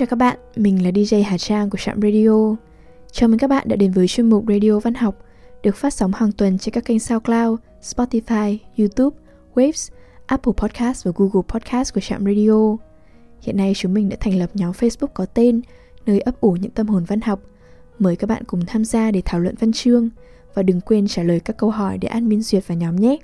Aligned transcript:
Chào 0.00 0.06
các 0.06 0.16
bạn, 0.16 0.38
mình 0.56 0.84
là 0.84 0.90
DJ 0.90 1.24
Hà 1.24 1.38
Trang 1.38 1.70
của 1.70 1.78
Trạm 1.78 2.00
Radio. 2.02 2.56
Chào 3.12 3.28
mừng 3.28 3.38
các 3.38 3.50
bạn 3.50 3.68
đã 3.68 3.76
đến 3.76 3.92
với 3.92 4.08
chuyên 4.08 4.30
mục 4.30 4.44
Radio 4.48 4.78
Văn 4.78 4.94
học 4.94 5.24
được 5.62 5.76
phát 5.76 5.94
sóng 5.94 6.12
hàng 6.12 6.32
tuần 6.32 6.58
trên 6.58 6.74
các 6.74 6.84
kênh 6.84 7.00
SoundCloud, 7.00 7.58
Spotify, 7.82 8.56
YouTube, 8.78 9.16
Waves, 9.54 9.90
Apple 10.26 10.52
Podcast 10.56 11.06
và 11.06 11.12
Google 11.14 11.42
Podcast 11.48 11.94
của 11.94 12.00
Trạm 12.00 12.24
Radio. 12.24 12.76
Hiện 13.40 13.56
nay 13.56 13.72
chúng 13.76 13.94
mình 13.94 14.08
đã 14.08 14.16
thành 14.20 14.38
lập 14.38 14.50
nhóm 14.54 14.72
Facebook 14.72 15.06
có 15.14 15.26
tên 15.26 15.60
nơi 16.06 16.20
ấp 16.20 16.40
ủ 16.40 16.52
những 16.52 16.70
tâm 16.70 16.86
hồn 16.86 17.04
văn 17.04 17.20
học. 17.20 17.40
Mời 17.98 18.16
các 18.16 18.26
bạn 18.26 18.44
cùng 18.44 18.66
tham 18.66 18.84
gia 18.84 19.10
để 19.10 19.22
thảo 19.24 19.40
luận 19.40 19.54
văn 19.60 19.72
chương 19.72 20.08
và 20.54 20.62
đừng 20.62 20.80
quên 20.80 21.06
trả 21.06 21.22
lời 21.22 21.40
các 21.40 21.56
câu 21.56 21.70
hỏi 21.70 21.98
để 21.98 22.08
admin 22.08 22.42
duyệt 22.42 22.68
vào 22.68 22.78
nhóm 22.78 22.96
nhé. 22.96 23.16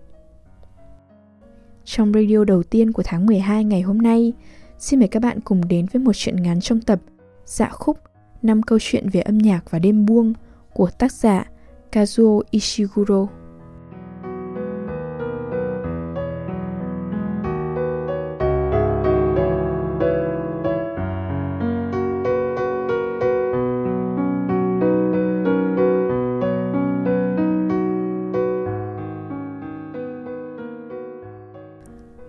Trong 1.84 2.12
radio 2.12 2.44
đầu 2.44 2.62
tiên 2.62 2.92
của 2.92 3.02
tháng 3.02 3.26
12 3.26 3.64
ngày 3.64 3.82
hôm 3.82 3.98
nay, 3.98 4.32
xin 4.78 4.98
mời 5.00 5.08
các 5.08 5.22
bạn 5.22 5.40
cùng 5.40 5.68
đến 5.68 5.86
với 5.92 6.02
một 6.02 6.12
chuyện 6.14 6.42
ngắn 6.42 6.60
trong 6.60 6.80
tập 6.80 7.00
Dạ 7.44 7.68
khúc, 7.68 7.98
năm 8.42 8.62
câu 8.62 8.78
chuyện 8.82 9.08
về 9.08 9.20
âm 9.20 9.38
nhạc 9.38 9.70
và 9.70 9.78
đêm 9.78 10.06
buông 10.06 10.32
của 10.72 10.90
tác 10.98 11.12
giả 11.12 11.44
Kazuo 11.92 12.40
Ishiguro. 12.50 13.26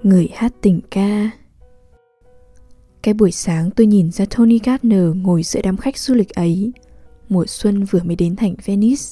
Người 0.04 0.30
hát 0.34 0.54
tình 0.61 0.82
ca 0.92 1.17
cái 3.08 3.13
buổi 3.13 3.31
sáng 3.31 3.72
tôi 3.72 3.88
nhìn 3.88 4.11
ra 4.11 4.25
Tony 4.38 4.59
Gardner 4.63 5.16
ngồi 5.16 5.44
giữa 5.44 5.61
đám 5.63 5.77
khách 5.77 5.97
du 5.97 6.13
lịch 6.13 6.30
ấy. 6.30 6.72
Mùa 7.30 7.45
xuân 7.47 7.83
vừa 7.83 7.99
mới 8.03 8.16
đến 8.16 8.36
thành 8.36 8.55
Venice. 8.66 9.03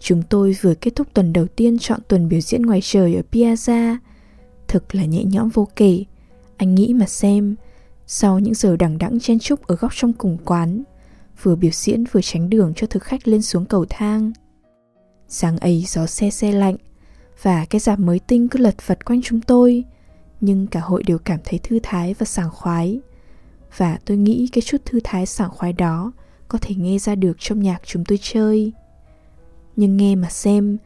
Chúng 0.00 0.22
tôi 0.22 0.56
vừa 0.60 0.74
kết 0.74 0.96
thúc 0.96 1.06
tuần 1.14 1.32
đầu 1.32 1.46
tiên 1.46 1.78
chọn 1.78 2.00
tuần 2.08 2.28
biểu 2.28 2.40
diễn 2.40 2.62
ngoài 2.62 2.80
trời 2.82 3.14
ở 3.14 3.22
Piazza. 3.32 3.96
Thực 4.68 4.94
là 4.94 5.04
nhẹ 5.04 5.24
nhõm 5.24 5.48
vô 5.48 5.68
kể. 5.76 6.04
Anh 6.56 6.74
nghĩ 6.74 6.94
mà 6.94 7.06
xem, 7.06 7.56
sau 8.06 8.38
những 8.38 8.54
giờ 8.54 8.76
đằng 8.76 8.98
đẵng 8.98 9.20
chen 9.20 9.38
chúc 9.38 9.66
ở 9.66 9.76
góc 9.76 9.92
trong 9.94 10.12
cùng 10.12 10.38
quán, 10.44 10.82
vừa 11.42 11.56
biểu 11.56 11.70
diễn 11.74 12.04
vừa 12.12 12.20
tránh 12.22 12.50
đường 12.50 12.72
cho 12.76 12.86
thực 12.86 13.02
khách 13.02 13.28
lên 13.28 13.42
xuống 13.42 13.64
cầu 13.64 13.86
thang. 13.88 14.32
Sáng 15.28 15.58
ấy 15.58 15.84
gió 15.86 16.06
xe 16.06 16.30
xe 16.30 16.52
lạnh, 16.52 16.76
và 17.42 17.64
cái 17.64 17.80
dạp 17.80 17.98
mới 17.98 18.18
tinh 18.18 18.48
cứ 18.48 18.58
lật 18.58 18.78
phật 18.78 19.04
quanh 19.04 19.22
chúng 19.22 19.40
tôi– 19.40 19.84
nhưng 20.42 20.66
cả 20.66 20.80
hội 20.80 21.02
đều 21.06 21.18
cảm 21.18 21.40
thấy 21.44 21.60
thư 21.62 21.78
thái 21.82 22.14
và 22.14 22.26
sảng 22.26 22.50
khoái. 22.50 23.00
Và 23.76 23.98
tôi 24.04 24.16
nghĩ 24.16 24.48
cái 24.52 24.62
chút 24.62 24.84
thư 24.84 25.00
thái 25.04 25.26
sảng 25.26 25.50
khoái 25.50 25.72
đó 25.72 26.12
có 26.48 26.58
thể 26.58 26.74
nghe 26.74 26.98
ra 26.98 27.14
được 27.14 27.36
trong 27.38 27.62
nhạc 27.62 27.80
chúng 27.84 28.04
tôi 28.04 28.18
chơi. 28.22 28.72
Nhưng 29.76 29.96
nghe 29.96 30.14
mà 30.14 30.28
xem, 30.28 30.78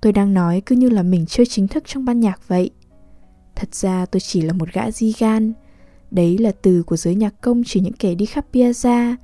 tôi 0.00 0.12
đang 0.12 0.34
nói 0.34 0.62
cứ 0.66 0.76
như 0.76 0.88
là 0.88 1.02
mình 1.02 1.26
chơi 1.26 1.46
chính 1.46 1.68
thức 1.68 1.84
trong 1.86 2.04
ban 2.04 2.20
nhạc 2.20 2.48
vậy. 2.48 2.70
Thật 3.54 3.74
ra 3.74 4.06
tôi 4.06 4.20
chỉ 4.20 4.40
là 4.40 4.52
một 4.52 4.68
gã 4.72 4.90
di 4.90 5.14
gan. 5.18 5.52
Đấy 6.10 6.38
là 6.38 6.52
từ 6.62 6.82
của 6.82 6.96
giới 6.96 7.14
nhạc 7.14 7.34
công 7.40 7.62
chỉ 7.66 7.80
những 7.80 7.92
kẻ 7.92 8.14
đi 8.14 8.26
khắp 8.26 8.46
piazza 8.52 9.14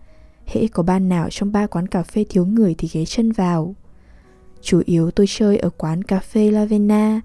hễ 0.47 0.67
có 0.69 0.83
ban 0.83 1.09
nào 1.09 1.29
trong 1.31 1.53
ba 1.53 1.67
quán 1.67 1.87
cà 1.87 2.03
phê 2.03 2.25
thiếu 2.29 2.47
người 2.47 2.75
thì 2.79 2.89
ghé 2.93 3.05
chân 3.05 3.33
vào. 3.33 3.75
Chủ 4.63 4.83
yếu 4.85 5.11
tôi 5.11 5.27
chơi 5.29 5.59
ở 5.59 5.71
quán 5.71 6.03
cà 6.03 6.21
phê 6.21 6.51
lavena 6.51 7.21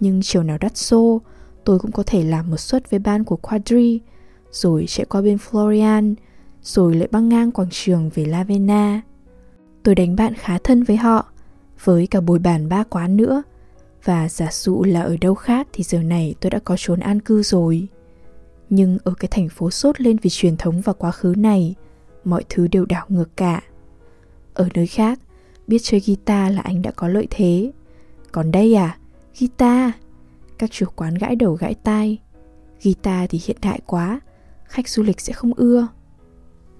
nhưng 0.00 0.22
chiều 0.22 0.42
nào 0.42 0.58
đắt 0.58 0.76
xô 0.76 1.20
tôi 1.64 1.78
cũng 1.78 1.92
có 1.92 2.02
thể 2.06 2.24
làm 2.24 2.50
một 2.50 2.56
suất 2.56 2.90
với 2.90 2.98
ban 3.00 3.24
của 3.24 3.36
Quadri, 3.36 4.00
rồi 4.50 4.84
chạy 4.88 5.04
qua 5.04 5.22
bên 5.22 5.36
Florian, 5.36 6.14
rồi 6.62 6.94
lại 6.94 7.08
băng 7.10 7.28
ngang 7.28 7.50
quảng 7.50 7.68
trường 7.70 8.10
về 8.14 8.24
Lavena. 8.24 9.00
Tôi 9.82 9.94
đánh 9.94 10.16
bạn 10.16 10.34
khá 10.34 10.58
thân 10.58 10.82
với 10.82 10.96
họ, 10.96 11.26
với 11.84 12.06
cả 12.06 12.20
bồi 12.20 12.38
bàn 12.38 12.68
ba 12.68 12.84
quán 12.84 13.16
nữa, 13.16 13.42
và 14.04 14.28
giả 14.28 14.48
dụ 14.52 14.82
là 14.82 15.02
ở 15.02 15.16
đâu 15.20 15.34
khác 15.34 15.68
thì 15.72 15.84
giờ 15.84 16.02
này 16.02 16.34
tôi 16.40 16.50
đã 16.50 16.58
có 16.58 16.76
trốn 16.78 17.00
an 17.00 17.20
cư 17.20 17.42
rồi. 17.42 17.88
Nhưng 18.70 18.98
ở 19.04 19.14
cái 19.18 19.28
thành 19.30 19.48
phố 19.48 19.70
sốt 19.70 20.00
lên 20.00 20.16
vì 20.22 20.30
truyền 20.30 20.56
thống 20.56 20.80
và 20.80 20.92
quá 20.92 21.10
khứ 21.10 21.34
này, 21.36 21.74
mọi 22.24 22.44
thứ 22.48 22.68
đều 22.68 22.84
đảo 22.84 23.06
ngược 23.08 23.36
cả. 23.36 23.62
Ở 24.54 24.68
nơi 24.74 24.86
khác, 24.86 25.20
biết 25.66 25.78
chơi 25.82 26.00
guitar 26.06 26.54
là 26.54 26.60
anh 26.60 26.82
đã 26.82 26.90
có 26.90 27.08
lợi 27.08 27.26
thế. 27.30 27.72
Còn 28.32 28.50
đây 28.50 28.74
à, 28.74 28.98
guitar 29.40 29.90
các 30.60 30.70
chủ 30.70 30.86
quán 30.96 31.14
gãi 31.14 31.36
đầu 31.36 31.54
gãi 31.54 31.74
tai. 31.74 32.18
Guitar 32.82 33.30
thì 33.30 33.40
hiện 33.46 33.56
đại 33.62 33.80
quá, 33.86 34.20
Khách 34.64 34.88
du 34.88 35.02
lịch 35.02 35.20
sẽ 35.20 35.32
không 35.32 35.54
ưa. 35.54 35.88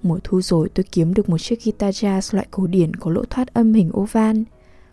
Mùa 0.02 0.18
thu 0.24 0.40
rồi 0.40 0.68
tôi 0.74 0.84
kiếm 0.92 1.14
được 1.14 1.28
một 1.28 1.38
chiếc 1.38 1.64
guitar 1.64 2.04
jazz 2.04 2.36
loại 2.36 2.46
cổ 2.50 2.66
điển 2.66 2.96
có 2.96 3.10
lỗ 3.10 3.24
thoát 3.24 3.54
âm 3.54 3.74
hình 3.74 3.90
oval, 3.96 4.36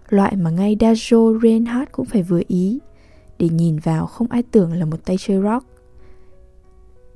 Loại 0.09 0.35
mà 0.35 0.49
ngay 0.49 0.75
Dajo 0.79 1.39
Reinhardt 1.41 1.91
cũng 1.91 2.05
phải 2.05 2.23
vừa 2.23 2.41
ý, 2.47 2.79
Để 3.39 3.49
nhìn 3.49 3.79
vào 3.79 4.05
không 4.05 4.27
ai 4.27 4.43
tưởng 4.43 4.73
là 4.73 4.85
một 4.85 5.05
tay 5.05 5.15
chơi 5.19 5.41
rock. 5.41 5.65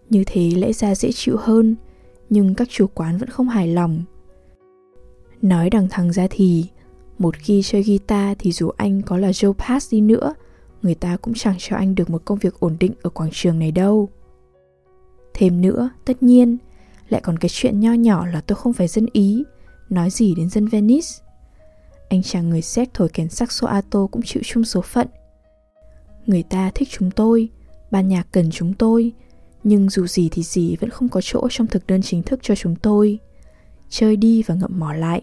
Như 0.10 0.24
thế 0.28 0.52
lẽ 0.56 0.74
ra 0.74 0.96
dễ 0.96 1.12
chịu 1.12 1.38
hơn, 1.40 1.76
Nhưng 2.30 2.56
các 2.56 2.70
chủ 2.70 2.88
quán 2.88 3.18
vẫn 3.18 3.30
không 3.30 3.50
hài 3.50 3.68
lòng. 3.68 4.04
Nói 5.42 5.70
đằng 5.70 5.88
thẳng 5.90 6.14
ra 6.14 6.28
thì, 6.30 6.66
Một 7.18 7.36
khi 7.36 7.62
chơi 7.64 7.84
guitar 7.84 8.38
thì 8.40 8.52
dù 8.52 8.70
anh 8.78 9.02
có 9.02 9.18
là 9.18 9.32
Joe 9.32 9.54
Pass 9.54 9.92
đi 9.92 10.02
nữa 10.02 10.34
người 10.82 10.96
ta 10.96 11.18
cũng 11.18 11.34
chẳng 11.34 11.56
cho 11.60 11.76
anh 11.76 11.96
được 11.96 12.10
một 12.10 12.22
công 12.26 12.38
việc 12.38 12.60
ổn 12.60 12.78
định 12.80 12.94
ở 13.02 13.10
quảng 13.10 13.30
trường 13.34 13.60
này 13.60 13.72
đâu. 13.72 14.10
Thêm 15.34 15.62
nữa, 15.62 15.90
tất 16.06 16.24
nhiên, 16.24 16.58
lại 17.10 17.22
còn 17.24 17.38
cái 17.38 17.50
chuyện 17.52 17.80
nho 17.80 17.94
nhỏ 17.94 18.28
là 18.28 18.42
tôi 18.42 18.56
không 18.56 18.74
phải 18.74 18.88
dân 18.88 19.06
ý, 19.14 19.44
nói 19.90 20.10
gì 20.10 20.36
đến 20.36 20.50
dân 20.50 20.68
venice. 20.68 21.08
Anh 22.10 22.24
chàng 22.24 22.50
người 22.50 22.62
séc 22.62 22.94
thổi 22.94 23.10
kèn 23.10 23.30
saxo 23.30 23.68
alto 23.68 24.08
cũng 24.08 24.22
chịu 24.26 24.44
chung 24.46 24.64
số 24.64 24.82
phận. 24.82 25.08
Người 26.26 26.44
ta 26.44 26.72
thích 26.76 26.88
chúng 26.92 27.12
tôi, 27.12 27.50
ban 27.92 28.08
nhạc 28.08 28.28
cần 28.32 28.50
chúng 28.52 28.74
tôi, 28.74 29.12
nhưng 29.64 29.90
dù 29.90 30.08
gì 30.08 30.30
thì 30.32 30.44
gì 30.44 30.76
vẫn 30.76 30.90
không 30.90 31.10
có 31.10 31.22
chỗ 31.24 31.48
trong 31.52 31.68
thực 31.68 31.88
đơn 31.88 32.02
chính 32.02 32.24
thức 32.24 32.40
cho 32.44 32.56
chúng 32.56 32.76
tôi. 32.76 33.20
Chơi 33.90 34.16
đi 34.16 34.44
và 34.44 34.56
ngậm 34.56 34.80
mỏ 34.80 34.94
lại, 34.94 35.22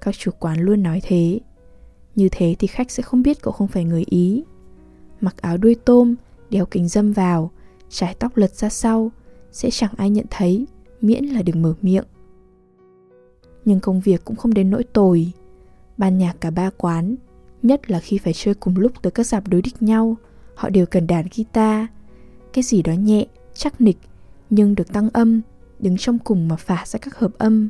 các 0.00 0.14
chủ 0.18 0.30
quán 0.38 0.60
luôn 0.60 0.82
nói 0.82 1.00
thế. 1.04 1.40
Như 2.14 2.28
thế 2.32 2.56
thì 2.58 2.66
khách 2.66 2.90
sẽ 2.90 3.02
không 3.02 3.22
biết 3.22 3.42
cậu 3.42 3.52
không 3.52 3.68
phải 3.68 3.84
người 3.84 4.04
ý 4.06 4.42
mặc 5.20 5.36
áo 5.40 5.56
đuôi 5.56 5.76
tôm, 5.84 6.14
đeo 6.50 6.66
kính 6.66 6.88
dâm 6.88 7.12
vào, 7.12 7.50
trái 7.88 8.14
tóc 8.18 8.36
lật 8.36 8.54
ra 8.54 8.68
sau, 8.68 9.10
sẽ 9.52 9.70
chẳng 9.70 9.92
ai 9.96 10.10
nhận 10.10 10.26
thấy, 10.30 10.66
miễn 11.00 11.24
là 11.24 11.42
đừng 11.42 11.62
mở 11.62 11.74
miệng. 11.82 12.04
Nhưng 13.64 13.80
công 13.80 14.00
việc 14.00 14.24
cũng 14.24 14.36
không 14.36 14.54
đến 14.54 14.70
nỗi 14.70 14.84
tồi. 14.84 15.32
Ban 15.96 16.18
nhạc 16.18 16.40
cả 16.40 16.50
ba 16.50 16.70
quán, 16.70 17.16
nhất 17.62 17.90
là 17.90 18.00
khi 18.00 18.18
phải 18.18 18.32
chơi 18.32 18.54
cùng 18.54 18.76
lúc 18.76 18.92
tới 19.02 19.10
các 19.10 19.26
dạp 19.26 19.48
đối 19.48 19.62
địch 19.62 19.82
nhau, 19.82 20.16
họ 20.54 20.68
đều 20.70 20.86
cần 20.86 21.06
đàn 21.06 21.26
guitar. 21.36 21.86
Cái 22.52 22.62
gì 22.62 22.82
đó 22.82 22.92
nhẹ, 22.92 23.26
chắc 23.54 23.80
nịch, 23.80 23.98
nhưng 24.50 24.74
được 24.74 24.92
tăng 24.92 25.10
âm, 25.10 25.40
đứng 25.78 25.96
trong 25.96 26.18
cùng 26.18 26.48
mà 26.48 26.56
phả 26.56 26.84
ra 26.86 26.98
các 26.98 27.18
hợp 27.18 27.30
âm. 27.38 27.68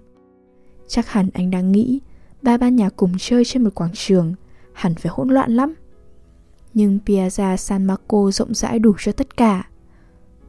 Chắc 0.86 1.08
hẳn 1.08 1.28
anh 1.34 1.50
đang 1.50 1.72
nghĩ, 1.72 2.00
ba 2.42 2.56
ban 2.56 2.76
nhạc 2.76 2.96
cùng 2.96 3.12
chơi 3.18 3.44
trên 3.44 3.64
một 3.64 3.74
quảng 3.74 3.92
trường, 3.94 4.34
hẳn 4.72 4.94
phải 4.94 5.12
hỗn 5.14 5.28
loạn 5.28 5.52
lắm 5.52 5.74
nhưng 6.78 6.98
Piazza 7.06 7.56
San 7.56 7.84
Marco 7.84 8.30
rộng 8.30 8.54
rãi 8.54 8.78
đủ 8.78 8.94
cho 8.98 9.12
tất 9.12 9.36
cả. 9.36 9.68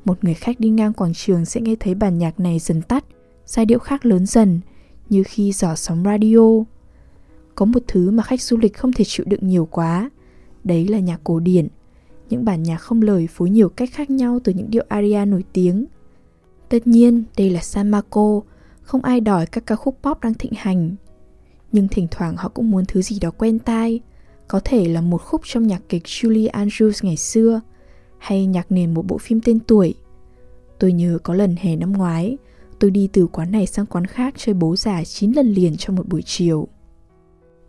Một 0.06 0.23
người 0.23 0.34
khách 0.34 0.59
đi 0.59 0.69
ngang 0.69 0.94
quảng 0.94 1.13
trường 1.13 1.45
sẽ 1.45 1.62
nghe 1.62 1.75
thấy 1.79 1.95
bản 1.95 2.17
nhạc 2.17 2.40
này 2.40 2.59
dần 2.59 2.81
tắt, 2.81 3.06
giai 3.46 3.66
điệu 3.66 3.79
khác 3.79 4.05
lớn 4.05 4.26
dần, 4.26 4.59
như 5.09 5.23
khi 5.23 5.52
dò 5.52 5.76
sóng 5.76 6.03
radio. 6.03 6.64
Có 7.55 7.66
một 7.66 7.79
thứ 7.87 8.11
mà 8.11 8.23
khách 8.23 8.41
du 8.41 8.58
lịch 8.58 8.78
không 8.78 8.93
thể 8.93 9.03
chịu 9.08 9.26
đựng 9.29 9.47
nhiều 9.47 9.66
quá, 9.72 10.09
đấy 10.64 10.87
là 10.87 10.99
nhạc 10.99 11.20
cổ 11.23 11.40
điển. 11.40 11.67
Những 12.29 12.46
bản 12.46 12.64
nhạc 12.64 12.78
không 12.78 13.02
lời 13.02 13.28
phối 13.28 13.49
nhiều 13.49 13.70
cách 13.70 13.90
khác 13.93 14.09
nhau 14.09 14.40
từ 14.43 14.53
những 14.53 14.70
điệu 14.70 14.84
aria 14.90 15.25
nổi 15.25 15.43
tiếng. 15.53 15.85
Tất 16.70 16.87
nhiên, 16.87 17.23
đây 17.37 17.49
là 17.49 17.61
San 17.61 17.90
Marco, 17.90 18.41
không 18.82 19.02
ai 19.02 19.22
đòi 19.22 19.46
các 19.46 19.66
ca 19.66 19.75
khúc 19.75 19.97
pop 20.03 20.22
đang 20.22 20.34
thịnh 20.34 20.53
hành. 20.55 20.96
Nhưng 21.72 21.87
thỉnh 21.87 22.08
thoảng 22.11 22.35
họ 22.37 22.49
cũng 22.49 22.72
muốn 22.72 22.85
thứ 22.85 23.02
gì 23.02 23.20
đó 23.20 23.32
quen 23.32 23.59
tai, 23.59 24.02
có 24.49 24.59
thể 24.63 24.87
là 24.87 25.01
một 25.01 25.22
khúc 25.22 25.41
trong 25.46 25.67
nhạc 25.67 25.81
kịch 25.90 26.03
Julie 26.05 26.49
Andrews 26.49 26.99
ngày 27.01 27.17
xưa 27.17 27.61
hay 28.17 28.46
nhạc 28.46 28.72
nền 28.72 28.93
một 28.93 29.05
bộ 29.07 29.17
phim 29.17 29.41
tên 29.41 29.59
tuổi. 29.59 29.93
Tôi 30.79 30.91
nhớ 30.91 31.17
có 31.23 31.34
lần 31.34 31.55
hè 31.59 31.75
năm 31.75 31.93
ngoái, 31.93 32.37
tôi 32.79 32.91
đi 32.91 33.09
từ 33.13 33.28
quán 33.28 33.51
này 33.51 33.67
sang 33.67 33.85
quán 33.85 34.05
khác 34.05 34.34
chơi 34.37 34.53
bố 34.53 34.75
già 34.75 35.03
9 35.03 35.31
lần 35.31 35.53
liền 35.53 35.78
trong 35.78 35.96
một 35.96 36.07
buổi 36.07 36.22
chiều. 36.22 36.67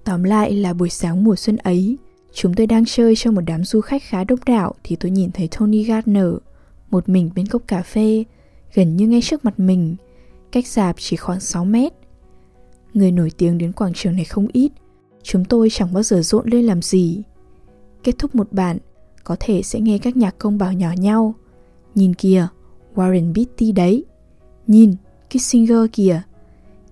Tóm 0.05 0.23
lại 0.23 0.53
là 0.53 0.73
buổi 0.73 0.89
sáng 0.89 1.25
mùa 1.25 1.37
xuân 1.37 1.57
ấy, 1.57 1.99
chúng 2.33 2.55
tôi 2.55 2.67
đang 2.67 2.85
chơi 2.85 3.17
cho 3.17 3.31
một 3.31 3.41
đám 3.47 3.65
du 3.65 3.81
khách 3.81 4.03
khá 4.03 4.25
đông 4.25 4.39
đảo 4.47 4.75
thì 4.85 4.97
tôi 4.97 5.11
nhìn 5.11 5.31
thấy 5.31 5.49
Tony 5.59 5.83
Gardner, 5.83 6.35
một 6.91 7.09
mình 7.09 7.31
bên 7.35 7.47
cốc 7.47 7.63
cà 7.67 7.83
phê, 7.83 8.25
gần 8.75 8.97
như 8.97 9.09
ngay 9.09 9.21
trước 9.23 9.45
mặt 9.45 9.61
mình, 9.61 9.97
cách 10.53 10.67
dạp 10.67 10.97
chỉ 10.99 11.17
khoảng 11.17 11.41
6 11.41 11.65
mét. 11.65 11.93
Người 12.95 13.13
nổi 13.13 13.31
tiếng 13.39 13.59
đến 13.59 13.73
quảng 13.73 13.93
trường 13.95 14.17
này 14.17 14.25
không 14.25 14.47
ít, 14.53 14.73
Chúng 15.23 15.45
tôi 15.45 15.69
chẳng 15.71 15.93
bao 15.93 16.03
giờ 16.03 16.23
rộn 16.23 16.49
lên 16.49 16.65
làm 16.65 16.83
gì 16.83 17.23
Kết 18.03 18.19
thúc 18.19 18.35
một 18.35 18.53
bản 18.53 18.79
Có 19.25 19.37
thể 19.41 19.63
sẽ 19.63 19.81
nghe 19.81 19.99
các 19.99 20.17
nhạc 20.17 20.39
công 20.39 20.59
bảo 20.59 20.73
nhỏ 20.73 20.93
nhau 20.99 21.35
Nhìn 21.95 22.15
kìa 22.15 22.47
Warren 22.95 23.35
Beatty 23.35 23.73
đấy 23.73 24.05
Nhìn 24.67 24.95
Kissinger 25.31 25.87
kìa. 25.93 26.23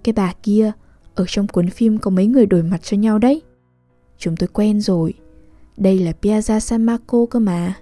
Cái 0.04 0.12
bà 0.12 0.32
kia, 0.42 0.72
ở 1.14 1.24
trong 1.28 1.46
cuốn 1.46 1.70
phim 1.70 1.98
có 1.98 2.10
mấy 2.10 2.26
người 2.26 2.46
đổi 2.46 2.62
mặt 2.62 2.80
cho 2.82 2.96
nhau 2.96 3.18
đấy. 3.18 3.42
Chúng 4.18 4.36
tôi 4.36 4.48
quen 4.52 4.80
rồi. 4.80 5.14
Đây 5.76 5.98
là 5.98 6.12
Piazza 6.22 6.58
San 6.58 6.84
Marco 6.84 7.26
cơ 7.30 7.38
mà. 7.38 7.74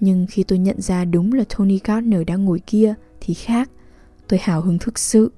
Nhưng 0.00 0.26
khi 0.30 0.42
tôi 0.42 0.58
nhận 0.58 0.80
ra 0.80 1.04
đúng 1.04 1.32
là 1.32 1.44
Tony 1.56 1.80
Gardner 1.84 2.20
đang 2.26 2.44
ngồi 2.44 2.58
kia 2.58 2.94
thì 3.20 3.34
khác. 3.34 3.70
Tôi 4.28 4.40
hào 4.42 4.60
hứng 4.60 4.78
thực 4.78 4.98
sự. 4.98 5.32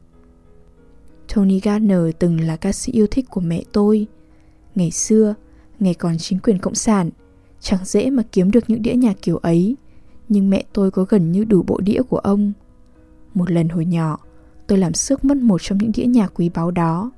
Tony 1.34 1.60
Gardner 1.60 2.00
từng 2.18 2.40
là 2.40 2.56
ca 2.56 2.72
sĩ 2.72 2.92
yêu 2.92 3.06
thích 3.10 3.26
của 3.30 3.40
mẹ 3.40 3.62
tôi. 3.72 4.06
Ngày 4.76 4.90
xưa, 4.90 5.34
ngày 5.80 5.94
còn 5.94 6.18
chính 6.18 6.38
quyền 6.38 6.58
cộng 6.58 6.74
sản, 6.74 7.10
chẳng 7.60 7.84
dễ 7.84 8.10
mà 8.10 8.22
kiếm 8.32 8.50
được 8.50 8.70
những 8.70 8.82
đĩa 8.82 8.94
nhạc 8.94 9.22
kiểu 9.22 9.36
ấy. 9.36 9.76
Nhưng 10.28 10.50
mẹ 10.50 10.64
tôi 10.72 10.90
có 10.90 11.04
gần 11.08 11.32
như 11.32 11.44
đủ 11.44 11.62
bộ 11.62 11.80
đĩa 11.80 12.02
của 12.02 12.18
ông. 12.18 12.52
Một 13.34 13.50
lần 13.50 13.68
hồi 13.68 13.84
nhỏ, 13.84 14.18
tôi 14.66 14.78
làm 14.78 14.94
sức 14.94 15.24
mất 15.24 15.36
một 15.36 15.62
trong 15.62 15.78
những 15.78 15.92
đĩa 15.94 16.04
nhạc 16.04 16.32
quý 16.34 16.48
báu 16.48 16.70
đó. 16.70 17.10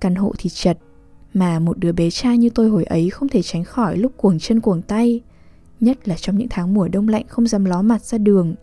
Căn 0.00 0.14
hộ 0.14 0.32
thì 0.38 0.50
chật, 0.50 0.78
mà 1.34 1.58
một 1.58 1.78
đứa 1.78 1.92
bé 1.92 2.10
trai 2.10 2.38
như 2.38 2.50
tôi 2.50 2.68
hồi 2.68 2.84
ấy 2.84 3.10
không 3.10 3.28
thể 3.28 3.42
tránh 3.42 3.64
khỏi 3.64 3.96
lúc 3.96 4.12
cuồng 4.16 4.38
chân 4.38 4.60
cuồng 4.60 4.82
tay, 4.82 5.20
nhất 5.80 6.08
là 6.08 6.16
trong 6.18 6.38
những 6.38 6.48
tháng 6.50 6.74
mùa 6.74 6.88
đông 6.88 7.08
lạnh 7.08 7.24
không 7.28 7.46
dám 7.46 7.64
ló 7.64 7.82
mặt 7.82 8.04
ra 8.04 8.18
đường. 8.18 8.54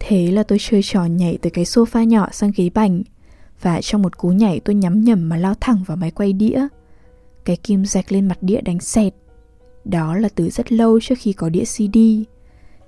Thế 0.00 0.30
là 0.30 0.42
tôi 0.42 0.58
chơi 0.60 0.80
trò 0.84 1.04
nhảy 1.04 1.38
từ 1.42 1.50
cái 1.50 1.64
sofa 1.64 2.04
nhỏ 2.04 2.28
sang 2.32 2.52
ghế 2.56 2.70
bành, 2.74 3.02
và 3.62 3.80
trong 3.82 4.02
một 4.02 4.18
cú 4.18 4.28
nhảy 4.28 4.60
tôi 4.60 4.74
nhắm 4.74 5.04
nhầm 5.04 5.28
mà 5.28 5.36
lao 5.36 5.54
thẳng 5.60 5.84
vào 5.86 5.96
máy 5.96 6.10
quay 6.10 6.32
đĩa. 6.32 6.66
Cái 7.44 7.56
kim 7.56 7.84
rạch 7.84 8.12
lên 8.12 8.28
mặt 8.28 8.38
đĩa 8.40 8.60
đánh 8.60 8.80
sẹt. 8.80 9.14
Đó 9.84 10.16
là 10.16 10.28
từ 10.34 10.50
rất 10.50 10.72
lâu 10.72 11.00
trước 11.00 11.14
khi 11.18 11.32
có 11.32 11.48
đĩa 11.48 11.64
CD. 11.64 11.98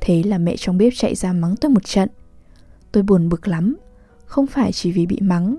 Thế 0.00 0.23
là 0.23 0.38
mẹ 0.38 0.56
trong 0.56 0.79
bếp 0.79 0.93
chạy 0.97 1.15
ra 1.15 1.32
mắng 1.32 1.56
tôi 1.56 1.70
một 1.70 1.85
trận. 1.85 2.09
Tôi 2.93 3.03
buồn 3.03 3.29
bực 3.29 3.49
lắm, 3.49 3.76
không 4.25 4.47
phải 4.47 4.73
chỉ 4.73 4.93
vì 4.93 5.06
bị 5.06 5.19
mắng, 5.20 5.56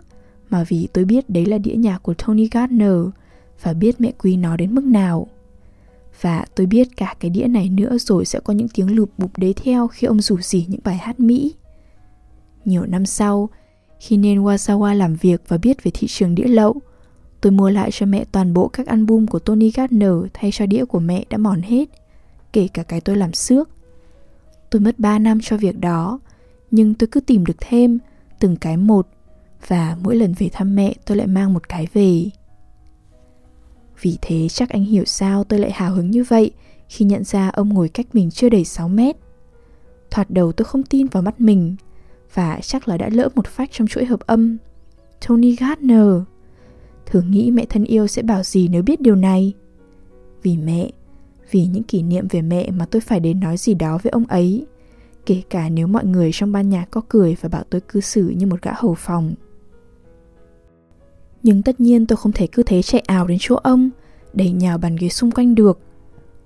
mà 0.50 0.64
vì 0.68 0.88
tôi 0.94 1.06
biết 1.06 1.30
đấy 1.30 1.46
là 1.46 1.58
đĩa 1.58 1.76
nhạc 1.76 2.04
của 2.04 2.14
Tony 2.14 2.48
Gardner 2.52 2.98
và 3.64 3.74
biết 3.74 4.02
mẹ 4.02 4.12
quý 4.12 4.38
nó 4.38 4.58
đến 4.58 4.76
mức 4.76 4.84
nào. 4.84 5.28
Và 6.22 6.46
tôi 6.56 6.68
biết 6.68 6.88
cả 6.98 7.16
cái 7.20 7.32
đĩa 7.32 7.48
này 7.48 7.70
nữa 7.70 7.98
rồi 7.98 8.26
sẽ 8.26 8.40
có 8.40 8.54
những 8.54 8.68
tiếng 8.68 8.96
lụp 8.96 9.10
bụp 9.18 9.38
đấy 9.38 9.54
theo 9.64 9.88
khi 9.88 10.08
ông 10.08 10.22
rủ 10.22 10.38
rỉ 10.42 10.66
những 10.68 10.82
bài 10.84 10.98
hát 10.98 11.20
Mỹ. 11.20 11.56
Nhiều 12.66 12.86
năm 12.86 13.06
sau, 13.06 13.50
khi 14.00 14.18
nên 14.18 14.44
Wasawa 14.44 14.96
làm 14.96 15.16
việc 15.16 15.42
và 15.48 15.58
biết 15.58 15.84
về 15.84 15.92
thị 15.94 16.08
trường 16.08 16.36
đĩa 16.36 16.48
lậu, 16.48 16.82
tôi 17.42 17.52
mua 17.52 17.70
lại 17.70 17.90
cho 17.92 18.06
mẹ 18.06 18.26
toàn 18.32 18.54
bộ 18.54 18.68
các 18.68 18.88
album 18.88 19.26
của 19.26 19.40
Tony 19.40 19.72
Gardner 19.72 20.14
thay 20.34 20.52
cho 20.54 20.66
đĩa 20.66 20.86
của 20.86 21.00
mẹ 21.00 21.26
đã 21.30 21.38
mòn 21.38 21.62
hết, 21.62 21.90
kể 22.54 22.68
cả 22.74 22.84
cái 22.84 23.02
tôi 23.02 23.16
làm 23.16 23.34
xước. 23.34 23.70
Tôi 24.70 24.82
mất 24.82 25.00
3 25.00 25.20
năm 25.20 25.40
cho 25.42 25.58
việc 25.58 25.80
đó, 25.80 26.20
nhưng 26.72 26.94
tôi 26.94 27.08
cứ 27.08 27.20
tìm 27.20 27.46
được 27.46 27.58
thêm, 27.60 28.00
từng 28.40 28.56
cái 28.56 28.78
một, 28.78 29.08
và 29.68 29.98
mỗi 30.04 30.16
lần 30.16 30.34
về 30.34 30.50
thăm 30.54 30.76
mẹ 30.76 30.94
tôi 31.06 31.18
lại 31.18 31.28
mang 31.28 31.54
một 31.54 31.70
cái 31.70 31.88
về. 31.94 32.30
Vì 34.02 34.18
thế 34.22 34.48
chắc 34.50 34.70
anh 34.70 34.84
hiểu 34.84 35.06
sao 35.06 35.44
tôi 35.44 35.60
lại 35.60 35.72
hào 35.72 35.94
hứng 35.94 36.12
như 36.12 36.24
vậy 36.24 36.52
khi 36.90 37.06
nhận 37.06 37.24
ra 37.24 37.50
ông 37.50 37.70
ngồi 37.70 37.90
cách 37.90 38.08
mình 38.14 38.32
chưa 38.32 38.50
đầy 38.50 38.66
6 38.66 38.90
mét. 38.90 39.16
Thoạt 40.12 40.30
đầu 40.30 40.52
tôi 40.52 40.66
không 40.66 40.84
tin 40.84 41.08
vào 41.08 41.24
mắt 41.24 41.42
mình, 41.42 41.76
và 42.34 42.60
chắc 42.62 42.88
là 42.88 42.98
đã 42.98 43.10
lỡ 43.12 43.30
một 43.36 43.48
phách 43.48 43.70
trong 43.72 43.88
chuỗi 43.88 44.06
hợp 44.06 44.20
âm. 44.20 44.58
Tony 45.28 45.56
Gardner. 45.56 46.06
Thử 47.06 47.22
nghĩ 47.22 47.52
mẹ 47.52 47.66
thân 47.66 47.84
yêu 47.84 48.08
sẽ 48.08 48.22
bảo 48.22 48.44
gì 48.44 48.68
nếu 48.68 48.84
biết 48.84 49.02
điều 49.02 49.16
này. 49.16 49.54
Vì 50.44 50.58
mẹ, 50.58 50.90
vì 51.52 51.66
những 51.66 51.84
kỷ 51.84 52.02
niệm 52.02 52.28
về 52.30 52.42
mẹ 52.42 52.72
mà 52.72 52.86
tôi 52.86 53.02
phải 53.02 53.20
đến 53.20 53.40
nói 53.40 53.58
gì 53.58 53.74
đó 53.74 54.00
với 54.04 54.12
ông 54.12 54.26
ấy, 54.26 54.66
kể 55.26 55.42
cả 55.50 55.70
nếu 55.70 55.88
mọi 55.88 56.06
người 56.06 56.30
trong 56.34 56.52
ban 56.52 56.70
nhạc 56.70 56.86
có 56.92 57.02
cười 57.10 57.36
và 57.42 57.50
bảo 57.50 57.64
tôi 57.70 57.82
cư 57.82 58.02
xử 58.02 58.30
như 58.30 58.48
một 58.48 58.62
gã 58.62 58.72
hầu 58.76 58.96
phòng. 58.96 59.34
Nhưng 61.44 61.64
tất 61.64 61.80
nhiên 61.80 62.06
tôi 62.06 62.18
không 62.18 62.32
thể 62.32 62.48
cứ 62.48 62.64
thế 62.64 62.82
chạy 62.82 63.02
ảo 63.08 63.28
đến 63.28 63.38
chỗ 63.42 63.56
ông, 63.56 63.90
đẩy 64.34 64.52
nhào 64.52 64.78
bàn 64.78 64.96
ghế 64.96 65.10
xung 65.10 65.32
quanh 65.32 65.56
được. 65.56 65.80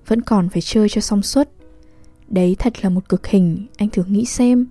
Vẫn 0.08 0.22
còn 0.22 0.50
phải 0.50 0.62
chơi 0.62 0.90
cho 0.90 1.02
xong 1.02 1.22
suốt. 1.22 1.48
Đấy 2.28 2.56
thật 2.60 2.74
là 2.82 2.90
một 2.90 3.10
cực 3.10 3.28
hình, 3.28 3.68
anh 3.78 3.90
thử 3.90 4.04
nghĩ 4.04 4.26
xem. 4.26 4.66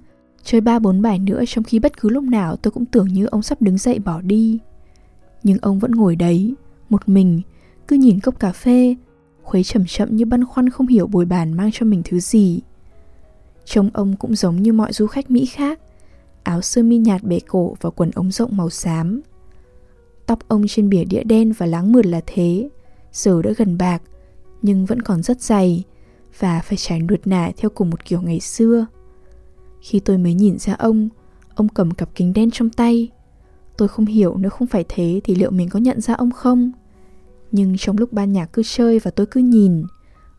Chơi 0.44 0.60
ba 0.60 0.78
bốn 0.78 1.02
bài 1.02 1.18
nữa 1.18 1.42
trong 1.46 1.64
khi 1.64 1.78
bất 1.78 2.00
cứ 2.00 2.08
lúc 2.08 2.24
nào 2.24 2.56
tôi 2.56 2.70
cũng 2.70 2.84
tưởng 2.84 3.08
như 3.08 3.26
ông 3.26 3.42
sắp 3.42 3.62
đứng 3.62 3.78
dậy 3.78 3.98
bỏ 3.98 4.20
đi. 4.20 4.58
Nhưng 5.42 5.58
ông 5.62 5.78
vẫn 5.78 5.92
ngồi 5.92 6.16
đấy, 6.16 6.54
một 6.90 7.08
mình, 7.08 7.42
cứ 7.88 7.96
nhìn 7.96 8.20
cốc 8.20 8.38
cà 8.40 8.52
phê, 8.52 8.96
khuấy 9.42 9.64
chậm 9.64 9.84
chậm 9.86 10.16
như 10.16 10.24
băn 10.24 10.44
khoăn 10.44 10.70
không 10.70 10.86
hiểu 10.86 11.06
bồi 11.06 11.24
bàn 11.24 11.52
mang 11.52 11.70
cho 11.72 11.86
mình 11.86 12.02
thứ 12.04 12.20
gì. 12.20 12.60
Trông 13.64 13.90
ông 13.92 14.16
cũng 14.16 14.34
giống 14.34 14.62
như 14.62 14.72
mọi 14.72 14.92
du 14.92 15.06
khách 15.06 15.30
Mỹ 15.30 15.46
khác, 15.46 15.80
áo 16.42 16.60
sơ 16.60 16.82
mi 16.82 16.98
nhạt 16.98 17.22
bể 17.22 17.40
cổ 17.48 17.76
và 17.80 17.90
quần 17.90 18.10
ống 18.14 18.30
rộng 18.30 18.56
màu 18.56 18.70
xám. 18.70 19.20
Tóc 20.26 20.38
ông 20.48 20.64
trên 20.68 20.88
bìa 20.88 21.04
đĩa 21.04 21.24
đen 21.24 21.52
và 21.52 21.66
láng 21.66 21.92
mượt 21.92 22.06
là 22.06 22.20
thế, 22.26 22.68
giờ 23.12 23.42
đã 23.42 23.50
gần 23.56 23.78
bạc, 23.78 24.02
nhưng 24.62 24.86
vẫn 24.86 25.02
còn 25.02 25.22
rất 25.22 25.40
dày 25.40 25.84
và 26.38 26.60
phải 26.60 26.76
trải 26.76 27.00
nuột 27.00 27.20
nả 27.24 27.52
theo 27.56 27.70
cùng 27.70 27.90
một 27.90 28.04
kiểu 28.04 28.22
ngày 28.22 28.40
xưa. 28.40 28.86
Khi 29.82 30.00
tôi 30.00 30.18
mới 30.18 30.34
nhìn 30.34 30.58
ra 30.58 30.74
ông, 30.74 31.08
ông 31.54 31.68
cầm 31.68 31.90
cặp 31.90 32.08
kính 32.14 32.32
đen 32.32 32.50
trong 32.50 32.70
tay. 32.70 33.10
Tôi 33.76 33.88
không 33.88 34.06
hiểu 34.06 34.36
nếu 34.36 34.50
không 34.50 34.68
phải 34.68 34.84
thế 34.88 35.20
thì 35.24 35.34
liệu 35.34 35.50
mình 35.50 35.68
có 35.68 35.78
nhận 35.78 36.00
ra 36.00 36.14
ông 36.14 36.30
không? 36.30 36.72
Nhưng 37.52 37.76
trong 37.78 37.98
lúc 37.98 38.12
ban 38.12 38.32
nhạc 38.32 38.52
cứ 38.52 38.62
chơi 38.64 38.98
và 38.98 39.10
tôi 39.10 39.26
cứ 39.26 39.40
nhìn, 39.40 39.84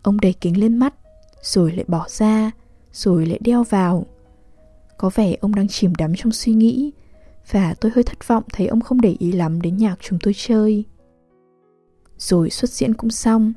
ông 0.01 0.19
đẩy 0.19 0.33
kính 0.33 0.59
lên 0.59 0.77
mắt, 0.77 0.93
rồi 1.41 1.71
lại 1.71 1.85
bỏ 1.87 2.05
ra, 2.09 2.51
rồi 2.91 3.25
lại 3.25 3.39
đeo 3.41 3.63
vào. 3.63 4.05
Có 4.97 5.09
vẻ 5.15 5.35
ông 5.41 5.55
đang 5.55 5.67
chìm 5.67 5.95
đắm 5.95 6.13
trong 6.17 6.31
suy 6.31 6.53
nghĩ, 6.53 6.91
và 7.51 7.73
tôi 7.73 7.91
hơi 7.95 8.03
thất 8.03 8.27
vọng 8.27 8.43
thấy 8.53 8.67
ông 8.67 8.81
không 8.81 9.01
để 9.01 9.15
ý 9.19 9.31
lắm 9.31 9.61
đến 9.61 9.77
nhạc 9.77 9.95
chúng 9.99 10.19
tôi 10.19 10.33
chơi. 10.37 10.83
Rồi 12.17 12.49
xuất 12.49 12.69
diễn 12.71 12.93
cũng 12.93 13.09
xong, 13.09 13.53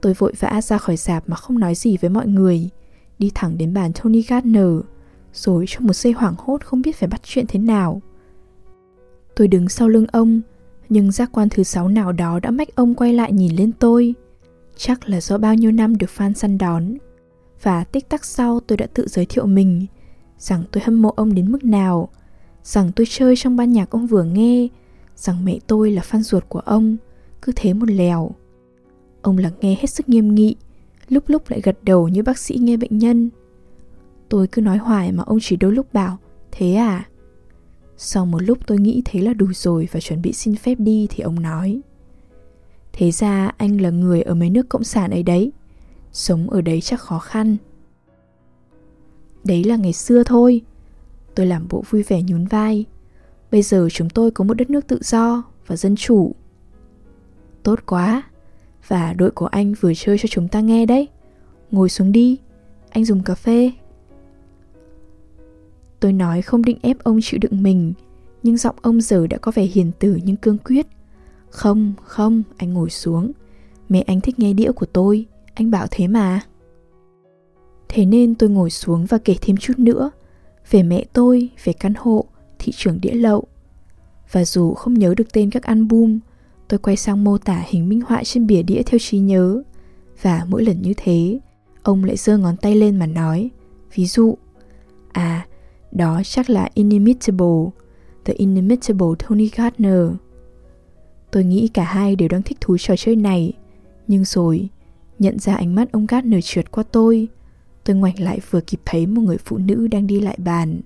tôi 0.00 0.14
vội 0.14 0.32
vã 0.40 0.60
ra 0.62 0.78
khỏi 0.78 0.96
dạp 0.96 1.28
mà 1.28 1.36
không 1.36 1.58
nói 1.58 1.74
gì 1.74 1.96
với 1.96 2.10
mọi 2.10 2.26
người, 2.26 2.68
đi 3.18 3.30
thẳng 3.34 3.58
đến 3.58 3.74
bàn 3.74 3.92
Tony 3.92 4.22
Gardner, 4.22 4.68
rồi 5.34 5.64
trong 5.68 5.86
một 5.86 5.92
giây 5.92 6.12
hoảng 6.12 6.34
hốt 6.38 6.64
không 6.64 6.82
biết 6.82 6.96
phải 6.96 7.08
bắt 7.08 7.20
chuyện 7.24 7.44
thế 7.48 7.58
nào. 7.58 8.02
Tôi 9.36 9.48
đứng 9.48 9.68
sau 9.68 9.88
lưng 9.88 10.06
ông, 10.12 10.40
nhưng 10.88 11.12
giác 11.12 11.30
quan 11.32 11.48
thứ 11.48 11.62
sáu 11.62 11.88
nào 11.88 12.12
đó 12.12 12.40
đã 12.40 12.50
mách 12.50 12.74
ông 12.74 12.94
quay 12.94 13.12
lại 13.12 13.32
nhìn 13.32 13.56
lên 13.56 13.72
tôi. 13.72 14.14
Chắc 14.76 15.08
là 15.08 15.20
do 15.20 15.38
bao 15.38 15.54
nhiêu 15.54 15.72
năm 15.72 15.98
được 15.98 16.10
fan 16.16 16.32
săn 16.32 16.58
đón. 16.58 16.94
Và 17.62 17.84
tích 17.84 18.08
tắc 18.08 18.24
sau 18.24 18.60
tôi 18.60 18.76
đã 18.76 18.86
tự 18.86 19.06
giới 19.08 19.26
thiệu 19.26 19.46
mình, 19.46 19.86
rằng 20.38 20.62
tôi 20.72 20.82
hâm 20.86 21.02
mộ 21.02 21.10
ông 21.16 21.34
đến 21.34 21.52
mức 21.52 21.64
nào, 21.64 22.08
rằng 22.62 22.92
tôi 22.96 23.06
chơi 23.10 23.36
trong 23.36 23.56
ban 23.56 23.72
nhạc 23.72 23.90
ông 23.90 24.06
vừa 24.06 24.24
nghe, 24.24 24.68
rằng 25.16 25.44
mẹ 25.44 25.58
tôi 25.66 25.90
là 25.90 26.02
fan 26.02 26.22
ruột 26.22 26.44
của 26.48 26.58
ông, 26.58 26.96
cứ 27.42 27.52
thế 27.56 27.72
một 27.74 27.90
lèo. 27.90 28.30
Ông 29.22 29.38
lắng 29.38 29.52
nghe 29.60 29.74
hết 29.80 29.86
sức 29.86 30.08
nghiêm 30.08 30.34
nghị, 30.34 30.56
lúc 31.08 31.24
lúc 31.26 31.50
lại 31.50 31.60
gật 31.60 31.78
đầu 31.84 32.08
như 32.08 32.22
bác 32.22 32.38
sĩ 32.38 32.56
nghe 32.60 32.76
bệnh 32.76 32.98
nhân. 32.98 33.30
Tôi 34.34 34.46
cứ 34.46 34.60
nói 34.60 34.76
hoài 34.76 35.12
mà 35.12 35.22
ông 35.26 35.38
chỉ 35.42 35.56
đôi 35.56 35.72
lúc 35.72 35.92
bảo, 35.92 36.18
Thế 36.50 36.74
à? 36.74 37.08
Sau 37.96 38.26
một 38.26 38.42
lúc 38.42 38.58
tôi 38.66 38.78
nghĩ 38.78 39.02
thế 39.04 39.20
là 39.20 39.34
đủ 39.34 39.46
rồi 39.52 39.88
và 39.92 40.00
chuẩn 40.00 40.22
bị 40.22 40.32
xin 40.32 40.56
phép 40.56 40.74
đi 40.78 41.06
thì 41.10 41.22
ông 41.22 41.42
nói, 41.42 41.80
Thế 42.92 43.10
ra 43.10 43.52
anh 43.56 43.80
là 43.80 43.90
người 43.90 44.22
ở 44.22 44.34
mấy 44.34 44.50
nước 44.50 44.68
cộng 44.68 44.84
sản 44.84 45.10
ấy 45.10 45.22
đấy, 45.22 45.52
Sống 46.12 46.50
ở 46.50 46.60
đấy 46.60 46.80
chắc 46.80 47.00
khó 47.00 47.18
khăn. 47.18 47.56
Đấy 49.44 49.64
là 49.64 49.76
ngày 49.76 49.92
xưa 49.92 50.22
thôi, 50.22 50.62
Tôi 51.34 51.46
làm 51.46 51.66
bộ 51.70 51.84
vui 51.90 52.02
vẻ 52.02 52.22
nhún 52.22 52.44
vai, 52.44 52.84
Bây 53.50 53.62
giờ 53.62 53.88
chúng 53.92 54.10
tôi 54.10 54.30
có 54.30 54.44
một 54.44 54.54
đất 54.54 54.70
nước 54.70 54.86
tự 54.86 54.98
do 55.02 55.42
và 55.66 55.76
dân 55.76 55.96
chủ. 55.96 56.34
Tốt 57.62 57.78
quá, 57.86 58.22
Và 58.88 59.12
đội 59.12 59.30
của 59.30 59.46
anh 59.46 59.74
vừa 59.80 59.92
chơi 59.94 60.18
cho 60.18 60.26
chúng 60.30 60.48
ta 60.48 60.60
nghe 60.60 60.86
đấy, 60.86 61.08
Ngồi 61.70 61.88
xuống 61.88 62.12
đi, 62.12 62.38
Anh 62.90 63.04
dùng 63.04 63.22
cà 63.22 63.34
phê. 63.34 63.72
Tôi 66.04 66.12
nói 66.12 66.42
không 66.42 66.64
định 66.64 66.78
ép 66.82 66.98
ông 66.98 67.18
chịu 67.22 67.38
đựng 67.42 67.62
mình, 67.62 67.92
nhưng 68.42 68.56
giọng 68.56 68.76
ông 68.82 69.00
giờ 69.00 69.26
đã 69.26 69.38
có 69.38 69.52
vẻ 69.54 69.62
hiền 69.62 69.90
từ 69.98 70.18
nhưng 70.24 70.36
cương 70.36 70.58
quyết. 70.58 70.86
Không, 71.50 71.92
không, 72.04 72.42
anh 72.56 72.72
ngồi 72.72 72.90
xuống. 72.90 73.32
Mẹ 73.88 74.00
anh 74.00 74.20
thích 74.20 74.38
nghe 74.38 74.52
đĩa 74.52 74.72
của 74.72 74.86
tôi, 74.86 75.26
anh 75.54 75.70
bảo 75.70 75.86
thế 75.90 76.08
mà. 76.08 76.40
Thế 77.88 78.04
nên 78.04 78.34
tôi 78.34 78.50
ngồi 78.50 78.70
xuống 78.70 79.06
và 79.06 79.18
kể 79.18 79.36
thêm 79.40 79.56
chút 79.56 79.78
nữa 79.78 80.10
về 80.70 80.82
mẹ 80.82 81.04
tôi, 81.12 81.50
về 81.64 81.72
căn 81.72 81.92
hộ, 81.98 82.24
thị 82.58 82.72
trường 82.76 83.00
đĩa 83.00 83.14
lậu. 83.14 83.44
Và 84.32 84.44
dù 84.44 84.74
không 84.74 84.94
nhớ 84.94 85.14
được 85.16 85.32
tên 85.32 85.50
các 85.50 85.62
album, 85.62 86.18
tôi 86.68 86.78
quay 86.78 86.96
sang 86.96 87.24
mô 87.24 87.38
tả 87.38 87.64
hình 87.66 87.88
minh 87.88 88.00
họa 88.00 88.24
trên 88.24 88.46
bìa 88.46 88.62
đĩa 88.62 88.82
theo 88.86 88.98
trí 88.98 89.18
nhớ. 89.18 89.62
Và 90.22 90.46
mỗi 90.48 90.64
lần 90.64 90.82
như 90.82 90.92
thế, 90.96 91.38
ông 91.82 92.04
lại 92.04 92.16
giơ 92.16 92.38
ngón 92.38 92.56
tay 92.56 92.74
lên 92.74 92.98
mà 92.98 93.06
nói, 93.06 93.50
ví 93.94 94.06
dụ, 94.06 94.38
à, 95.12 95.46
đó 95.94 96.22
chắc 96.24 96.50
là 96.50 96.68
Inimitable, 96.74 97.70
The 98.24 98.32
Inimitable 98.32 99.08
Tony 99.18 99.50
Gardner. 99.56 100.06
Tôi 101.30 101.44
nghĩ 101.44 101.68
cả 101.68 101.84
hai 101.84 102.16
đều 102.16 102.28
đang 102.28 102.42
thích 102.42 102.58
thú 102.60 102.76
trò 102.78 102.94
chơi 102.96 103.16
này, 103.16 103.52
nhưng 104.08 104.24
rồi, 104.24 104.68
nhận 105.18 105.38
ra 105.38 105.54
ánh 105.54 105.74
mắt 105.74 105.92
ông 105.92 106.06
Gardner 106.06 106.44
trượt 106.44 106.70
qua 106.70 106.84
tôi, 106.92 107.28
tôi 107.84 107.96
ngoảnh 107.96 108.20
lại 108.20 108.40
vừa 108.50 108.60
kịp 108.60 108.80
thấy 108.84 109.06
một 109.06 109.22
người 109.22 109.38
phụ 109.38 109.58
nữ 109.58 109.88
đang 109.88 110.06
đi 110.06 110.20
lại 110.20 110.38
bàn. 110.44 110.80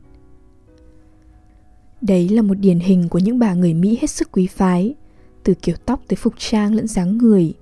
Đấy 2.01 2.29
là 2.29 2.43
một 2.43 2.55
điển 2.55 2.79
hình 2.79 3.09
của 3.09 3.19
những 3.19 3.39
bà 3.39 3.55
người 3.55 3.75
Mỹ 3.75 3.99
hết 4.01 4.11
sức 4.11 4.29
quý 4.33 4.47
phái, 4.47 4.95
từ 5.45 5.55
kiểu 5.55 5.77
tóc 5.87 6.03
tới 6.09 6.17
phục 6.17 6.35
trang 6.39 6.75
lẫn 6.75 6.87
dáng 6.87 7.19
người, 7.19 7.55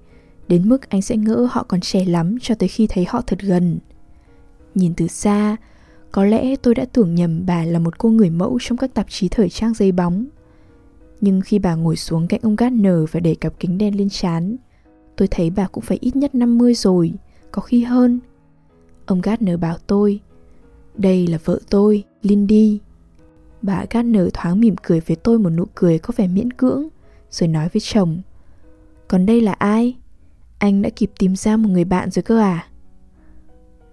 đến 0.48 0.68
mức 0.68 0.88
anh 0.88 1.02
sẽ 1.02 1.16
ngỡ 1.16 1.48
họ 1.50 1.62
còn 1.62 1.80
trẻ 1.80 2.04
lắm 2.04 2.36
cho 2.40 2.54
tới 2.54 2.68
khi 2.68 2.86
thấy 2.86 3.04
họ 3.08 3.22
thật 3.26 3.38
gần. 3.40 3.78
Nhìn 4.74 4.94
từ 4.94 5.06
xa, 5.06 5.56
có 6.16 6.24
lẽ 6.24 6.56
tôi 6.56 6.74
đã 6.74 6.84
tưởng 6.92 7.14
nhầm 7.14 7.46
bà 7.46 7.64
là 7.64 7.78
một 7.78 7.98
cô 7.98 8.08
người 8.08 8.30
mẫu 8.30 8.58
trong 8.60 8.78
các 8.78 8.94
tạp 8.94 9.06
chí 9.08 9.28
thời 9.28 9.48
trang 9.48 9.74
dây 9.74 9.92
bóng. 9.92 10.26
Nhưng 11.20 11.40
khi 11.40 11.58
bà 11.58 11.74
ngồi 11.74 11.96
xuống 11.96 12.26
cạnh 12.26 12.40
ông 12.42 12.56
Gardner 12.56 12.94
và 13.10 13.20
để 13.20 13.34
cặp 13.34 13.52
kính 13.60 13.78
đen 13.78 13.96
lên 13.96 14.08
trán, 14.08 14.56
tôi 15.16 15.28
thấy 15.28 15.50
bà 15.50 15.66
cũng 15.66 15.84
phải 15.84 15.98
ít 16.00 16.16
nhất 16.16 16.34
50 16.34 16.74
rồi, 16.74 17.12
có 17.50 17.62
khi 17.62 17.84
hơn. 17.84 18.20
Ông 19.06 19.20
Gardner 19.20 19.60
bảo 19.60 19.76
tôi, 19.86 20.20
đây 20.94 21.26
là 21.26 21.38
vợ 21.44 21.60
tôi, 21.70 22.04
Lindy. 22.22 22.78
Bà 23.62 23.84
Gardner 23.90 24.28
thoáng 24.32 24.60
mỉm 24.60 24.74
cười 24.82 25.00
với 25.00 25.16
tôi 25.16 25.38
một 25.38 25.50
nụ 25.50 25.64
cười 25.74 25.98
có 25.98 26.14
vẻ 26.16 26.26
miễn 26.28 26.52
cưỡng, 26.52 26.88
rồi 27.30 27.48
nói 27.48 27.68
với 27.72 27.80
chồng, 27.80 28.22
còn 29.08 29.26
đây 29.26 29.40
là 29.40 29.52
ai? 29.52 29.96
Anh 30.58 30.82
đã 30.82 30.90
kịp 30.90 31.10
tìm 31.18 31.36
ra 31.36 31.56
một 31.56 31.68
người 31.68 31.84
bạn 31.84 32.10
rồi 32.10 32.22
cơ 32.22 32.38
à? 32.38 32.68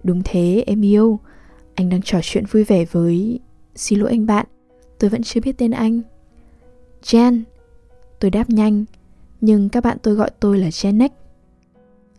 Đúng 0.04 0.22
thế, 0.24 0.64
em 0.66 0.84
yêu, 0.84 1.20
anh 1.74 1.88
đang 1.88 2.02
trò 2.02 2.18
chuyện 2.22 2.44
vui 2.50 2.64
vẻ 2.64 2.84
với... 2.84 3.40
Xin 3.74 3.98
lỗi 3.98 4.10
anh 4.10 4.26
bạn, 4.26 4.46
tôi 4.98 5.10
vẫn 5.10 5.22
chưa 5.22 5.40
biết 5.40 5.58
tên 5.58 5.70
anh. 5.70 6.00
Jen. 7.02 7.42
Tôi 8.18 8.30
đáp 8.30 8.50
nhanh, 8.50 8.84
nhưng 9.40 9.68
các 9.68 9.84
bạn 9.84 9.98
tôi 10.02 10.14
gọi 10.14 10.30
tôi 10.40 10.58
là 10.58 10.68
Janek. 10.68 11.08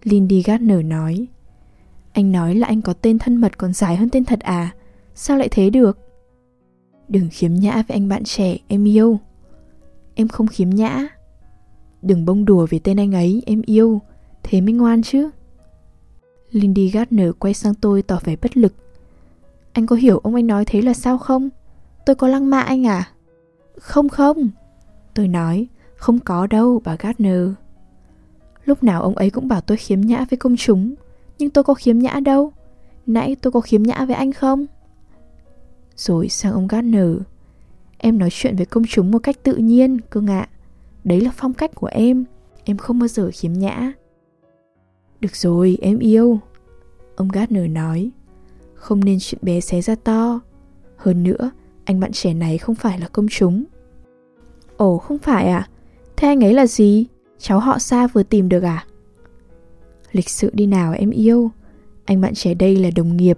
Lindy 0.03 0.41
Gardner 0.41 0.85
nói. 0.85 1.27
Anh 2.13 2.31
nói 2.31 2.55
là 2.55 2.67
anh 2.67 2.81
có 2.81 2.93
tên 2.93 3.19
thân 3.19 3.35
mật 3.35 3.57
còn 3.57 3.73
dài 3.73 3.95
hơn 3.95 4.09
tên 4.09 4.25
thật 4.25 4.39
à? 4.39 4.73
Sao 5.15 5.37
lại 5.37 5.49
thế 5.51 5.69
được? 5.69 5.99
Đừng 7.07 7.29
khiếm 7.31 7.53
nhã 7.53 7.73
với 7.73 7.95
anh 7.95 8.09
bạn 8.09 8.23
trẻ, 8.23 8.57
em 8.67 8.87
yêu. 8.87 9.19
Em 10.15 10.27
không 10.27 10.47
khiếm 10.47 10.69
nhã. 10.69 11.07
Đừng 12.01 12.25
bông 12.25 12.45
đùa 12.45 12.67
về 12.69 12.79
tên 12.79 12.99
anh 12.99 13.11
ấy, 13.11 13.43
em 13.45 13.61
yêu. 13.65 14.01
Thế 14.43 14.61
mới 14.61 14.73
ngoan 14.73 15.01
chứ. 15.01 15.29
Lindy 16.51 16.89
Gardner 16.89 17.29
quay 17.39 17.53
sang 17.53 17.73
tôi 17.75 18.01
tỏ 18.01 18.19
vẻ 18.23 18.35
bất 18.41 18.57
lực. 18.57 18.73
Anh 19.75 19.85
có 19.85 19.95
hiểu 19.95 20.17
ông 20.17 20.33
ấy 20.33 20.43
nói 20.43 20.65
thế 20.65 20.81
là 20.81 20.93
sao 20.93 21.17
không? 21.17 21.49
Tôi 22.05 22.15
có 22.15 22.27
lăng 22.27 22.49
mạ 22.49 22.59
anh 22.59 22.87
à? 22.87 23.11
Không 23.77 24.09
không. 24.09 24.49
Tôi 25.13 25.27
nói, 25.27 25.67
không 25.95 26.19
có 26.19 26.47
đâu 26.47 26.81
bà 26.85 26.95
Gardner. 26.99 27.49
Lúc 28.65 28.83
nào 28.83 29.01
ông 29.01 29.15
ấy 29.15 29.29
cũng 29.29 29.47
bảo 29.47 29.61
tôi 29.61 29.77
khiếm 29.77 30.01
nhã 30.01 30.25
với 30.29 30.37
công 30.37 30.55
chúng, 30.57 30.95
nhưng 31.37 31.49
tôi 31.49 31.63
có 31.63 31.73
khiếm 31.73 31.99
nhã 31.99 32.19
đâu. 32.23 32.53
Nãy 33.05 33.35
tôi 33.41 33.51
có 33.51 33.61
khiếm 33.61 33.83
nhã 33.83 34.05
với 34.05 34.15
anh 34.15 34.31
không? 34.31 34.65
Rồi 35.95 36.29
sang 36.29 36.53
ông 36.53 36.67
Gardner. 36.67 37.09
Em 37.97 38.17
nói 38.17 38.29
chuyện 38.31 38.55
với 38.55 38.65
công 38.65 38.83
chúng 38.89 39.11
một 39.11 39.19
cách 39.19 39.43
tự 39.43 39.55
nhiên, 39.55 40.01
cưng 40.01 40.27
ạ. 40.27 40.49
Đấy 41.03 41.21
là 41.21 41.31
phong 41.33 41.53
cách 41.53 41.71
của 41.75 41.87
em, 41.87 42.25
em 42.63 42.77
không 42.77 42.99
bao 42.99 43.07
giờ 43.07 43.29
khiếm 43.33 43.53
nhã. 43.53 43.91
Được 45.19 45.35
rồi, 45.35 45.77
em 45.81 45.99
yêu. 45.99 46.39
Ông 47.15 47.27
Gardner 47.27 47.69
nói, 47.69 48.11
không 48.85 49.05
nên 49.05 49.17
chuyện 49.21 49.39
bé 49.41 49.59
xé 49.59 49.81
ra 49.81 49.95
to. 49.95 50.39
Hơn 50.97 51.23
nữa, 51.23 51.51
anh 51.85 51.99
bạn 51.99 52.11
trẻ 52.11 52.33
này 52.33 52.57
không 52.57 52.75
phải 52.75 52.99
là 52.99 53.07
công 53.07 53.27
chúng. 53.29 53.63
Ồ, 54.77 54.97
không 54.97 55.17
phải 55.17 55.47
à? 55.47 55.69
Thế 56.17 56.27
anh 56.27 56.43
ấy 56.43 56.53
là 56.53 56.67
gì? 56.67 57.05
Cháu 57.37 57.59
họ 57.59 57.79
xa 57.79 58.07
vừa 58.07 58.23
tìm 58.23 58.49
được 58.49 58.63
à? 58.63 58.85
Lịch 60.11 60.29
sự 60.29 60.51
đi 60.53 60.65
nào 60.65 60.93
em 60.93 61.09
yêu. 61.09 61.51
Anh 62.05 62.21
bạn 62.21 62.33
trẻ 62.33 62.53
đây 62.53 62.75
là 62.75 62.89
đồng 62.95 63.17
nghiệp, 63.17 63.37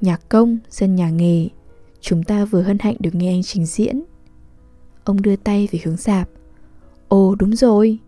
nhạc 0.00 0.28
công, 0.28 0.58
dân 0.70 0.94
nhà 0.94 1.10
nghề. 1.10 1.48
Chúng 2.00 2.22
ta 2.22 2.44
vừa 2.44 2.62
hân 2.62 2.78
hạnh 2.78 2.96
được 2.98 3.14
nghe 3.14 3.32
anh 3.32 3.42
trình 3.42 3.66
diễn. 3.66 4.02
Ông 5.04 5.22
đưa 5.22 5.36
tay 5.36 5.68
về 5.72 5.78
hướng 5.84 5.96
dạp. 5.96 6.28
Ồ 7.08 7.34
đúng 7.38 7.56
rồi. 7.56 7.98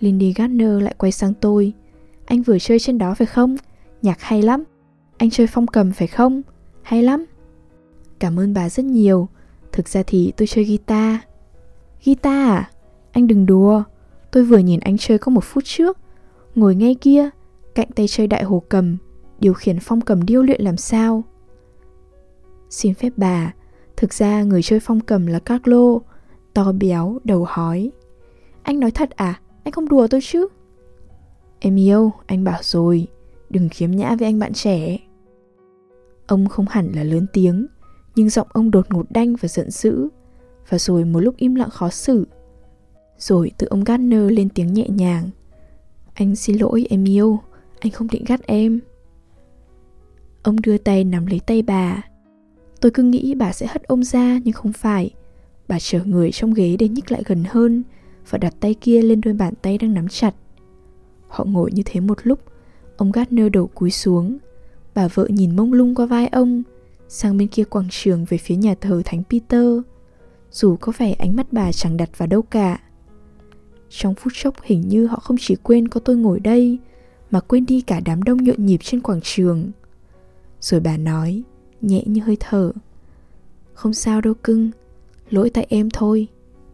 Lindy 0.00 0.32
Gardner 0.32 0.82
lại 0.82 0.94
quay 0.98 1.12
sang 1.12 1.34
tôi. 1.34 1.72
Anh 2.24 2.42
vừa 2.42 2.58
chơi 2.58 2.78
trên 2.78 2.98
đó 2.98 3.14
phải 3.14 3.26
không? 3.26 3.56
Nhạc 4.02 4.20
hay 4.20 4.42
lắm. 4.42 4.64
Anh 5.16 5.30
chơi 5.30 5.46
phong 5.46 5.66
cầm 5.66 5.92
phải 5.92 6.08
không? 6.08 6.42
Hay 6.82 7.02
lắm. 7.02 7.24
Cảm 8.18 8.38
ơn 8.38 8.54
bà 8.54 8.68
rất 8.68 8.84
nhiều. 8.84 9.28
Thực 9.72 9.88
ra 9.88 10.02
thì 10.06 10.32
tôi 10.36 10.46
chơi 10.46 10.64
guitar. 10.64 11.16
Guitar 12.04 12.48
à? 12.48 12.70
Anh 13.12 13.26
đừng 13.26 13.46
đùa. 13.46 13.82
Tôi 14.30 14.44
vừa 14.44 14.58
nhìn 14.58 14.80
anh 14.80 14.98
chơi 14.98 15.18
có 15.18 15.30
một 15.30 15.44
phút 15.44 15.64
trước. 15.64 15.98
Ngồi 16.54 16.74
ngay 16.74 16.94
kia, 16.94 17.30
cạnh 17.74 17.88
tay 17.94 18.08
chơi 18.08 18.26
đại 18.26 18.42
hồ 18.42 18.62
cầm, 18.68 18.96
điều 19.38 19.54
khiển 19.54 19.78
phong 19.80 20.00
cầm 20.00 20.22
điêu 20.22 20.42
luyện 20.42 20.62
làm 20.62 20.76
sao. 20.76 21.24
Xin 22.70 22.94
phép 22.94 23.12
bà, 23.16 23.52
thực 23.96 24.12
ra 24.12 24.42
người 24.42 24.62
chơi 24.62 24.80
phong 24.80 25.00
cầm 25.00 25.26
là 25.26 25.38
Carlo, 25.38 25.98
to 26.54 26.72
béo, 26.72 27.18
đầu 27.24 27.46
hói. 27.48 27.90
Anh 28.62 28.80
nói 28.80 28.90
thật 28.90 29.10
à? 29.10 29.40
Anh 29.64 29.72
không 29.72 29.88
đùa 29.88 30.06
tôi 30.06 30.20
chứ? 30.22 30.48
Em 31.58 31.78
yêu, 31.78 32.12
anh 32.26 32.44
bảo 32.44 32.58
rồi, 32.62 33.06
đừng 33.52 33.68
khiếm 33.68 33.90
nhã 33.90 34.14
với 34.14 34.28
anh 34.28 34.38
bạn 34.38 34.52
trẻ. 34.52 34.98
Ông 36.26 36.48
không 36.48 36.66
hẳn 36.68 36.92
là 36.94 37.02
lớn 37.02 37.26
tiếng, 37.32 37.66
nhưng 38.14 38.30
giọng 38.30 38.48
ông 38.52 38.70
đột 38.70 38.86
ngột 38.90 39.06
đanh 39.10 39.36
và 39.36 39.48
giận 39.48 39.70
dữ, 39.70 40.08
và 40.68 40.78
rồi 40.78 41.04
một 41.04 41.20
lúc 41.20 41.36
im 41.36 41.54
lặng 41.54 41.70
khó 41.70 41.88
xử. 41.88 42.26
Rồi 43.18 43.50
từ 43.58 43.66
ông 43.66 43.84
Gardner 43.84 44.32
lên 44.32 44.48
tiếng 44.48 44.72
nhẹ 44.72 44.88
nhàng. 44.88 45.30
Anh 46.14 46.36
xin 46.36 46.56
lỗi 46.56 46.86
em 46.90 47.04
yêu, 47.08 47.38
anh 47.80 47.92
không 47.92 48.08
định 48.10 48.24
gắt 48.26 48.46
em. 48.46 48.80
Ông 50.42 50.60
đưa 50.60 50.78
tay 50.78 51.04
nắm 51.04 51.26
lấy 51.26 51.40
tay 51.40 51.62
bà. 51.62 52.02
Tôi 52.80 52.92
cứ 52.92 53.02
nghĩ 53.02 53.34
bà 53.34 53.52
sẽ 53.52 53.66
hất 53.66 53.82
ông 53.82 54.04
ra 54.04 54.40
nhưng 54.44 54.52
không 54.52 54.72
phải. 54.72 55.10
Bà 55.68 55.78
trở 55.80 56.04
người 56.04 56.32
trong 56.32 56.54
ghế 56.54 56.76
để 56.78 56.88
nhích 56.88 57.12
lại 57.12 57.22
gần 57.26 57.44
hơn 57.48 57.82
và 58.30 58.38
đặt 58.38 58.54
tay 58.60 58.74
kia 58.74 59.02
lên 59.02 59.20
đôi 59.20 59.34
bàn 59.34 59.54
tay 59.62 59.78
đang 59.78 59.94
nắm 59.94 60.08
chặt. 60.08 60.34
Họ 61.28 61.44
ngồi 61.44 61.72
như 61.72 61.82
thế 61.86 62.00
một 62.00 62.18
lúc, 62.22 62.38
ông 62.96 63.12
Gardner 63.12 63.52
đầu 63.52 63.66
cúi 63.66 63.90
xuống. 63.90 64.38
Bà 64.94 65.08
vợ 65.08 65.26
nhìn 65.30 65.56
mông 65.56 65.72
lung 65.72 65.94
qua 65.94 66.06
vai 66.06 66.26
ông, 66.26 66.62
sang 67.08 67.36
bên 67.36 67.48
kia 67.48 67.64
quảng 67.64 67.88
trường 67.90 68.24
về 68.24 68.38
phía 68.38 68.56
nhà 68.56 68.74
thờ 68.80 69.02
Thánh 69.04 69.22
Peter. 69.30 69.66
Dù 70.50 70.76
có 70.76 70.92
vẻ 70.98 71.12
ánh 71.12 71.36
mắt 71.36 71.46
bà 71.52 71.72
chẳng 71.72 71.96
đặt 71.96 72.18
vào 72.18 72.26
đâu 72.26 72.42
cả. 72.42 72.80
Trong 73.88 74.14
phút 74.14 74.32
chốc 74.36 74.54
hình 74.62 74.88
như 74.88 75.06
họ 75.06 75.16
không 75.16 75.36
chỉ 75.40 75.56
quên 75.62 75.88
có 75.88 76.00
tôi 76.00 76.16
ngồi 76.16 76.40
đây, 76.40 76.78
mà 77.30 77.40
quên 77.40 77.66
đi 77.66 77.80
cả 77.80 78.00
đám 78.00 78.22
đông 78.22 78.44
nhộn 78.44 78.66
nhịp 78.66 78.80
trên 78.82 79.00
quảng 79.00 79.20
trường. 79.22 79.70
Rồi 80.60 80.80
bà 80.80 80.96
nói, 80.96 81.42
nhẹ 81.80 82.02
như 82.06 82.20
hơi 82.20 82.36
thở. 82.40 82.72
Không 83.74 83.94
sao 83.94 84.20
đâu 84.20 84.34
cưng, 84.34 84.70
lỗi 85.30 85.50
tại 85.50 85.66
em 85.68 85.90
thôi, 85.90 86.28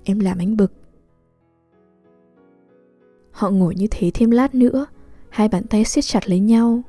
em 0.04 0.18
làm 0.18 0.38
anh 0.38 0.56
bực. 0.56 0.72
Họ 3.30 3.50
ngồi 3.50 3.74
như 3.74 3.86
thế 3.90 4.10
thêm 4.14 4.30
lát 4.30 4.54
nữa, 4.54 4.86
hai 5.30 5.48
bàn 5.48 5.64
tay 5.64 5.84
siết 5.84 6.04
chặt 6.04 6.28
lấy 6.28 6.38
nhau. 6.38 6.82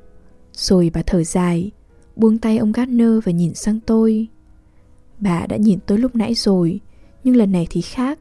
Rồi 0.52 0.90
bà 0.94 1.02
thở 1.02 1.24
dài, 1.24 1.70
buông 2.16 2.38
tay 2.38 2.58
ông 2.58 2.72
Gardner 2.72 3.24
và 3.24 3.32
nhìn 3.32 3.54
sang 3.54 3.80
tôi. 3.86 4.28
Bà 5.18 5.46
đã 5.46 5.56
nhìn 5.56 5.78
tôi 5.86 5.98
lúc 5.98 6.16
nãy 6.16 6.34
rồi, 6.34 6.80
nhưng 7.24 7.36
lần 7.36 7.52
này 7.52 7.66
thì 7.70 7.80
khác. 7.80 8.18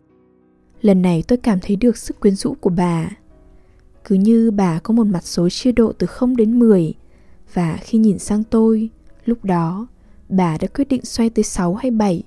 Lần 0.82 1.02
này 1.02 1.24
tôi 1.28 1.38
cảm 1.38 1.60
thấy 1.62 1.76
được 1.76 1.98
sức 1.98 2.20
quyến 2.20 2.36
rũ 2.36 2.56
của 2.60 2.70
bà. 2.70 3.10
Cứ 4.04 4.16
như 4.16 4.52
bà 4.52 4.80
có 4.80 4.94
một 4.94 5.08
mặt 5.08 5.24
số 5.24 5.50
chia 5.50 5.72
độ 5.72 5.92
từ 5.92 6.08
0 6.08 6.36
đến 6.36 6.60
10, 6.60 6.94
và 7.54 7.78
khi 7.82 7.98
nhìn 7.98 8.20
sang 8.20 8.44
tôi, 8.44 8.90
lúc 9.26 9.46
đó 9.46 9.88
bà 10.30 10.58
đã 10.58 10.68
quyết 10.68 10.88
định 10.88 11.06
xoay 11.06 11.30
tới 11.30 11.44
6 11.44 11.76
hay 11.76 11.92
7. 11.92 12.24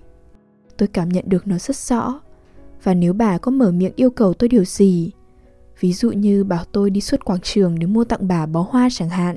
Tôi 0.77 0.87
cảm 0.87 1.09
nhận 1.09 1.25
được 1.29 1.47
nó 1.47 1.59
rất 1.59 1.77
rõ, 1.77 2.21
và 2.83 2.95
nếu 2.95 3.13
bà 3.13 3.39
có 3.39 3.51
mở 3.51 3.73
miệng 3.73 3.93
yêu 3.97 4.11
cầu 4.11 4.35
tôi 4.35 4.49
điều 4.49 4.65
gì, 4.65 5.11
ví 5.83 5.93
dụ 5.93 6.11
như 6.11 6.45
bảo 6.45 6.65
tôi 6.73 6.91
đi 6.91 7.01
suốt 7.01 7.25
quảng 7.25 7.41
trường 7.43 7.79
để 7.79 7.87
mua 7.87 8.05
tặng 8.05 8.29
bà 8.29 8.47
bó 8.47 8.67
hoa 8.71 8.89
chẳng 8.93 9.09
hạn, 9.09 9.37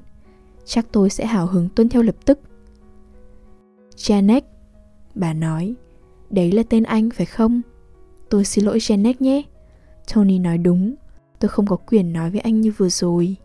chắc 0.65 0.85
tôi 0.91 1.09
sẽ 1.09 1.25
hào 1.25 1.47
hứng 1.47 1.69
tuân 1.69 1.89
theo 1.89 2.01
lập 2.01 2.15
tức. 2.25 2.39
Janek, 3.95 4.41
bà 5.15 5.33
nói, 5.33 5.75
đấy 6.29 6.51
là 6.51 6.63
tên 6.69 6.83
anh 6.83 7.09
phải 7.09 7.25
không? 7.25 7.61
Tôi 8.29 8.45
xin 8.45 8.65
lỗi 8.65 8.77
Janek 8.77 9.13
nhé. 9.19 9.41
Tony 10.13 10.39
nói 10.39 10.57
đúng, 10.57 10.95
tôi 11.39 11.49
không 11.49 11.67
có 11.67 11.75
quyền 11.75 12.13
nói 12.13 12.29
với 12.29 12.39
anh 12.39 12.61
như 12.61 12.71
vừa 12.77 12.89
rồi. 12.89 13.35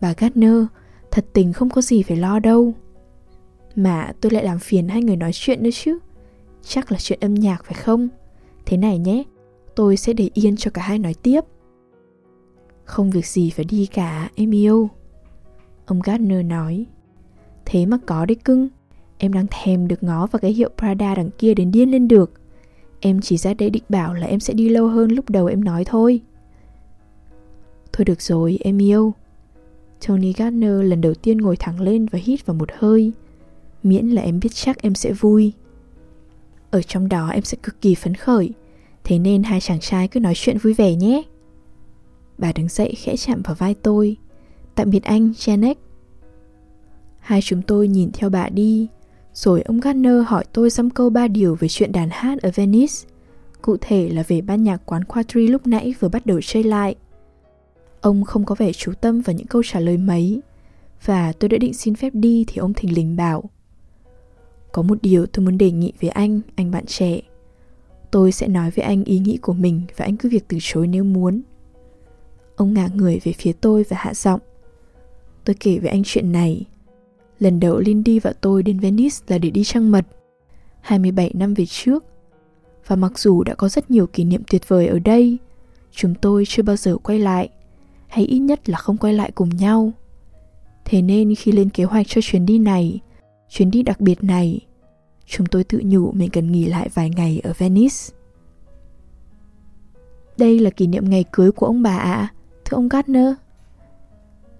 Bà 0.00 0.14
Gardner, 0.18 0.64
thật 1.10 1.26
tình 1.32 1.52
không 1.52 1.70
có 1.70 1.80
gì 1.80 2.02
phải 2.02 2.16
lo 2.16 2.38
đâu. 2.38 2.74
Mà 3.76 4.12
tôi 4.20 4.32
lại 4.32 4.44
làm 4.44 4.58
phiền 4.58 4.88
hai 4.88 5.02
người 5.02 5.16
nói 5.16 5.30
chuyện 5.34 5.62
nữa 5.62 5.70
chứ. 5.72 5.98
Chắc 6.62 6.92
là 6.92 6.98
chuyện 7.00 7.18
âm 7.22 7.34
nhạc 7.34 7.64
phải 7.64 7.74
không? 7.74 8.08
Thế 8.66 8.76
này 8.76 8.98
nhé, 8.98 9.24
tôi 9.74 9.96
sẽ 9.96 10.12
để 10.12 10.30
yên 10.34 10.56
cho 10.56 10.70
cả 10.70 10.82
hai 10.82 10.98
nói 10.98 11.14
tiếp. 11.14 11.40
Không 12.84 13.10
việc 13.10 13.26
gì 13.26 13.50
phải 13.50 13.64
đi 13.64 13.86
cả, 13.86 14.30
em 14.34 14.54
yêu. 14.54 14.90
Ông 15.86 16.00
Gardner 16.04 16.44
nói. 16.44 16.86
Thế 17.64 17.86
mà 17.86 17.98
có 18.06 18.26
đấy 18.26 18.34
cưng, 18.34 18.68
em 19.18 19.32
đang 19.32 19.46
thèm 19.50 19.88
được 19.88 20.02
ngó 20.02 20.26
vào 20.26 20.40
cái 20.40 20.52
hiệu 20.52 20.70
Prada 20.78 21.14
đằng 21.14 21.30
kia 21.38 21.54
đến 21.54 21.72
điên 21.72 21.90
lên 21.90 22.08
được. 22.08 22.32
Em 23.00 23.20
chỉ 23.20 23.36
ra 23.36 23.54
đây 23.54 23.70
định 23.70 23.82
bảo 23.88 24.14
là 24.14 24.26
em 24.26 24.40
sẽ 24.40 24.54
đi 24.54 24.68
lâu 24.68 24.88
hơn 24.88 25.10
lúc 25.10 25.30
đầu 25.30 25.46
em 25.46 25.64
nói 25.64 25.84
thôi. 25.84 26.20
Thôi 27.92 28.04
được 28.04 28.22
rồi, 28.22 28.58
em 28.60 28.82
yêu. 28.82 29.14
Tony 30.06 30.32
Gardner 30.32 30.82
lần 30.82 31.00
đầu 31.00 31.14
tiên 31.14 31.38
ngồi 31.38 31.56
thẳng 31.56 31.80
lên 31.80 32.06
và 32.06 32.18
hít 32.22 32.46
vào 32.46 32.54
một 32.54 32.68
hơi. 32.78 33.12
Miễn 33.82 34.08
là 34.08 34.22
em 34.22 34.40
biết 34.40 34.48
chắc 34.54 34.82
em 34.82 34.94
sẽ 34.94 35.12
vui. 35.12 35.52
Ở 36.70 36.82
trong 36.82 37.08
đó 37.08 37.28
em 37.28 37.42
sẽ 37.42 37.58
cực 37.62 37.80
kỳ 37.80 37.94
phấn 37.94 38.14
khởi 38.14 38.52
Thế 39.04 39.18
nên 39.18 39.42
hai 39.42 39.60
chàng 39.60 39.80
trai 39.80 40.08
cứ 40.08 40.20
nói 40.20 40.32
chuyện 40.36 40.58
vui 40.58 40.72
vẻ 40.72 40.94
nhé. 40.94 41.22
Bà 42.38 42.52
đứng 42.52 42.68
dậy 42.68 42.94
khẽ 42.98 43.16
chạm 43.16 43.42
vào 43.42 43.54
vai 43.54 43.74
tôi. 43.74 44.16
Tạm 44.74 44.90
biệt 44.90 45.02
anh, 45.02 45.30
Janet. 45.30 45.74
Hai 47.18 47.42
chúng 47.42 47.62
tôi 47.62 47.88
nhìn 47.88 48.10
theo 48.12 48.30
bà 48.30 48.48
đi 48.48 48.88
Rồi 49.34 49.62
ông 49.62 49.80
Gardner 49.80 50.26
hỏi 50.26 50.44
tôi 50.52 50.70
dăm 50.70 50.90
câu 50.90 51.10
ba 51.10 51.28
điều 51.28 51.54
về 51.54 51.68
chuyện 51.68 51.92
đàn 51.92 52.08
hát 52.12 52.42
ở 52.42 52.50
Venice. 52.54 52.94
Cụ 53.62 53.76
thể 53.80 54.08
là 54.08 54.24
về 54.28 54.40
ban 54.40 54.62
nhạc 54.62 54.76
quán 54.86 55.04
Quadri 55.04 55.46
lúc 55.46 55.66
nãy 55.66 55.94
vừa 56.00 56.08
bắt 56.08 56.26
đầu 56.26 56.40
chơi 56.42 56.62
lại. 56.62 56.94
Ông 58.00 58.24
không 58.24 58.44
có 58.44 58.54
vẻ 58.54 58.72
chú 58.72 58.92
tâm 59.00 59.20
vào 59.20 59.36
những 59.36 59.46
câu 59.46 59.62
trả 59.64 59.80
lời 59.80 59.96
mấy 59.96 60.40
Và 61.04 61.32
tôi 61.32 61.48
đã 61.48 61.58
định 61.58 61.74
xin 61.74 61.94
phép 61.94 62.10
đi 62.12 62.44
thì 62.48 62.56
ông 62.56 62.74
thình 62.74 62.94
lình 62.94 63.16
bảo 63.16 63.44
Có 64.72 64.82
một 64.82 64.98
điều 65.02 65.26
tôi 65.26 65.44
muốn 65.44 65.58
đề 65.58 65.70
nghị 65.70 65.92
với 66.00 66.10
anh, 66.10 66.40
anh 66.56 66.70
bạn 66.70 66.86
trẻ. 66.86 67.20
Tôi 68.12 68.32
sẽ 68.32 68.48
nói 68.48 68.70
với 68.70 68.84
anh 68.84 69.04
ý 69.04 69.18
nghĩ 69.18 69.36
của 69.36 69.52
mình 69.52 69.82
và 69.96 70.04
anh 70.04 70.16
cứ 70.16 70.28
việc 70.28 70.44
từ 70.48 70.58
chối 70.60 70.86
nếu 70.86 71.04
muốn. 71.04 71.42
Ông 72.56 72.74
ngả 72.74 72.88
người 72.94 73.20
về 73.24 73.32
phía 73.32 73.52
tôi 73.52 73.84
và 73.88 73.96
hạ 74.00 74.14
giọng. 74.14 74.40
Tôi 75.44 75.56
kể 75.60 75.78
với 75.78 75.90
anh 75.90 76.02
chuyện 76.04 76.32
này. 76.32 76.64
Lần 77.38 77.60
đầu 77.60 77.78
Lindy 77.78 78.18
và 78.18 78.32
tôi 78.40 78.62
đến 78.62 78.78
Venice 78.78 79.16
là 79.26 79.38
để 79.38 79.50
đi 79.50 79.64
trăng 79.64 79.90
mật. 79.90 80.06
27 80.80 81.30
năm 81.34 81.54
về 81.54 81.66
trước. 81.66 82.04
Và 82.86 82.96
mặc 82.96 83.18
dù 83.18 83.42
đã 83.42 83.54
có 83.54 83.68
rất 83.68 83.90
nhiều 83.90 84.06
kỷ 84.06 84.24
niệm 84.24 84.42
tuyệt 84.50 84.68
vời 84.68 84.86
ở 84.86 84.98
đây, 84.98 85.38
Chúng 85.94 86.14
tôi 86.14 86.44
chưa 86.48 86.62
bao 86.62 86.76
giờ 86.76 86.96
quay 86.96 87.18
lại, 87.18 87.48
Hay 88.08 88.24
ít 88.24 88.38
nhất 88.38 88.68
là 88.68 88.78
không 88.78 88.96
quay 88.96 89.12
lại 89.12 89.30
cùng 89.34 89.48
nhau. 89.48 89.92
Thế 90.84 91.02
nên 91.02 91.34
khi 91.34 91.52
lên 91.52 91.68
kế 91.68 91.84
hoạch 91.84 92.06
cho 92.08 92.20
chuyến 92.20 92.46
đi 92.46 92.58
này, 92.58 93.00
Chuyến 93.48 93.70
đi 93.70 93.82
đặc 93.82 94.00
biệt 94.00 94.24
này 94.24 94.60
Chúng 95.32 95.46
tôi 95.46 95.64
tự 95.64 95.80
nhủ 95.84 96.12
mình 96.12 96.30
cần 96.30 96.52
nghỉ 96.52 96.64
lại 96.64 96.88
vài 96.94 97.10
ngày 97.10 97.40
ở 97.44 97.52
Venice. 97.58 97.96
Đây 100.38 100.58
là 100.58 100.70
kỷ 100.70 100.86
niệm 100.86 101.10
ngày 101.10 101.24
cưới 101.32 101.52
của 101.52 101.66
ông 101.66 101.82
bà 101.82 101.96
ạ 101.96 102.12
à, 102.12 102.32
Thưa 102.64 102.76
ông 102.76 102.88
Gardner. 102.88 103.34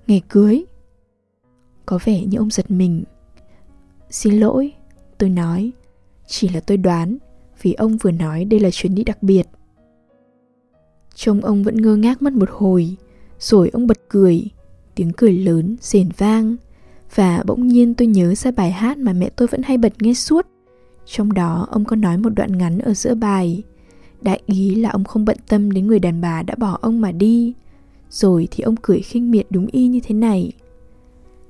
Ngày 0.07 0.23
cưới? 0.29 0.65
Có 1.87 1.99
vẻ 2.05 2.25
như 2.25 2.39
ông 2.39 2.51
giật 2.51 2.71
mình. 2.71 3.05
Xin 4.11 4.41
lỗi 4.41 4.73
Tôi 5.19 5.31
nói. 5.31 5.73
Chỉ 6.27 6.49
là 6.49 6.61
tôi 6.61 6.77
đoán 6.77 7.17
Vì 7.63 7.73
ông 7.73 7.97
vừa 7.97 8.11
nói 8.11 8.45
đây 8.45 8.61
là 8.61 8.71
chuyến 8.73 8.95
đi 8.95 9.05
đặc 9.05 9.23
biệt. 9.23 9.49
Trông 11.15 11.41
ông 11.41 11.63
vẫn 11.63 11.77
ngơ 11.77 11.97
ngác 11.97 12.23
mất 12.23 12.33
một 12.33 12.51
hồi 12.51 12.97
Rồi 13.39 13.71
ông 13.73 13.87
bật 13.87 13.99
cười. 14.09 14.45
Tiếng 14.95 15.13
cười 15.17 15.33
lớn, 15.33 15.77
rền 15.81 16.09
vang 16.17 16.57
Và 17.15 17.43
bỗng 17.47 17.67
nhiên 17.67 17.95
tôi 17.95 18.09
nhớ 18.09 18.35
ra 18.35 18.51
bài 18.51 18.71
hát 18.71 18.99
mà 18.99 19.13
mẹ 19.13 19.31
tôi 19.37 19.49
vẫn 19.49 19.63
hay 19.63 19.79
bật 19.79 19.93
nghe 20.03 20.15
suốt. 20.15 20.52
Trong 21.07 21.33
đó 21.33 21.67
ông 21.71 21.85
có 21.85 21.97
nói 21.97 22.19
một 22.19 22.31
đoạn 22.31 22.59
ngắn 22.59 22.79
ở 22.79 22.95
giữa 22.95 23.15
bài 23.15 23.63
Đại 24.21 24.43
ý 24.47 24.75
là 24.75 24.91
ông 24.91 25.05
không 25.05 25.25
bận 25.25 25.37
tâm 25.49 25.71
đến 25.71 25.87
người 25.87 25.99
đàn 25.99 26.21
bà 26.21 26.43
đã 26.43 26.55
bỏ 26.59 26.79
ông 26.81 27.01
mà 27.01 27.13
đi 27.13 27.55
Rồi 28.11 28.49
thì 28.51 28.63
ông 28.63 28.77
cười 28.83 29.01
khinh 29.01 29.31
miệt 29.31 29.47
đúng 29.51 29.67
y 29.67 29.89
như 29.89 30.01
thế 30.05 30.15
này. 30.15 30.53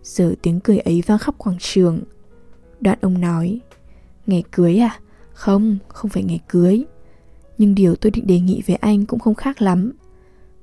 Giờ 0.02 0.34
tiếng 0.42 0.60
cười 0.60 0.78
ấy 0.78 1.02
vang 1.06 1.18
khắp 1.18 1.38
quảng 1.38 1.56
trường. 1.60 2.00
Đoạn 2.80 2.98
ông 3.00 3.20
nói 3.20 3.60
Ngày 4.26 4.44
cưới 4.50 4.78
à? 4.78 5.00
Không, 5.32 5.78
không 5.88 6.10
phải 6.10 6.22
ngày 6.22 6.40
cưới. 6.48 6.84
Nhưng 7.58 7.74
điều 7.74 7.94
tôi 7.94 8.10
định 8.10 8.26
đề 8.26 8.40
nghị 8.40 8.62
với 8.66 8.76
anh 8.76 9.06
cũng 9.06 9.20
không 9.20 9.34
khác 9.34 9.62
lắm. 9.62 9.92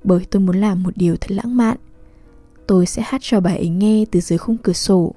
Bởi 0.04 0.26
tôi 0.30 0.42
muốn 0.42 0.58
làm 0.58 0.84
một 0.84 0.94
điều 0.96 1.16
thật 1.16 1.32
lãng 1.32 1.58
mạn. 1.58 1.78
Tôi 2.68 2.86
sẽ 2.86 3.02
hát 3.06 3.22
cho 3.24 3.40
bà 3.40 3.52
ấy 3.52 3.70
nghe 3.70 4.06
từ 4.12 4.20
dưới 4.20 4.38
khung 4.38 4.58
cửa 4.58 4.74
sổ. 4.74 5.14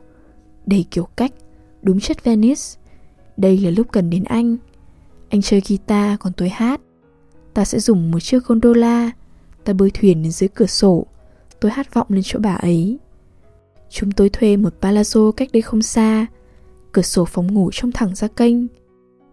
Đầy 0.66 0.84
kiểu 0.90 1.08
cách, 1.16 1.32
đúng 1.82 2.00
chất 2.00 2.24
Venice. 2.24 2.62
Đây 3.36 3.58
là 3.58 3.70
lúc 3.70 3.86
cần 3.92 4.10
đến 4.10 4.24
anh. 4.24 4.56
Anh 5.28 5.42
chơi 5.42 5.62
guitar, 5.68 6.18
còn 6.20 6.32
tôi 6.36 6.48
hát. 6.48 6.80
Ta 7.54 7.64
sẽ 7.64 7.78
dùng 7.78 8.10
một 8.10 8.20
chiếc 8.20 8.46
gondola. 8.46 9.10
Ta 9.64 9.72
bơi 9.72 9.90
thuyền 9.90 10.22
đến 10.22 10.32
dưới 10.32 10.48
cửa 10.48 10.66
sổ. 10.66 11.06
Tôi 11.60 11.72
hát 11.72 11.94
vọng 11.94 12.06
lên 12.10 12.22
chỗ 12.24 12.38
bà 12.42 12.54
ấy. 12.54 12.98
Chúng 13.90 14.12
tôi 14.12 14.28
thuê 14.28 14.56
một 14.56 14.74
palazzo 14.80 15.32
cách 15.32 15.48
đây 15.52 15.62
không 15.62 15.82
xa. 15.82 16.26
Cửa 16.92 17.02
sổ 17.02 17.24
phòng 17.24 17.54
ngủ 17.54 17.70
trông 17.72 17.92
thẳng 17.92 18.14
ra 18.14 18.28
kênh. 18.28 18.56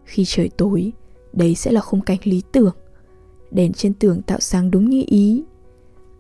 Khi 0.06 0.24
trời 0.28 0.50
tối, 0.58 0.92
Đấy 1.34 1.56
sẽ 1.56 1.72
là 1.72 1.82
khung 1.82 2.02
cảnh 2.02 2.18
lý 2.24 2.42
tưởng. 2.52 2.76
Đèn 3.52 3.74
trên 3.74 3.94
tường 3.94 4.22
tạo 4.22 4.40
sáng 4.40 4.72
đúng 4.72 4.90
như 4.90 5.04
ý. 5.08 5.44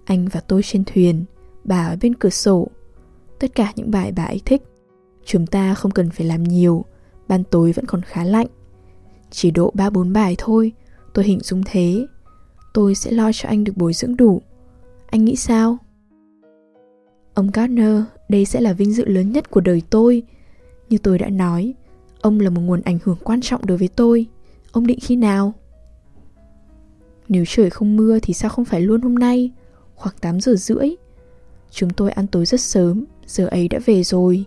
Anh 0.06 0.28
và 0.28 0.39
tôi 0.39 0.62
trên 0.63 0.84
thuyền, 0.86 1.26
Bà 1.63 1.88
ở 1.88 1.98
bên 2.02 2.15
cửa 2.15 2.30
sổ. 2.30 2.68
Tất 3.39 3.56
cả 3.56 3.74
những 3.76 3.92
bài 3.92 4.12
bà 4.15 4.24
ấy 4.24 4.42
thích. 4.46 4.62
Chúng 5.26 5.48
ta 5.48 5.74
không 5.74 5.92
cần 5.92 6.10
phải 6.10 6.28
làm 6.28 6.44
nhiều. 6.44 6.86
Ban 7.30 7.44
tối 7.44 7.72
vẫn 7.72 7.86
còn 7.86 8.02
khá 8.02 8.24
lạnh 8.24 8.48
Chỉ 9.32 9.52
độ 9.52 9.72
3-4 9.76 10.13
bài 10.13 10.36
thôi 10.38 10.72
Tôi 11.13 11.26
hình 11.26 11.39
dung 11.39 11.62
thế 11.65 12.06
Tôi 12.74 12.96
sẽ 12.96 13.12
lo 13.12 13.32
cho 13.34 13.50
anh 13.50 13.63
được 13.63 13.78
bồi 13.78 13.94
dưỡng 13.94 14.18
đủ 14.18 14.42
Anh 15.10 15.26
nghĩ 15.26 15.36
sao? 15.36 15.78
Ông 17.39 17.52
Gardner, 17.54 18.02
đây 18.30 18.46
sẽ 18.46 18.62
là 18.62 18.74
vinh 18.74 18.94
dự 18.94 19.06
lớn 19.06 19.32
nhất 19.32 19.52
của 19.52 19.62
đời 19.62 19.82
tôi. 19.89 20.24
Như 20.89 20.98
tôi 20.98 21.20
đã 21.20 21.30
nói, 21.30 21.74
ông 22.22 22.39
là 22.39 22.50
một 22.50 22.62
nguồn 22.62 22.82
ảnh 22.82 23.00
hưởng 23.04 23.18
quan 23.24 23.42
trọng 23.42 23.65
đối 23.65 23.78
với 23.78 23.88
tôi. 23.88 24.26
Ông 24.72 24.88
định 24.88 25.00
khi 25.02 25.15
nào? 25.15 25.54
Nếu 27.28 27.44
trời 27.48 27.70
không 27.70 27.98
mưa 27.98 28.20
thì 28.22 28.34
sao 28.34 28.50
không 28.50 28.65
phải 28.65 28.82
luôn 28.82 29.02
hôm 29.02 29.15
nay, 29.15 29.52
khoảng 29.96 30.15
8 30.22 30.42
giờ 30.42 30.56
rưỡi. 30.56 30.89
Chúng 31.72 31.89
tôi 31.89 32.12
ăn 32.12 32.28
tối 32.28 32.46
rất 32.46 32.62
sớm, 32.62 33.06
giờ 33.28 33.48
ấy 33.48 33.68
đã 33.68 33.80
về 33.86 34.04
rồi. 34.04 34.46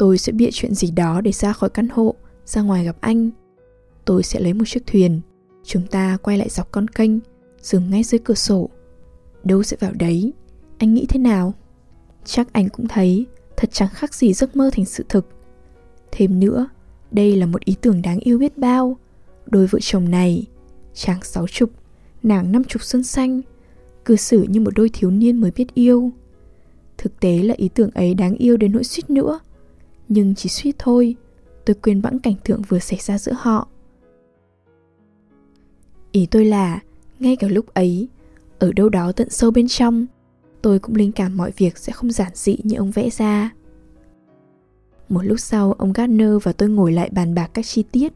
Tôi 0.00 0.18
sẽ 0.18 0.32
bịa 0.32 0.50
chuyện 0.52 0.74
gì 0.74 0.90
đó 0.90 1.20
để 1.20 1.32
ra 1.32 1.52
khỏi 1.52 1.70
căn 1.70 1.88
hộ, 1.88 2.14
ra 2.46 2.62
ngoài 2.62 2.84
gặp 2.84 2.96
anh. 3.00 3.30
Tôi 4.04 4.22
sẽ 4.22 4.40
lấy 4.40 4.54
một 4.54 4.64
chiếc 4.66 4.86
thuyền, 4.86 5.20
chúng 5.64 5.86
ta 5.86 6.16
quay 6.22 6.38
lại 6.38 6.48
dọc 6.48 6.70
con 6.70 6.88
kênh, 6.88 7.10
dừng 7.62 7.90
ngay 7.90 8.02
dưới 8.02 8.18
cửa 8.18 8.34
sổ. 8.34 8.70
Đâu 9.44 9.62
sẽ 9.62 9.76
vào 9.80 9.92
đấy, 9.92 10.32
anh 10.78 10.94
nghĩ 10.94 11.06
thế 11.08 11.20
nào? 11.20 11.54
Chắc 12.24 12.52
anh 12.52 12.68
cũng 12.68 12.88
thấy 12.88 13.26
thật 13.56 13.70
chẳng 13.72 13.88
khác 13.88 14.14
gì 14.14 14.32
giấc 14.32 14.56
mơ 14.56 14.70
thành 14.72 14.84
sự 14.84 15.04
thực. 15.08 15.26
Thêm 16.12 16.40
nữa, 16.40 16.68
đây 17.10 17.36
là 17.36 17.46
một 17.46 17.64
ý 17.64 17.76
tưởng 17.80 18.02
đáng 18.02 18.18
yêu 18.18 18.38
biết 18.38 18.58
bao. 18.58 18.96
Đôi 19.46 19.66
vợ 19.66 19.78
chồng 19.82 20.10
này, 20.10 20.46
chàng 20.94 21.22
sáu 21.22 21.46
chục, 21.46 21.70
nàng 22.22 22.52
năm 22.52 22.64
chục 22.64 22.82
xuân 22.82 23.04
xanh, 23.04 23.40
cư 24.04 24.16
xử 24.16 24.42
như 24.42 24.60
một 24.60 24.70
đôi 24.74 24.90
thiếu 24.92 25.10
niên 25.10 25.36
mới 25.36 25.50
biết 25.50 25.74
yêu. 25.74 26.10
Thực 26.98 27.20
tế 27.20 27.38
là 27.42 27.54
ý 27.56 27.68
tưởng 27.68 27.90
ấy 27.90 28.14
đáng 28.14 28.34
yêu 28.34 28.56
đến 28.56 28.72
nỗi 28.72 28.84
suýt 28.84 29.10
nữa. 29.10 29.40
Nhưng 30.10 30.34
chỉ 30.34 30.48
suýt 30.48 30.74
thôi, 30.78 31.16
tôi 31.64 31.76
quên 31.82 32.02
bẵng 32.02 32.18
cảnh 32.18 32.34
tượng 32.44 32.62
vừa 32.62 32.78
xảy 32.78 32.98
ra 32.98 33.18
giữa 33.18 33.32
họ. 33.38 33.68
Ý 36.12 36.26
tôi 36.30 36.44
là, 36.44 36.80
ngay 37.18 37.36
cả 37.36 37.48
lúc 37.48 37.74
ấy, 37.74 38.08
ở 38.58 38.72
đâu 38.72 38.88
đó 38.88 39.12
tận 39.12 39.30
sâu 39.30 39.50
bên 39.50 39.68
trong, 39.68 40.06
tôi 40.62 40.78
cũng 40.78 40.94
linh 40.94 41.12
cảm 41.12 41.36
mọi 41.36 41.52
việc 41.56 41.78
sẽ 41.78 41.92
không 41.92 42.10
giản 42.10 42.32
dị 42.34 42.56
như 42.62 42.76
ông 42.76 42.90
vẽ 42.90 43.10
ra. 43.10 43.50
Một 45.08 45.22
lúc 45.22 45.40
sau, 45.40 45.72
ông 45.72 45.92
Gardner 45.92 46.32
và 46.42 46.52
tôi 46.52 46.68
ngồi 46.68 46.92
lại 46.92 47.10
bàn 47.12 47.34
bạc 47.34 47.50
các 47.54 47.66
chi 47.66 47.84
tiết. 47.92 48.12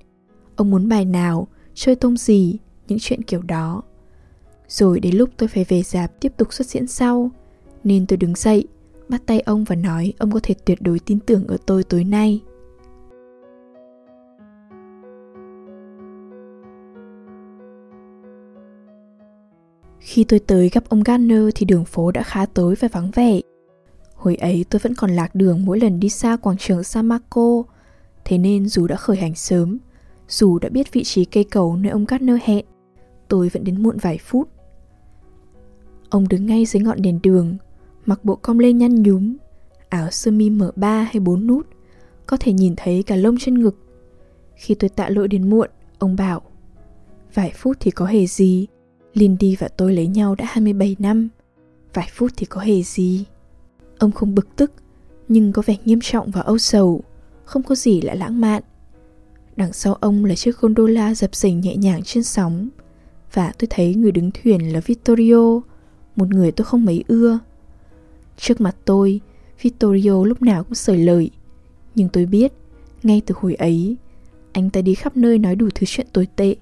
Ông 0.56 0.70
muốn 0.70 0.88
bài 0.88 1.04
nào, 1.04 1.48
chơi 1.74 1.96
tông 1.96 2.16
gì, 2.16 2.58
những 2.88 2.98
chuyện 3.00 3.22
kiểu 3.22 3.42
đó. 3.42 3.82
Rồi 4.68 5.00
đến 5.00 5.16
lúc 5.16 5.30
tôi 5.36 5.48
phải 5.48 5.64
về 5.68 5.82
dạp 5.82 6.20
tiếp 6.20 6.32
tục 6.36 6.52
xuất 6.52 6.66
diễn 6.66 6.86
sau, 6.86 7.30
nên 7.84 8.06
tôi 8.06 8.16
đứng 8.16 8.34
dậy, 8.34 8.66
bắt 9.08 9.22
tay 9.26 9.40
ông 9.40 9.64
và 9.64 9.76
nói 9.76 10.12
ông 10.18 10.30
có 10.30 10.40
thể 10.42 10.54
tuyệt 10.64 10.82
đối 10.82 10.98
tin 10.98 11.18
tưởng 11.20 11.46
ở 11.46 11.56
tôi 11.66 11.84
tối 11.84 12.04
nay. 12.04 12.42
Khi 19.98 20.24
tôi 20.24 20.38
tới 20.38 20.68
gặp 20.68 20.84
ông 20.88 21.02
Garner 21.02 21.48
thì 21.54 21.66
đường 21.66 21.84
phố 21.84 22.10
đã 22.10 22.22
khá 22.22 22.46
tối 22.46 22.74
và 22.80 22.88
vắng 22.92 23.10
vẻ. 23.14 23.40
Hồi 24.14 24.36
ấy 24.36 24.64
tôi 24.70 24.78
vẫn 24.78 24.94
còn 24.94 25.10
lạc 25.10 25.34
đường 25.34 25.64
mỗi 25.64 25.80
lần 25.80 26.00
đi 26.00 26.08
xa 26.08 26.36
quảng 26.36 26.56
trường 26.56 26.84
San 26.84 27.06
Marco, 27.06 27.62
thế 28.24 28.38
nên 28.38 28.68
dù 28.68 28.86
đã 28.86 28.96
khởi 28.96 29.16
hành 29.16 29.34
sớm, 29.34 29.78
dù 30.28 30.58
đã 30.58 30.68
biết 30.68 30.92
vị 30.92 31.04
trí 31.04 31.24
cây 31.24 31.44
cầu 31.44 31.76
nơi 31.76 31.92
ông 31.92 32.04
Garner 32.04 32.36
hẹn, 32.42 32.64
tôi 33.28 33.48
vẫn 33.48 33.64
đến 33.64 33.82
muộn 33.82 33.96
vài 33.96 34.18
phút. 34.18 34.48
Ông 36.10 36.28
đứng 36.28 36.46
ngay 36.46 36.64
dưới 36.64 36.82
ngọn 36.82 37.02
đèn 37.02 37.18
đường, 37.22 37.56
mặc 38.06 38.24
bộ 38.24 38.36
com 38.36 38.58
lê 38.58 38.72
nhăn 38.72 39.02
nhúm, 39.02 39.36
áo 39.88 40.10
sơ 40.10 40.30
mi 40.30 40.50
mở 40.50 40.72
ba 40.76 41.02
hay 41.02 41.20
bốn 41.20 41.46
nút, 41.46 41.66
có 42.26 42.36
thể 42.40 42.52
nhìn 42.52 42.74
thấy 42.76 43.02
cả 43.02 43.16
lông 43.16 43.36
trên 43.40 43.60
ngực. 43.60 43.76
Khi 44.54 44.74
tôi 44.74 44.88
tạ 44.88 45.08
lỗi 45.08 45.28
đến 45.28 45.50
muộn, 45.50 45.70
ông 45.98 46.16
bảo 46.16 46.42
Vài 47.34 47.52
phút 47.54 47.76
thì 47.80 47.90
có 47.90 48.06
hề 48.06 48.26
gì? 48.26 48.66
Lindy 49.14 49.56
và 49.56 49.68
tôi 49.68 49.92
lấy 49.92 50.06
nhau 50.06 50.34
đã 50.34 50.44
27 50.48 50.96
năm 50.98 51.28
Vài 51.94 52.08
phút 52.12 52.30
thì 52.36 52.46
có 52.46 52.60
hề 52.60 52.82
gì? 52.82 53.24
Ông 53.98 54.12
không 54.12 54.34
bực 54.34 54.56
tức 54.56 54.72
Nhưng 55.28 55.52
có 55.52 55.62
vẻ 55.66 55.76
nghiêm 55.84 55.98
trọng 56.02 56.30
và 56.30 56.40
âu 56.40 56.58
sầu 56.58 57.02
Không 57.44 57.62
có 57.62 57.74
gì 57.74 58.00
là 58.00 58.14
lãng 58.14 58.40
mạn. 58.40 58.62
Đằng 59.56 59.72
sau 59.72 59.94
ông 59.94 60.24
là 60.24 60.34
chiếc 60.34 60.60
gondola 60.60 61.14
dập 61.14 61.34
dềnh 61.34 61.60
nhẹ 61.60 61.76
nhàng 61.76 62.02
trên 62.02 62.24
sóng 62.24 62.68
Và 63.32 63.52
tôi 63.58 63.68
thấy 63.70 63.94
người 63.94 64.12
đứng 64.12 64.30
thuyền 64.30 64.72
là 64.72 64.80
Vittorio 64.80 65.60
Một 66.16 66.28
người 66.28 66.52
tôi 66.52 66.64
không 66.64 66.84
mấy 66.84 67.04
ưa. 67.08 67.38
Trước 68.36 68.60
mặt 68.60 68.76
tôi 68.84 69.20
Vittorio 69.62 70.24
lúc 70.24 70.42
nào 70.42 70.64
cũng 70.64 70.74
sởi 70.74 70.98
lời 70.98 71.30
Nhưng 71.94 72.08
tôi 72.08 72.26
biết 72.26 72.52
Ngay 73.02 73.22
từ 73.26 73.34
hồi 73.38 73.54
ấy 73.54 73.96
Anh 74.52 74.70
ta 74.70 74.80
đi 74.80 74.94
khắp 74.94 75.16
nơi 75.16 75.38
nói 75.38 75.56
đủ 75.56 75.68
thứ 75.74 75.86
chuyện 75.86 76.06
tồi 76.12 76.28
tệ, 76.36 76.54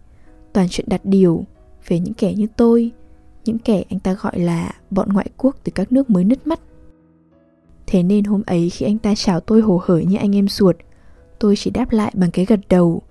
toàn 0.53 0.67
chuyện 0.71 0.87
đặt 0.89 1.01
điều 1.05 1.45
về 1.89 1.99
những 1.99 2.15
kẻ 2.15 2.35
như 2.35 2.47
tôi, 2.57 2.91
những 3.45 3.59
kẻ 3.59 3.85
anh 3.91 4.01
ta 4.01 4.15
gọi 4.15 4.39
là 4.39 4.73
bọn 4.91 5.09
ngoại 5.13 5.27
quốc 5.37 5.57
từ 5.65 5.73
các 5.75 5.93
nước 5.93 6.11
mới 6.11 6.25
nứt 6.25 6.47
mắt. 6.47 6.61
Thế 7.87 8.03
nên 8.03 8.25
hôm 8.25 8.43
ấy 8.47 8.71
khi 8.71 8.87
anh 8.87 8.99
ta 8.99 9.15
chào 9.15 9.41
tôi 9.41 9.61
hồ 9.61 9.81
hởi 9.85 10.05
như 10.05 10.17
anh 10.17 10.37
em 10.37 10.49
ruột, 10.49 10.77
tôi 11.39 11.57
chỉ 11.57 11.71
đáp 11.71 11.93
lại 11.93 12.13
bằng 12.17 12.31
cái 12.31 12.45
gật 12.45 12.61
đầu, 12.69 13.03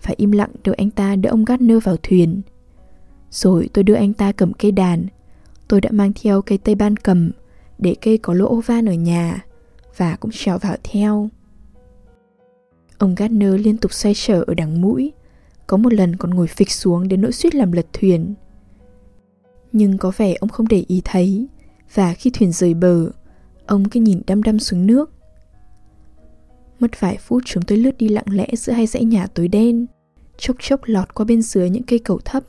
phải 0.00 0.14
im 0.18 0.32
lặng 0.32 0.50
đợi 0.64 0.74
anh 0.74 0.90
ta 0.90 1.16
đỡ 1.16 1.30
ông 1.30 1.44
Gardner 1.44 1.78
vào 1.84 1.96
thuyền. 2.02 2.42
Rồi 3.30 3.68
tôi 3.72 3.84
đưa 3.84 3.94
anh 3.94 4.12
ta 4.12 4.32
cầm 4.32 4.52
cây 4.52 4.72
đàn, 4.72 5.06
tôi 5.68 5.80
đã 5.80 5.90
mang 5.92 6.12
theo 6.22 6.42
cây 6.42 6.58
tây 6.58 6.74
ban 6.74 6.96
cầm 6.96 7.30
để 7.78 7.94
cây 8.02 8.18
có 8.18 8.34
lỗ 8.34 8.60
van 8.60 8.88
ở 8.88 8.92
nhà 8.92 9.44
và 9.96 10.16
cũng 10.16 10.30
trèo 10.34 10.58
vào 10.58 10.76
theo. 10.82 11.28
Ông 12.98 13.14
Gardner 13.14 13.54
liên 13.54 13.76
tục 13.76 13.92
xoay 13.92 14.14
trở 14.16 14.44
ở 14.46 14.54
đằng 14.54 14.80
mũi, 14.80 15.12
có 15.66 15.76
một 15.76 15.92
lần 15.92 16.16
còn 16.16 16.30
ngồi 16.30 16.46
phịch 16.46 16.70
xuống 16.70 17.08
đến 17.08 17.20
nỗi 17.20 17.32
suýt 17.32 17.54
làm 17.54 17.72
lật 17.72 17.86
thuyền. 17.92 18.34
Nhưng 19.72 19.98
có 19.98 20.12
vẻ 20.16 20.34
ông 20.34 20.48
không 20.50 20.68
để 20.68 20.84
ý 20.88 21.02
thấy, 21.04 21.46
và 21.94 22.14
khi 22.14 22.30
thuyền 22.30 22.52
rời 22.52 22.74
bờ, 22.74 23.10
ông 23.66 23.88
cứ 23.88 24.00
nhìn 24.00 24.20
đăm 24.26 24.42
đăm 24.42 24.58
xuống 24.58 24.86
nước. 24.86 25.12
Mất 26.80 27.00
vài 27.00 27.16
phút 27.20 27.42
chúng 27.46 27.62
tôi 27.62 27.78
lướt 27.78 27.98
đi 27.98 28.08
lặng 28.08 28.24
lẽ 28.30 28.48
giữa 28.56 28.72
hai 28.72 28.86
dãy 28.86 29.04
nhà 29.04 29.26
tối 29.26 29.48
đen, 29.48 29.86
chốc 30.38 30.56
chốc 30.60 30.80
lọt 30.84 31.14
qua 31.14 31.24
bên 31.24 31.42
dưới 31.42 31.70
những 31.70 31.82
cây 31.82 31.98
cầu 31.98 32.20
thấp. 32.24 32.44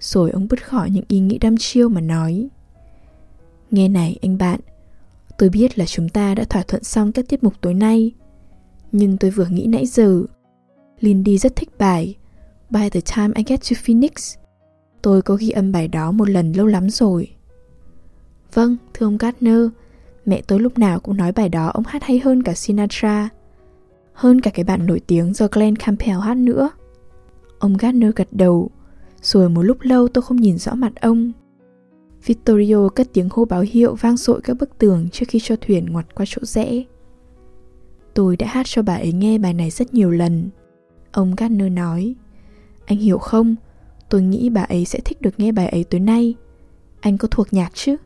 Rồi 0.00 0.30
ông 0.30 0.46
bứt 0.50 0.66
khỏi 0.66 0.90
những 0.90 1.04
ý 1.08 1.20
nghĩ 1.20 1.38
đăm 1.38 1.56
chiêu 1.58 1.88
mà 1.88 2.00
nói. 2.00 2.48
Nghe 3.70 3.88
này 3.88 4.18
anh 4.22 4.38
bạn, 4.38 4.60
tôi 5.38 5.48
biết 5.48 5.78
là 5.78 5.86
chúng 5.86 6.08
ta 6.08 6.34
đã 6.34 6.44
thỏa 6.44 6.62
thuận 6.62 6.84
xong 6.84 7.12
các 7.12 7.28
tiết 7.28 7.44
mục 7.44 7.54
tối 7.60 7.74
nay, 7.74 8.12
nhưng 8.92 9.16
tôi 9.16 9.30
vừa 9.30 9.46
nghĩ 9.46 9.66
nãy 9.66 9.86
giờ. 9.86 10.22
Lindy 11.00 11.38
rất 11.38 11.56
thích 11.56 11.68
bài 11.78 12.16
By 12.70 12.90
the 12.90 13.00
time 13.16 13.32
I 13.34 13.44
get 13.46 13.60
to 13.60 13.76
Phoenix. 13.84 14.36
Tôi 15.02 15.22
có 15.22 15.36
ghi 15.36 15.50
âm 15.50 15.72
bài 15.72 15.88
đó 15.88 16.12
một 16.12 16.28
lần 16.28 16.52
lâu 16.52 16.66
lắm 16.66 16.90
rồi. 16.90 17.30
Vâng, 18.54 18.76
thưa 18.94 19.06
ông 19.06 19.18
Gardner, 19.18 19.66
mẹ 20.26 20.42
tôi 20.46 20.60
lúc 20.60 20.78
nào 20.78 21.00
cũng 21.00 21.16
nói 21.16 21.32
bài 21.32 21.48
đó 21.48 21.66
ông 21.66 21.84
hát 21.86 22.02
hay 22.04 22.18
hơn 22.18 22.42
cả 22.42 22.54
Sinatra. 22.54 23.28
Hơn 24.12 24.40
cả 24.40 24.50
cái 24.50 24.64
bản 24.64 24.86
nổi 24.86 25.00
tiếng 25.06 25.34
do 25.34 25.46
Glenn 25.52 25.76
Campbell 25.76 26.20
hát 26.20 26.36
nữa. 26.36 26.70
Ông 27.58 27.76
Gardner 27.76 28.10
gật 28.16 28.28
đầu, 28.30 28.70
rồi 29.22 29.48
một 29.48 29.62
lúc 29.62 29.78
lâu 29.80 30.08
tôi 30.08 30.22
không 30.22 30.36
nhìn 30.36 30.58
rõ 30.58 30.74
mặt 30.74 30.92
ông. 31.00 31.32
Vittorio 32.24 32.88
cất 32.88 33.08
tiếng 33.12 33.28
hô 33.30 33.44
báo 33.44 33.64
hiệu 33.68 33.94
vang 33.94 34.16
dội 34.16 34.40
các 34.44 34.56
bức 34.60 34.78
tường 34.78 35.08
trước 35.12 35.26
khi 35.28 35.38
cho 35.42 35.56
thuyền 35.56 35.86
ngoặt 35.86 36.14
qua 36.14 36.26
chỗ 36.28 36.42
rẽ. 36.44 36.82
Tôi 38.14 38.36
đã 38.36 38.46
hát 38.46 38.66
cho 38.68 38.82
bà 38.82 38.94
ấy 38.94 39.12
nghe 39.12 39.38
bài 39.38 39.54
này 39.54 39.70
rất 39.70 39.94
nhiều 39.94 40.10
lần. 40.10 40.50
Ông 41.12 41.34
Gardner 41.36 41.72
nói, 41.72 42.14
anh 42.86 42.98
hiểu 42.98 43.18
không, 43.18 43.56
tôi 44.08 44.22
nghĩ 44.22 44.50
bà 44.50 44.62
ấy 44.62 44.84
sẽ 44.84 45.00
thích 45.04 45.20
được 45.20 45.40
nghe 45.40 45.52
bài 45.52 45.68
ấy 45.68 45.84
tối 45.84 46.00
nay. 46.00 46.34
Anh 47.00 47.18
có 47.18 47.28
thuộc 47.30 47.52
nhạc 47.52 47.70
chứ? 47.74 47.96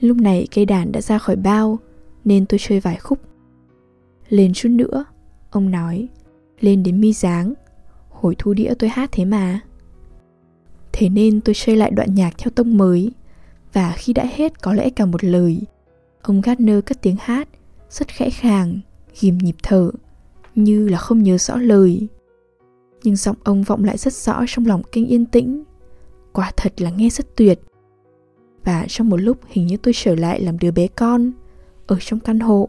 Lúc 0.00 0.16
này 0.16 0.48
cây 0.54 0.66
đàn 0.66 0.92
đã 0.92 1.00
ra 1.00 1.18
khỏi 1.18 1.36
bao, 1.36 1.78
nên 2.24 2.46
tôi 2.46 2.58
chơi 2.62 2.80
vài 2.80 2.96
khúc. 2.96 3.18
Lên 4.28 4.52
chút 4.52 4.68
nữa, 4.68 5.04
ông 5.50 5.70
nói, 5.70 6.08
lên 6.60 6.82
đến 6.82 7.00
mi 7.00 7.12
dáng. 7.12 7.54
Hồi 8.10 8.34
thu 8.38 8.54
đĩa 8.54 8.74
tôi 8.78 8.90
hát 8.90 9.10
thế 9.12 9.24
mà. 9.24 9.60
Thế 10.96 11.08
nên 11.08 11.40
tôi 11.40 11.54
chơi 11.54 11.76
lại 11.76 11.90
đoạn 11.90 12.14
nhạc 12.14 12.34
theo 12.38 12.50
tông 12.50 12.76
mới, 12.76 13.12
và 13.72 13.92
khi 13.96 14.12
đã 14.12 14.26
hết 14.36 14.62
có 14.62 14.72
lẽ 14.72 14.90
cả 14.90 15.06
một 15.06 15.24
lời, 15.24 15.60
ông 16.22 16.40
Gardner 16.40 16.78
cất 16.86 17.02
tiếng 17.02 17.16
hát, 17.20 17.48
rất 17.90 18.08
khẽ 18.08 18.30
khàng, 18.30 18.80
ghim 19.20 19.38
nhịp 19.38 19.56
thở, 19.62 19.90
như 20.54 20.88
là 20.88 20.98
không 20.98 21.22
nhớ 21.22 21.38
rõ 21.38 21.56
lời. 21.56 22.08
Nhưng 23.02 23.16
giọng 23.16 23.36
ông 23.44 23.62
vọng 23.62 23.84
lại 23.84 23.98
rất 23.98 24.12
rõ 24.12 24.44
trong 24.46 24.66
lòng 24.66 24.82
kinh 24.92 25.06
yên 25.06 25.26
tĩnh. 25.26 25.62
Quả 26.32 26.52
thật 26.56 26.80
là 26.80 26.90
nghe 26.90 27.08
rất 27.08 27.36
tuyệt. 27.36 27.60
Và 28.64 28.86
trong 28.88 29.08
một 29.08 29.20
lúc 29.20 29.38
hình 29.48 29.66
như 29.66 29.76
tôi 29.76 29.94
trở 29.96 30.14
lại 30.14 30.40
làm 30.40 30.58
đứa 30.58 30.70
bé 30.70 30.86
con, 30.86 31.32
ở 31.86 31.96
trong 32.00 32.20
căn 32.20 32.40
hộ, 32.40 32.68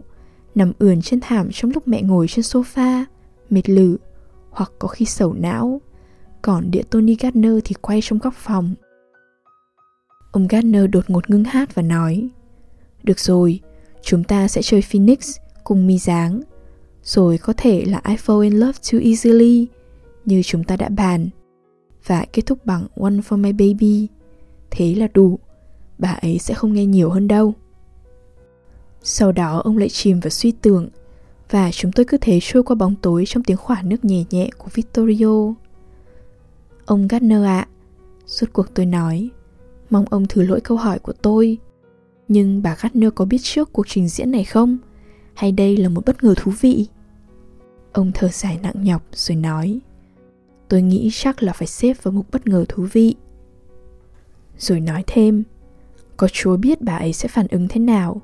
nằm 0.56 0.72
ườn 0.80 1.02
trên 1.02 1.20
thảm 1.20 1.50
trong 1.54 1.72
lúc 1.72 1.88
mẹ 1.88 2.02
ngồi 2.02 2.28
trên 2.28 2.46
sofa, 2.46 3.04
mệt 3.50 3.70
lử, 3.70 3.98
hoặc 4.50 4.72
có 4.80 4.88
khi 4.88 5.06
sầu 5.06 5.34
não. 5.34 5.82
Còn 6.46 6.72
đĩa 6.72 6.84
Tony 6.90 7.16
Gardner 7.20 7.54
thì 7.64 7.76
quay 7.82 8.00
trong 8.04 8.20
góc 8.20 8.34
phòng. 8.38 8.76
Ông 10.32 10.48
Gardner 10.48 10.84
đột 10.92 11.10
ngột 11.10 11.30
ngưng 11.30 11.44
hát 11.44 11.76
và 11.76 11.82
nói 11.82 12.30
Được 13.04 13.20
rồi, 13.20 13.60
chúng 14.02 14.24
ta 14.24 14.48
sẽ 14.48 14.62
chơi 14.62 14.82
Phoenix 14.82 15.38
cùng 15.64 15.88
mi 15.88 15.98
dáng 15.98 16.42
rồi 17.04 17.38
có 17.38 17.54
thể 17.58 17.86
là 17.86 18.02
I 18.08 18.16
fall 18.16 18.40
in 18.40 18.54
love 18.54 18.80
too 18.92 19.00
easily 19.00 19.68
như 20.26 20.42
chúng 20.44 20.64
ta 20.64 20.76
đã 20.76 20.90
bàn 20.90 21.30
và 22.06 22.26
kết 22.34 22.46
thúc 22.46 22.66
bằng 22.66 22.88
one 22.96 23.14
for 23.14 23.38
my 23.38 23.52
baby 23.52 24.08
thế 24.72 24.96
là 24.96 25.08
đủ 25.14 25.40
bà 25.98 26.10
ấy 26.10 26.40
sẽ 26.40 26.54
không 26.54 26.74
nghe 26.74 26.86
nhiều 26.86 27.10
hơn 27.10 27.28
đâu 27.28 27.54
sau 29.02 29.32
đó 29.32 29.62
ông 29.64 29.78
lại 29.78 29.90
chìm 29.90 30.20
vào 30.20 30.30
suy 30.30 30.52
tưởng 30.52 30.90
và 31.50 31.72
chúng 31.72 31.92
tôi 31.92 32.06
cứ 32.06 32.18
thế 32.22 32.40
trôi 32.42 32.64
qua 32.64 32.76
bóng 32.76 32.96
tối 33.02 33.24
trong 33.28 33.44
tiếng 33.44 33.58
khỏa 33.58 33.82
nước 33.82 34.06
nhẹ 34.06 34.24
nhẹ 34.30 34.50
của 34.58 34.68
Vittorio. 34.74 35.54
Ông 36.86 37.08
Gardner 37.08 37.44
ạ, 37.44 37.60
à, 37.60 37.68
suốt 38.26 38.48
cuộc 38.54 38.74
tôi 38.74 38.86
nói, 38.86 39.30
mong 39.90 40.06
ông 40.10 40.28
thử 40.28 40.42
lỗi 40.42 40.62
câu 40.62 40.78
hỏi 40.78 41.00
của 41.00 41.14
tôi. 41.14 41.58
Nhưng 42.28 42.62
bà 42.62 42.78
Gardner 42.82 43.10
có 43.16 43.26
biết 43.26 43.38
trước 43.42 43.74
cuộc 43.74 43.88
trình 43.88 44.08
diễn 44.08 44.32
này 44.32 44.44
không? 44.44 44.78
Hay 45.34 45.52
đây 45.52 45.78
là 45.78 45.90
một 45.90 46.06
bất 46.06 46.24
ngờ 46.24 46.34
thú 46.38 46.52
vị? 46.62 46.88
Ông 47.96 48.12
thở 48.14 48.28
dài 48.28 48.60
nặng 48.64 48.84
nhọc 48.84 49.02
rồi 49.12 49.36
nói 49.36 49.80
Tôi 50.70 50.82
nghĩ 50.82 51.10
chắc 51.14 51.44
là 51.44 51.54
phải 51.54 51.68
xếp 51.68 51.94
vào 52.04 52.12
mục 52.12 52.26
bất 52.32 52.48
ngờ 52.48 52.66
thú 52.70 52.88
vị 52.94 53.16
Rồi 54.58 54.80
nói 54.80 55.04
thêm 55.08 55.44
Có 56.18 56.28
chúa 56.28 56.58
biết 56.58 56.82
bà 56.82 56.98
ấy 56.98 57.14
sẽ 57.14 57.28
phản 57.28 57.48
ứng 57.48 57.68
thế 57.68 57.80
nào 57.80 58.22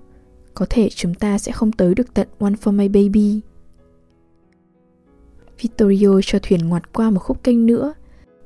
Có 0.54 0.65
thể 0.69 0.89
chúng 0.89 1.13
ta 1.13 1.38
sẽ 1.38 1.52
không 1.52 1.71
tới 1.71 1.95
được 1.95 2.13
tận 2.13 2.28
One 2.39 2.54
for 2.54 2.71
my 2.71 2.88
baby 2.88 3.41
Vittorio 5.62 6.21
cho 6.24 6.39
thuyền 6.43 6.69
ngoặt 6.69 6.93
qua 6.93 7.10
một 7.10 7.19
khúc 7.19 7.43
kênh 7.43 7.65
nữa 7.65 7.93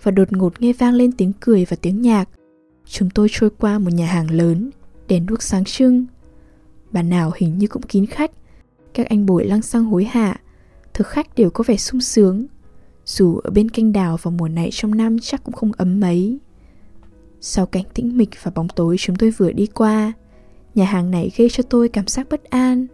và 0.05 0.11
đột 0.11 0.33
ngột 0.33 0.61
nghe 0.61 0.73
vang 0.73 0.93
lên 0.93 1.11
tiếng 1.11 1.31
cười 1.39 1.65
và 1.69 1.77
tiếng 1.81 2.01
nhạc. 2.01 2.29
Chúng 2.85 3.09
tôi 3.09 3.27
trôi 3.31 3.49
qua 3.49 3.79
một 3.79 3.93
nhà 3.93 4.05
hàng 4.05 4.31
lớn, 4.31 4.71
Đèn 5.07 5.25
đuốc 5.25 5.41
sáng 5.41 5.63
trưng. 5.65 6.05
Bàn 6.91 7.09
nào 7.09 7.31
hình 7.35 7.57
như 7.57 7.67
cũng 7.67 7.81
kín 7.81 8.05
khách. 8.05 8.31
Các 8.93 9.09
anh 9.09 9.25
bồi 9.25 9.45
lăng 9.45 9.61
xăng 9.61 9.85
hối 9.85 10.03
hả. 10.03 10.41
Thực 10.93 11.07
khách 11.07 11.35
đều 11.35 11.49
có 11.49 11.63
vẻ 11.67 11.77
sung 11.77 12.01
sướng. 12.01 12.45
Dù 13.05 13.37
ở 13.37 13.49
bên 13.49 13.69
canh 13.69 13.91
đào 13.93 14.17
vào 14.21 14.31
mùa 14.31 14.47
này 14.47 14.69
trong 14.71 14.97
năm 14.97 15.17
chắc 15.19 15.43
cũng 15.43 15.53
không 15.53 15.71
ấm 15.77 15.99
mấy. 15.99 16.37
Sau 17.41 17.65
cảnh 17.65 17.83
tĩnh 17.93 18.17
mịch 18.17 18.29
và 18.43 18.51
bóng 18.55 18.67
tối 18.67 18.95
chúng 18.99 19.15
tôi 19.15 19.31
vừa 19.31 19.51
đi 19.51 19.65
qua, 19.65 20.13
nhà 20.75 20.85
hàng 20.85 21.11
này 21.11 21.31
gây 21.37 21.49
cho 21.51 21.63
tôi 21.63 21.89
cảm 21.89 22.07
giác 22.07 22.27
bất 22.29 22.43
an. 22.43 22.87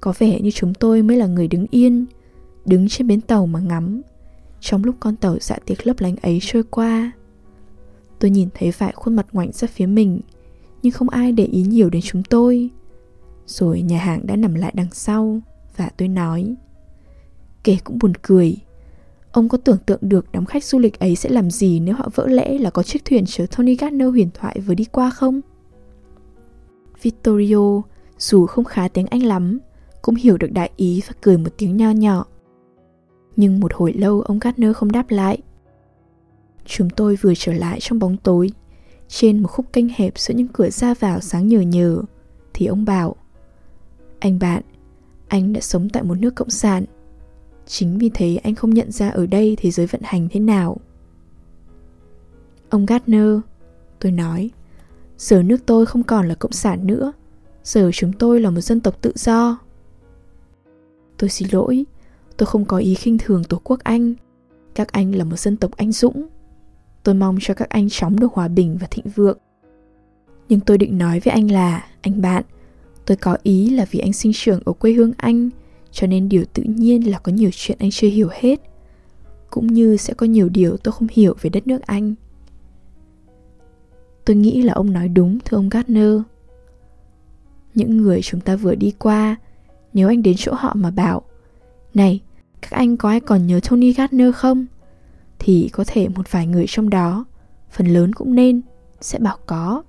Có 0.00 0.12
vẻ 0.18 0.40
như 0.40 0.50
chúng 0.50 0.74
tôi 0.74 1.02
mới 1.02 1.16
là 1.16 1.26
người 1.26 1.48
đứng 1.48 1.66
yên, 1.70 2.06
đứng 2.66 2.88
trên 2.88 3.06
bến 3.06 3.20
tàu 3.20 3.46
mà 3.46 3.60
ngắm 3.60 4.02
trong 4.60 4.84
lúc 4.84 4.96
con 5.00 5.16
tàu 5.16 5.36
dạ 5.40 5.58
tiệc 5.66 5.86
lấp 5.86 6.00
lánh 6.00 6.16
ấy 6.16 6.38
trôi 6.42 6.62
qua 6.62 7.12
tôi 8.18 8.30
nhìn 8.30 8.48
thấy 8.54 8.72
vài 8.78 8.92
khuôn 8.96 9.16
mặt 9.16 9.26
ngoảnh 9.32 9.52
ra 9.52 9.68
phía 9.68 9.86
mình 9.86 10.20
nhưng 10.82 10.92
không 10.92 11.08
ai 11.08 11.32
để 11.32 11.44
ý 11.44 11.62
nhiều 11.62 11.90
đến 11.90 12.02
chúng 12.02 12.22
tôi 12.22 12.70
rồi 13.46 13.82
nhà 13.82 13.98
hàng 13.98 14.26
đã 14.26 14.36
nằm 14.36 14.54
lại 14.54 14.72
đằng 14.74 14.92
sau 14.92 15.40
và 15.76 15.90
tôi 15.96 16.08
nói 16.08 16.54
Kể 17.64 17.78
cũng 17.84 17.98
buồn 17.98 18.12
cười 18.22 18.56
Ông 19.32 19.48
có 19.48 19.58
tưởng 19.58 19.78
tượng 19.86 19.98
được 20.02 20.26
đám 20.32 20.46
khách 20.46 20.64
du 20.64 20.78
lịch 20.78 20.98
ấy 20.98 21.16
sẽ 21.16 21.28
làm 21.28 21.50
gì 21.50 21.80
nếu 21.80 21.94
họ 21.94 22.08
vỡ 22.14 22.26
lẽ 22.26 22.58
là 22.58 22.70
có 22.70 22.82
chiếc 22.82 23.04
thuyền 23.04 23.24
chở 23.26 23.46
Tony 23.56 23.76
Gardner 23.76 24.10
huyền 24.10 24.28
thoại 24.34 24.60
vừa 24.60 24.74
đi 24.74 24.84
qua 24.84 25.10
không? 25.10 25.40
Vittorio, 27.02 27.82
dù 28.18 28.46
không 28.46 28.64
khá 28.64 28.88
tiếng 28.88 29.06
Anh 29.06 29.22
lắm, 29.22 29.58
cũng 30.02 30.14
hiểu 30.14 30.36
được 30.36 30.52
đại 30.52 30.70
ý 30.76 31.02
và 31.08 31.14
cười 31.20 31.38
một 31.38 31.50
tiếng 31.58 31.76
nho 31.76 31.90
nhỏ. 31.90 32.26
Nhưng 33.38 33.60
một 33.60 33.74
hồi 33.74 33.92
lâu 33.92 34.20
ông 34.20 34.38
Gardner 34.38 34.76
không 34.76 34.92
đáp 34.92 35.10
lại. 35.10 35.38
Chúng 36.64 36.90
tôi 36.90 37.16
vừa 37.16 37.34
trở 37.36 37.52
lại 37.52 37.78
trong 37.80 37.98
bóng 37.98 38.16
tối, 38.16 38.50
trên 39.08 39.42
một 39.42 39.48
khúc 39.48 39.72
kênh 39.72 39.88
hẹp 39.88 40.18
giữa 40.18 40.34
những 40.34 40.48
cửa 40.48 40.70
ra 40.70 40.94
vào 40.94 41.20
sáng 41.20 41.48
nhờ 41.48 41.60
nhờ, 41.60 42.02
thì 42.54 42.66
ông 42.66 42.84
bảo 42.84 43.16
Anh 44.18 44.38
bạn, 44.38 44.62
anh 45.28 45.52
đã 45.52 45.60
sống 45.60 45.88
tại 45.88 46.02
một 46.02 46.18
nước 46.18 46.34
cộng 46.34 46.50
sản 46.50 46.84
Chính 47.68 47.98
vì 47.98 48.10
thế 48.14 48.36
anh 48.36 48.54
không 48.54 48.70
nhận 48.70 48.92
ra 48.92 49.08
ở 49.08 49.26
đây 49.26 49.56
thế 49.58 49.70
giới 49.70 49.86
vận 49.86 50.00
hành 50.04 50.28
thế 50.30 50.40
nào. 50.40 50.76
Ông 52.68 52.86
Gardner, 52.86 53.38
tôi 53.98 54.12
nói, 54.12 54.50
giờ 55.18 55.42
nước 55.42 55.56
tôi 55.66 55.86
không 55.86 56.02
còn 56.02 56.28
là 56.28 56.34
cộng 56.34 56.52
sản 56.52 56.86
nữa, 56.86 57.12
giờ 57.64 57.90
chúng 57.94 58.12
tôi 58.12 58.40
là 58.40 58.50
một 58.50 58.60
dân 58.60 58.80
tộc 58.80 59.00
tự 59.00 59.12
do. 59.14 59.58
Tôi 61.16 61.30
xin 61.30 61.48
lỗi, 61.52 61.84
tôi 62.38 62.46
không 62.46 62.64
có 62.64 62.76
ý 62.76 62.94
khinh 62.94 63.18
thường 63.18 63.44
Tổ 63.44 63.60
quốc 63.64 63.80
Anh. 63.80 64.14
Các 64.74 64.92
anh 64.92 65.14
là 65.14 65.24
một 65.24 65.38
dân 65.38 65.56
tộc 65.56 65.70
anh 65.76 65.92
dũng. 65.92 66.26
Tôi 67.02 67.14
mong 67.14 67.38
cho 67.40 67.54
các 67.54 67.68
anh 67.68 67.88
chóng 67.90 68.20
được 68.20 68.32
hòa 68.32 68.48
bình 68.48 68.78
và 68.80 68.86
thịnh 68.90 69.06
vượng. 69.14 69.38
Nhưng 70.48 70.60
tôi 70.60 70.78
định 70.78 70.98
nói 70.98 71.20
với 71.20 71.32
anh 71.32 71.50
là, 71.50 71.86
anh 72.00 72.22
bạn, 72.22 72.44
tôi 73.06 73.16
có 73.16 73.36
ý 73.42 73.70
là 73.70 73.86
vì 73.90 73.98
anh 74.00 74.12
sinh 74.12 74.32
trưởng 74.34 74.60
ở 74.64 74.72
quê 74.72 74.92
hương 74.92 75.12
anh, 75.16 75.50
cho 75.92 76.06
nên 76.06 76.28
điều 76.28 76.44
tự 76.54 76.62
nhiên 76.62 77.10
là 77.10 77.18
có 77.18 77.32
nhiều 77.32 77.50
chuyện 77.52 77.78
anh 77.80 77.90
chưa 77.90 78.08
hiểu 78.08 78.28
hết 78.32 78.60
cũng 79.50 79.66
như 79.66 79.96
sẽ 79.96 80.14
có 80.14 80.26
nhiều 80.26 80.48
điều 80.48 80.76
tôi 80.76 80.92
không 80.92 81.08
hiểu 81.10 81.34
về 81.40 81.50
đất 81.50 81.66
nước 81.66 81.82
anh 81.82 82.14
tôi 84.24 84.36
nghĩ 84.36 84.62
là 84.62 84.72
ông 84.72 84.92
nói 84.92 85.08
đúng 85.08 85.38
thưa 85.44 85.56
ông 85.56 85.68
gardner 85.68 86.20
những 87.74 87.96
người 87.96 88.22
chúng 88.22 88.40
ta 88.40 88.56
vừa 88.56 88.74
đi 88.74 88.92
qua 88.98 89.36
nếu 89.92 90.08
anh 90.08 90.22
đến 90.22 90.34
chỗ 90.38 90.52
họ 90.54 90.74
mà 90.74 90.90
bảo 90.90 91.22
này 91.94 92.20
các 92.62 92.70
anh 92.70 92.96
có 92.96 93.08
ai 93.08 93.20
còn 93.20 93.46
nhớ 93.46 93.60
tony 93.68 93.92
gardner 93.92 94.34
không? 94.34 94.66
Thì 95.38 95.68
có 95.72 95.84
thể 95.86 96.08
một 96.08 96.30
vài 96.30 96.46
người 96.46 96.64
trong 96.68 96.90
đó. 96.90 97.24
Phần 97.70 97.86
lớn 97.86 98.12
cũng 98.12 98.34
nên, 98.34 98.60
sẽ 99.00 99.18
bảo 99.18 99.38
có. 99.46 99.82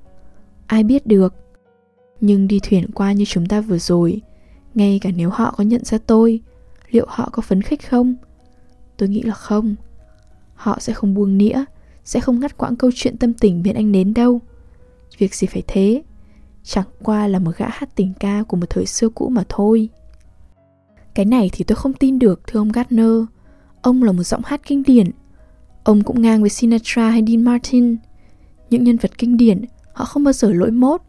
Ai 0.66 0.84
biết 0.84 1.08
được. 1.08 1.34
Nhưng 2.22 2.48
đi 2.48 2.60
thuyền 2.64 2.92
qua 2.92 3.12
như 3.12 3.26
chúng 3.26 3.46
ta 3.46 3.62
vừa 3.62 3.78
rồi, 3.78 4.22
ngay 4.74 5.00
cả 5.02 5.10
nếu 5.16 5.30
họ 5.30 5.54
có 5.58 5.64
nhận 5.64 5.86
ra 5.86 5.98
tôi, 5.98 6.42
liệu 6.90 7.06
họ 7.10 7.30
có 7.32 7.42
phấn 7.42 7.62
khích 7.62 7.90
không? 7.90 8.16
Tôi 8.98 9.10
nghĩ 9.10 9.22
là 9.22 9.34
không. 9.34 9.76
Họ 10.54 10.78
sẽ 10.80 10.94
không 10.94 11.14
buông 11.14 11.38
nĩa, 11.38 11.64
sẽ 12.04 12.20
không 12.20 12.40
ngắt 12.40 12.58
quãng 12.58 12.76
câu 12.76 12.92
chuyện 12.96 13.18
tâm 13.18 13.34
tình 13.34 13.64
bên 13.64 13.76
anh 13.76 13.92
đến 13.92 14.14
đâu. 14.14 14.42
Việc 15.18 15.36
gì 15.36 15.48
phải 15.48 15.64
thế? 15.68 16.04
Chẳng 16.64 16.88
qua 17.04 17.28
là 17.28 17.40
một 17.40 17.52
gã 17.58 17.68
hát 17.70 17.90
tình 17.96 18.14
ca 18.20 18.44
của 18.44 18.58
một 18.58 18.70
thời 18.70 18.86
xưa 18.86 19.10
cũ 19.10 19.30
mà 19.30 19.44
thôi 19.50 19.90
cái 21.20 21.26
này 21.26 21.50
thì 21.54 21.64
tôi 21.64 21.76
không 21.76 21.94
tin 21.94 22.20
được, 22.20 22.42
thưa 22.48 22.60
ông 22.60 22.72
Gardner. 22.72 23.12
Ông 23.82 24.04
là 24.04 24.12
một 24.12 24.24
giọng 24.24 24.42
hát 24.46 24.62
kinh 24.66 24.84
điển. 24.84 25.12
Ông 25.84 26.04
cũng 26.04 26.22
ngang 26.22 26.42
với 26.42 26.50
Sinatra 26.50 27.10
hay 27.10 27.24
Dean 27.28 27.42
Martin. 27.42 27.98
Những 28.70 28.84
nhân 28.84 28.98
vật 28.98 29.18
kinh 29.18 29.38
điển, 29.38 29.66
họ 29.94 30.06
không 30.06 30.24
bao 30.24 30.34
giờ 30.34 30.52
lỗi 30.52 30.72
mốt. 30.72 31.02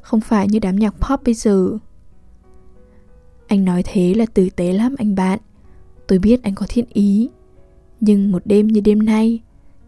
Không 0.00 0.20
phải 0.20 0.48
như 0.48 0.58
đám 0.58 0.76
nhạc 0.76 0.90
pop 0.90 1.20
bây 1.24 1.34
giờ. 1.34 1.78
Anh 3.46 3.64
nói 3.64 3.82
thế 3.86 4.14
là 4.14 4.26
tử 4.34 4.48
tế 4.56 4.72
lắm, 4.72 4.94
anh 4.98 5.14
bạn. 5.14 5.38
Tôi 6.06 6.18
biết 6.18 6.42
anh 6.42 6.54
có 6.54 6.66
thiện 6.68 6.86
ý. 6.92 7.30
Nhưng 8.00 8.32
một 8.32 8.42
đêm 8.44 8.66
như 8.66 8.80
đêm 8.80 8.98
nay, 8.98 9.40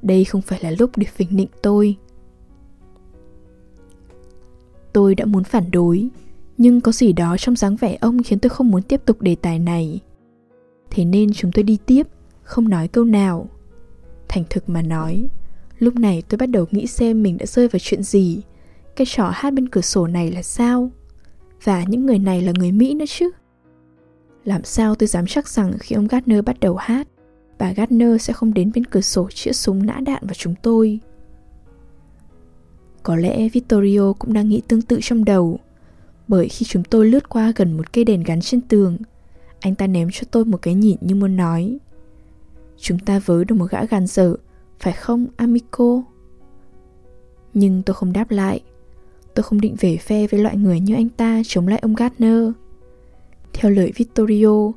đây 0.02 0.24
không 0.24 0.42
phải 0.42 0.58
là 0.62 0.70
lúc 0.78 0.90
để 0.96 1.06
phỉnh 1.06 1.28
nịnh 1.30 1.50
tôi. 1.62 1.96
Tôi 4.92 5.14
đã 5.14 5.24
muốn 5.24 5.44
phản 5.44 5.70
đối 5.70 6.08
nhưng 6.58 6.80
có 6.80 6.92
gì 6.92 7.12
đó 7.12 7.36
trong 7.36 7.56
dáng 7.56 7.76
vẻ 7.76 7.98
ông 8.00 8.22
khiến 8.22 8.38
tôi 8.38 8.50
không 8.50 8.70
muốn 8.70 8.82
tiếp 8.82 9.00
tục 9.04 9.22
đề 9.22 9.34
tài 9.34 9.58
này. 9.58 10.00
Thế 10.90 11.04
nên 11.04 11.32
chúng 11.32 11.52
tôi 11.52 11.62
đi 11.62 11.78
tiếp, 11.86 12.06
không 12.42 12.68
nói 12.68 12.88
câu 12.88 13.04
nào. 13.04 13.48
Thành 14.28 14.44
thực 14.50 14.68
mà 14.68 14.82
nói, 14.82 15.28
lúc 15.78 15.94
này 15.94 16.22
tôi 16.28 16.38
bắt 16.38 16.46
đầu 16.46 16.66
nghĩ 16.70 16.86
xem 16.86 17.22
mình 17.22 17.38
đã 17.38 17.46
rơi 17.46 17.68
vào 17.68 17.80
chuyện 17.82 18.02
gì. 18.02 18.42
Cái 18.96 19.06
trò 19.10 19.30
hát 19.34 19.50
bên 19.50 19.68
cửa 19.68 19.80
sổ 19.80 20.06
này 20.06 20.32
là 20.32 20.42
sao? 20.42 20.90
Và 21.64 21.84
những 21.88 22.06
người 22.06 22.18
này 22.18 22.42
là 22.42 22.52
người 22.58 22.72
mỹ 22.72 22.94
nữa 22.94 23.04
chứ? 23.08 23.30
Làm 24.44 24.64
sao 24.64 24.94
tôi 24.94 25.06
dám 25.06 25.26
chắc 25.26 25.48
rằng 25.48 25.72
khi 25.78 25.96
ông 25.96 26.06
Gardner 26.06 26.44
bắt 26.44 26.60
đầu 26.60 26.76
hát, 26.76 27.08
bà 27.58 27.72
Gardner 27.72 28.22
sẽ 28.22 28.32
không 28.32 28.54
đến 28.54 28.70
bên 28.74 28.84
cửa 28.84 29.00
sổ 29.00 29.28
chĩa 29.30 29.52
súng 29.52 29.86
nã 29.86 30.00
đạn 30.06 30.26
vào 30.26 30.34
chúng 30.34 30.54
tôi? 30.62 31.00
Có 33.02 33.16
lẽ 33.16 33.48
Vittorio 33.48 34.12
cũng 34.12 34.32
đang 34.32 34.48
nghĩ 34.48 34.62
tương 34.68 34.82
tự 34.82 34.98
trong 35.02 35.24
đầu 35.24 35.58
bởi 36.28 36.48
khi 36.48 36.66
chúng 36.66 36.84
tôi 36.84 37.06
lướt 37.06 37.28
qua 37.28 37.52
gần 37.56 37.76
một 37.76 37.92
cây 37.92 38.04
đèn 38.04 38.22
gắn 38.22 38.40
trên 38.40 38.60
tường 38.60 38.96
anh 39.62 39.74
ta 39.74 39.86
ném 39.86 40.08
cho 40.12 40.22
tôi 40.30 40.44
một 40.44 40.62
cái 40.62 40.74
nhìn 40.74 40.96
như 41.00 41.14
muốn 41.14 41.36
nói. 41.36 41.78
Chúng 42.78 42.98
ta 42.98 43.18
vớ 43.18 43.44
được 43.44 43.54
một 43.54 43.70
gã 43.70 43.84
gàn 43.84 44.06
dở 44.06 44.34
phải 44.80 44.92
không 44.92 45.26
amico? 45.36 46.02
Nhưng 47.54 47.82
tôi 47.82 47.94
không 47.94 48.12
đáp 48.12 48.30
lại. 48.30 48.60
Tôi 49.34 49.42
không 49.42 49.60
định 49.60 49.76
về 49.80 49.96
phe 49.96 50.26
với 50.26 50.40
loại 50.40 50.56
người 50.56 50.80
như 50.80 50.94
anh 50.94 51.08
ta 51.08 51.42
chống 51.46 51.68
lại 51.68 51.78
ông 51.78 51.94
Gardner. 51.94 52.50
Theo 53.52 53.70
lời 53.70 53.92
Vittorio, 53.96 54.72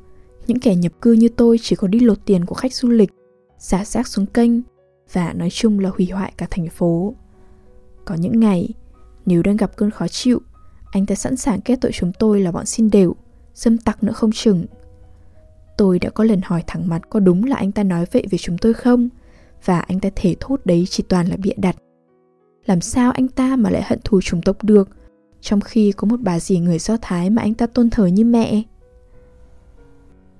những 0.48 0.60
kẻ 0.60 0.76
nhập 0.76 0.92
cư 1.02 1.12
như 1.14 1.30
tôi 1.30 1.58
chỉ 1.62 1.76
có 1.76 1.88
đi 1.88 2.00
lột 2.00 2.26
tiền 2.26 2.46
của 2.46 2.56
khách 2.56 2.74
du 2.74 2.90
lịch, 2.90 3.12
xả 3.60 3.84
xác 3.84 4.08
xuống 4.08 4.26
kênh 4.26 4.52
và 5.14 5.34
nói 5.34 5.50
chung 5.50 5.80
là 5.80 5.90
hủy 5.90 6.08
hoại 6.08 6.34
cả 6.38 6.48
thành 6.50 6.70
phố. 6.70 7.16
Có 8.06 8.16
những 8.16 8.40
ngày, 8.40 8.70
nếu 9.26 9.44
đang 9.44 9.58
gặp 9.58 9.76
cơn 9.76 9.92
khó 9.92 10.08
chịu, 10.08 10.42
anh 10.96 11.06
ta 11.06 11.16
sẵn 11.16 11.36
sàng 11.36 11.62
kết 11.62 11.82
tội 11.82 11.92
chúng 11.92 12.12
tôi 12.20 12.42
là 12.42 12.52
bọn 12.52 12.66
xin 12.66 12.90
đều, 12.90 13.16
dâm 13.54 13.78
tặc 13.78 14.04
nữa 14.04 14.12
không 14.12 14.32
chừng. 14.32 14.66
Tôi 15.78 16.00
đã 16.00 16.10
có 16.10 16.24
lần 16.24 16.42
hỏi 16.44 16.64
thẳng 16.68 16.88
mặt 16.88 17.02
có 17.10 17.20
đúng 17.20 17.44
là 17.44 17.56
anh 17.56 17.72
ta 17.72 17.84
nói 17.84 18.06
vậy 18.12 18.26
về 18.30 18.38
chúng 18.38 18.58
tôi 18.58 18.74
không, 18.74 19.10
và 19.66 19.80
anh 19.80 20.00
ta 20.00 20.10
thể 20.16 20.36
thốt 20.40 20.62
đấy 20.66 20.86
chỉ 20.90 21.04
toàn 21.10 21.28
là 21.28 21.36
bịa 21.38 21.54
đặt. 21.58 21.76
Làm 22.66 22.82
sao 22.82 23.12
anh 23.12 23.28
ta 23.28 23.56
mà 23.56 23.70
lại 23.70 23.84
hận 23.86 24.00
thù 24.04 24.22
chủng 24.22 24.42
tộc 24.42 24.64
được, 24.64 24.90
trong 25.42 25.62
khi 25.62 25.92
có 25.92 26.06
một 26.06 26.20
bà 26.22 26.40
dì 26.40 26.60
người 26.60 26.80
Do 26.80 26.98
Thái 27.02 27.30
mà 27.30 27.42
anh 27.42 27.54
ta 27.54 27.68
tôn 27.68 27.90
thờ 27.90 28.06
như 28.06 28.26
mẹ. 28.26 28.64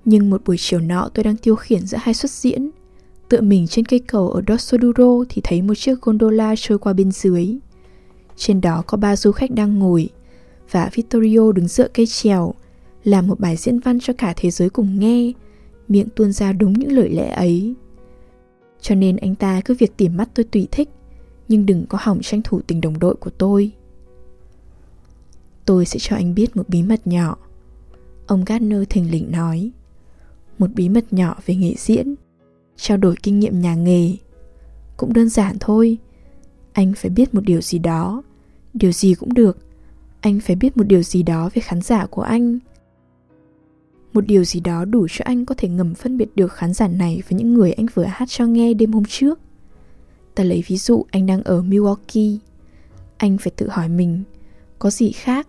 Nhưng 0.04 0.30
một 0.30 0.42
buổi 0.44 0.56
chiều 0.58 0.80
nọ 0.80 1.08
tôi 1.14 1.24
đang 1.24 1.36
tiêu 1.36 1.56
khiển 1.56 1.86
giữa 1.86 1.98
hai 2.00 2.14
xuất 2.14 2.30
diễn, 2.30 2.70
tựa 3.28 3.40
mình 3.40 3.66
trên 3.66 3.84
cây 3.84 3.98
cầu 3.98 4.30
ở 4.30 4.42
Dossoduro 4.48 5.24
thì 5.28 5.42
thấy 5.44 5.62
một 5.62 5.74
chiếc 5.74 6.00
gondola 6.00 6.54
trôi 6.58 6.78
qua 6.78 6.92
bên 6.92 7.10
dưới. 7.10 7.56
Trên 8.36 8.60
đó 8.60 8.82
có 8.86 8.96
ba 8.96 9.16
du 9.16 9.32
khách 9.32 9.50
đang 9.50 9.78
ngồi, 9.78 10.08
và 10.70 10.90
Vittorio 10.94 11.52
đứng 11.52 11.68
dựa 11.68 11.88
cây 11.88 12.06
trèo, 12.06 12.54
làm 13.04 13.26
một 13.26 13.40
bài 13.40 13.56
diễn 13.56 13.78
văn 13.78 14.00
cho 14.00 14.12
cả 14.12 14.34
thế 14.36 14.50
giới 14.50 14.70
cùng 14.70 15.00
nghe, 15.00 15.32
miệng 15.88 16.08
tuôn 16.16 16.32
ra 16.32 16.52
đúng 16.52 16.72
những 16.72 16.92
lời 16.92 17.10
lẽ 17.10 17.30
ấy. 17.30 17.74
Cho 18.80 18.94
nên 18.94 19.16
anh 19.16 19.34
ta 19.34 19.60
cứ 19.60 19.74
việc 19.74 19.96
tìm 19.96 20.16
mắt 20.16 20.28
tôi 20.34 20.44
tùy 20.44 20.68
thích, 20.70 20.88
nhưng 21.48 21.66
đừng 21.66 21.86
có 21.88 21.98
hỏng 22.00 22.20
tranh 22.22 22.42
thủ 22.42 22.60
tình 22.66 22.80
đồng 22.80 22.98
đội 22.98 23.14
của 23.14 23.30
tôi. 23.30 23.72
Tôi 25.64 25.86
sẽ 25.86 25.98
cho 25.98 26.16
anh 26.16 26.34
biết 26.34 26.56
một 26.56 26.68
bí 26.68 26.82
mật 26.82 27.06
nhỏ. 27.06 27.36
Ông 28.26 28.44
gardner 28.44 28.82
thình 28.88 29.10
lình 29.10 29.30
nói. 29.30 29.70
Một 30.58 30.70
bí 30.74 30.88
mật 30.88 31.12
nhỏ 31.12 31.36
về 31.46 31.54
nghệ 31.54 31.74
diễn 31.78 32.14
trao 32.76 32.96
đổi 32.96 33.14
kinh 33.22 33.40
nghiệm 33.40 33.60
nhà 33.60 33.74
nghề. 33.74 34.12
Cũng 34.96 35.12
đơn 35.12 35.28
giản 35.28 35.56
thôi 35.60 35.98
anh 36.76 36.92
phải 36.96 37.10
biết 37.10 37.34
một 37.34 37.40
điều 37.44 37.60
gì 37.60 37.78
đó. 37.78 38.22
Điều 38.74 38.92
gì 38.92 39.14
cũng 39.14 39.34
được 39.34 39.58
anh 40.26 40.40
phải 40.40 40.56
biết 40.56 40.76
một 40.76 40.84
điều 40.86 41.02
gì 41.02 41.22
đó 41.22 41.50
về 41.54 41.60
khán 41.60 41.80
giả 41.80 42.06
của 42.06 42.22
anh 42.22 42.58
một 44.12 44.26
điều 44.26 44.44
gì 44.44 44.60
đó 44.60 44.84
đủ 44.84 45.06
cho 45.10 45.22
anh 45.24 45.44
có 45.44 45.54
thể 45.58 45.68
ngầm 45.68 45.94
phân 45.94 46.18
biệt 46.18 46.36
được 46.36 46.52
khán 46.52 46.72
giả 46.72 46.88
này 46.88 47.22
với 47.28 47.38
những 47.38 47.54
người 47.54 47.72
anh 47.72 47.86
vừa 47.94 48.04
hát 48.04 48.28
cho 48.28 48.46
nghe 48.46 48.74
đêm 48.74 48.92
hôm 48.92 49.04
trước 49.08 49.40
ta 50.34 50.44
lấy 50.44 50.64
ví 50.66 50.76
dụ 50.76 51.04
anh 51.10 51.26
đang 51.26 51.42
ở 51.42 51.62
milwaukee 51.62 52.38
anh 53.16 53.38
phải 53.38 53.52
tự 53.56 53.68
hỏi 53.68 53.88
mình 53.88 54.22
có 54.78 54.90
gì 54.90 55.12
khác 55.12 55.48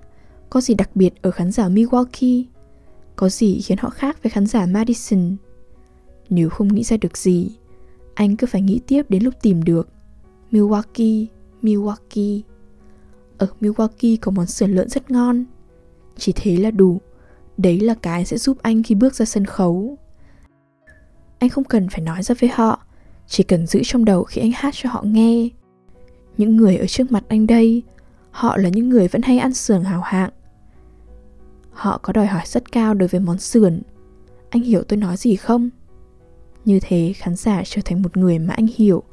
có 0.50 0.62
gì 0.62 0.74
đặc 0.74 0.96
biệt 0.96 1.14
ở 1.22 1.32
khán 1.32 1.52
giả 1.52 1.70
Milwaukee? 1.70 2.44
Có 3.16 3.30
gì 3.30 3.62
khiến 3.62 3.78
họ 3.78 3.90
khác 3.90 4.24
với 4.24 4.30
khán 4.30 4.46
giả 4.46 4.66
Madison? 4.66 5.36
Nếu 6.30 6.50
không 6.50 6.68
nghĩ 6.68 6.84
ra 6.84 6.98
được 6.98 7.18
gì, 7.18 7.52
anh 8.14 8.38
cứ 8.38 8.48
phải 8.48 8.62
nghĩ 8.62 8.80
tiếp 8.88 9.04
đến 9.10 9.24
lúc 9.24 9.34
tìm 9.42 9.64
được. 9.64 9.90
Milwaukee, 10.52 11.26
Milwaukee. 11.62 12.42
Ở 13.38 13.48
Milwaukee 13.62 14.18
có 14.22 14.32
món 14.32 14.46
sườn 14.46 14.72
lợn 14.72 14.90
rất 14.90 15.12
ngon. 15.12 15.46
Chỉ 16.18 16.32
thế 16.36 16.58
là 16.58 16.72
đủ. 16.72 17.02
Đấy 17.58 17.80
là 17.80 17.94
cái 17.94 18.26
sẽ 18.26 18.38
giúp 18.38 18.58
anh 18.62 18.84
khi 18.84 18.96
bước 18.96 19.16
ra 19.16 19.26
sân 19.26 19.46
khấu. 19.46 19.98
Anh 21.40 21.50
không 21.50 21.64
cần 21.64 21.90
phải 21.90 22.02
nói 22.02 22.24
ra 22.24 22.36
với 22.40 22.50
họ, 22.50 22.80
chỉ 23.28 23.44
cần 23.44 23.68
giữ 23.68 23.82
trong 23.84 24.06
đầu 24.06 24.24
khi 24.24 24.42
anh 24.42 24.52
hát 24.56 24.74
cho 24.78 24.90
họ 24.90 25.04
nghe. 25.06 25.50
Những 26.38 26.58
người 26.58 26.78
ở 26.78 26.86
trước 26.88 27.12
mặt 27.12 27.24
anh 27.28 27.48
đây, 27.48 27.84
họ 28.38 28.58
là 28.58 28.70
những 28.70 28.90
người 28.90 29.08
vẫn 29.08 29.22
hay 29.22 29.38
ăn 29.38 29.54
sườn 29.54 29.84
hào 29.84 30.02
hạng 30.02 30.30
Họ 31.72 32.00
có 32.04 32.14
đòi 32.14 32.28
hỏi 32.28 32.42
rất 32.46 32.72
cao 32.72 32.94
đối 32.94 33.08
với 33.08 33.20
món 33.20 33.38
sườn 33.38 33.82
Anh 34.50 34.62
hiểu 34.62 34.84
tôi 34.84 34.98
nói 34.98 35.18
gì 35.18 35.36
không? 35.36 35.70
Như 36.66 36.80
thế 36.82 37.14
khán 37.16 37.36
giả 37.36 37.62
trở 37.66 37.82
thành 37.86 38.02
một 38.02 38.18
người 38.18 38.40
mà 38.40 38.54
anh 38.54 38.68
hiểu 38.76 39.04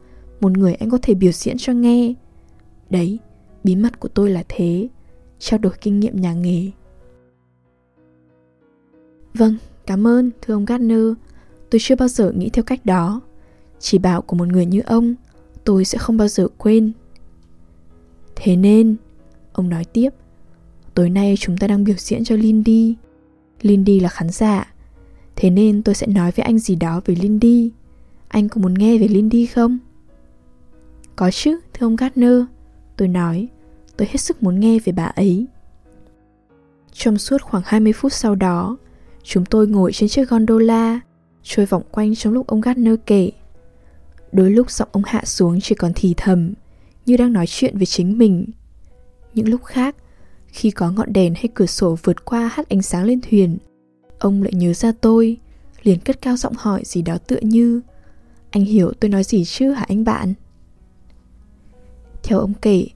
Một 0.41 0.59
người 0.59 0.75
anh 0.75 0.91
có 0.91 0.99
thể 1.03 1.15
biểu 1.15 1.33
diễn 1.33 1.57
cho 1.59 1.73
nghe 1.73 2.15
Đấy, 2.91 3.19
bí 3.65 3.77
mật 3.77 4.01
của 4.01 4.09
tôi 4.09 4.31
là 4.31 4.45
thế. 4.49 4.89
Trao 5.39 5.59
đổi 5.59 5.73
kinh 5.81 6.01
nghiệm 6.01 6.21
nhà 6.21 6.33
nghề. 6.35 6.71
Vâng, 9.35 9.57
cảm 9.87 10.07
ơn 10.07 10.31
thưa 10.43 10.55
ông 10.55 10.65
Gardner. 10.65 11.07
Tôi 11.71 11.79
chưa 11.83 11.97
bao 11.97 12.09
giờ 12.09 12.33
nghĩ 12.33 12.51
theo 12.51 12.63
cách 12.63 12.87
đó. 12.87 13.21
Chỉ 13.79 13.99
bảo 13.99 14.23
của 14.23 14.37
một 14.37 14.49
người 14.49 14.67
như 14.67 14.81
ông 14.87 15.15
Tôi 15.65 15.85
sẽ 15.85 15.99
không 15.99 16.17
bao 16.17 16.29
giờ 16.29 16.49
quên. 16.59 16.93
Thế 18.37 18.57
nên 18.57 18.97
Ông 19.53 19.69
nói 19.69 19.85
tiếp 19.85 20.11
Tối 20.95 21.11
nay 21.11 21.35
chúng 21.39 21.57
ta 21.57 21.67
đang 21.67 21.85
biểu 21.85 21.97
diễn 21.99 22.25
cho 22.25 22.37
Lindy. 22.37 22.95
Lindy 23.63 24.01
là 24.01 24.09
khán 24.09 24.31
giả. 24.31 24.75
Thế 25.37 25.51
nên 25.51 25.83
tôi 25.83 25.95
sẽ 25.95 26.07
nói 26.07 26.31
với 26.37 26.45
anh 26.45 26.59
gì 26.59 26.77
đó 26.77 27.01
về 27.05 27.15
Lindy. 27.15 27.71
Anh 28.29 28.49
có 28.49 28.61
muốn 28.61 28.75
nghe 28.75 28.99
về 28.99 29.09
Lindy 29.09 29.47
không? 29.47 29.79
Có 31.17 31.31
chứ, 31.31 31.61
thưa 31.73 31.87
ông 31.87 31.97
Gardner. 31.97 32.43
Tôi 32.97 33.09
nói 33.09 33.49
Tôi 33.97 34.09
hết 34.11 34.19
sức 34.19 34.43
muốn 34.43 34.61
nghe 34.61 34.79
về 34.79 34.93
bà 34.93 35.05
ấy. 35.05 35.47
Trong 36.93 37.19
suốt 37.19 37.43
khoảng 37.43 37.63
20 37.67 37.93
phút 37.93 38.13
sau 38.13 38.35
đó 38.35 38.77
Chúng 39.23 39.45
tôi 39.45 39.67
ngồi 39.67 39.93
trên 39.93 40.09
chiếc 40.09 40.31
gondola 40.31 41.01
Trôi 41.43 41.67
vòng 41.67 41.83
quanh 41.91 42.15
trong 42.15 42.33
lúc 42.33 42.47
ông 42.47 42.61
Gardner 42.61 42.95
kể. 43.07 43.31
Đôi 44.33 44.51
lúc 44.51 44.71
giọng 44.71 44.89
ông 44.93 45.03
hạ 45.07 45.23
xuống 45.25 45.61
chỉ 45.61 45.75
còn 45.75 45.93
thì 45.95 46.15
thầm 46.17 46.55
Như 47.07 47.17
đang 47.17 47.33
nói 47.33 47.47
chuyện 47.49 47.77
với 47.79 47.87
chính 47.87 48.19
mình. 48.19 48.47
Những 49.35 49.49
lúc 49.49 49.65
khác 49.65 49.97
khi 50.47 50.71
có 50.71 50.91
ngọn 50.91 51.13
đèn 51.13 51.35
hay 51.35 51.49
cửa 51.55 51.67
sổ 51.67 51.97
vượt 52.03 52.25
qua 52.25 52.51
hắt 52.53 52.69
ánh 52.69 52.83
sáng 52.83 53.05
lên 53.05 53.21
thuyền 53.21 53.59
Ông 54.19 54.43
lại 54.43 54.53
nhớ 54.55 54.73
ra 54.73 54.93
tôi, 55.01 55.37
liền 55.83 56.01
cất 56.01 56.21
cao 56.21 56.37
giọng 56.37 56.53
hỏi 56.57 56.83
gì 56.85 57.03
đó 57.03 57.19
tựa 57.27 57.41
như 57.43 57.81
Anh 58.51 58.65
hiểu 58.65 58.93
tôi 59.01 59.09
nói 59.09 59.25
gì 59.25 59.45
chứ 59.45 59.73
hả 59.73 59.85
anh 59.89 60.05
bạn? 60.05 60.35
Theo 62.25 62.39
ông 62.39 62.53
kể, 62.63 62.87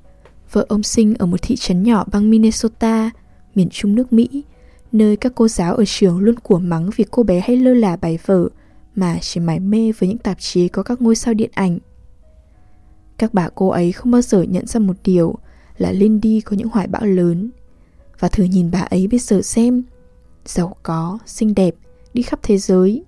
vợ 0.52 0.66
ông 0.68 0.82
sinh 0.82 1.14
ở 1.14 1.26
một 1.26 1.42
thị 1.42 1.56
trấn 1.56 1.82
nhỏ 1.82 2.04
bang 2.12 2.30
Minnesota, 2.30 3.10
miền 3.54 3.68
trung 3.70 3.94
nước 3.94 4.12
Mỹ, 4.12 4.44
nơi 4.92 5.16
các 5.16 5.32
cô 5.34 5.48
giáo 5.48 5.74
ở 5.74 5.84
trường 5.86 6.18
luôn 6.18 6.34
của 6.42 6.58
mắng 6.58 6.90
vì 6.96 7.04
cô 7.10 7.22
bé 7.22 7.40
hay 7.40 7.56
lơ 7.56 7.74
là 7.74 7.96
bài 7.96 8.18
vở 8.26 8.48
mà 8.94 9.18
chỉ 9.20 9.40
mải 9.40 9.60
mê 9.60 9.92
với 9.98 10.08
những 10.08 10.18
tạp 10.18 10.36
chí 10.40 10.68
có 10.68 10.82
các 10.82 11.02
ngôi 11.02 11.16
sao 11.16 11.34
điện 11.34 11.50
ảnh. 11.54 11.78
Các 13.18 13.34
bà 13.34 13.48
cô 13.54 13.68
ấy 13.68 13.92
không 13.92 14.12
bao 14.12 14.22
giờ 14.22 14.42
nhận 14.42 14.66
ra 14.66 14.80
một 14.80 14.96
điều 15.04 15.34
là 15.78 15.92
Lindy 15.92 16.40
có 16.40 16.56
những 16.56 16.68
hoài 16.68 16.86
bão 16.86 17.04
lớn. 17.04 17.50
Và 18.18 18.28
thử 18.28 18.44
nhìn 18.44 18.70
bà 18.70 18.80
ấy 18.80 19.06
bây 19.06 19.18
giờ 19.18 19.42
xem, 19.42 19.82
giàu 20.46 20.76
có, 20.82 21.18
xinh 21.26 21.54
đẹp, 21.54 21.74
đi 22.14 22.22
khắp 22.22 22.40
thế 22.42 22.58
giới. 22.58 23.04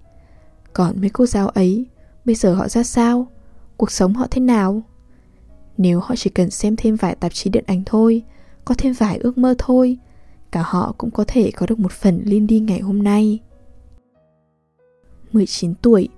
Còn 0.73 1.01
mấy 1.01 1.11
cô 1.11 1.27
giáo 1.27 1.49
ấy, 1.49 1.87
bây 2.25 2.35
giờ 2.35 2.55
họ 2.55 2.69
ra 2.69 2.83
sao? 2.83 3.27
Cuộc 3.77 3.91
sống 3.91 4.15
họ 4.15 4.27
thế 4.31 4.41
nào? 4.41 4.83
Nếu 5.81 6.01
họ 6.01 6.17
chỉ 6.17 6.31
cần 6.31 6.51
xem 6.51 6.77
thêm 6.77 6.97
vài 6.97 7.15
tạp 7.15 7.35
chí 7.35 7.51
điện 7.51 7.65
ảnh 7.67 7.83
thôi, 7.87 8.23
có 8.65 8.75
thêm 8.79 8.93
vài 8.93 9.19
ước 9.19 9.39
mơ 9.39 9.55
thôi, 9.59 9.99
cả 10.51 10.63
họ 10.67 10.95
cũng 10.99 11.11
có 11.11 11.25
thể 11.29 11.51
có 11.51 11.67
được 11.67 11.79
một 11.79 11.93
phần 11.93 12.23
Lindy 12.25 12.61
ngày 12.61 12.81
hôm 12.81 13.03
nay. 13.03 13.39
19 15.33 15.75
tuổi, 15.75 16.09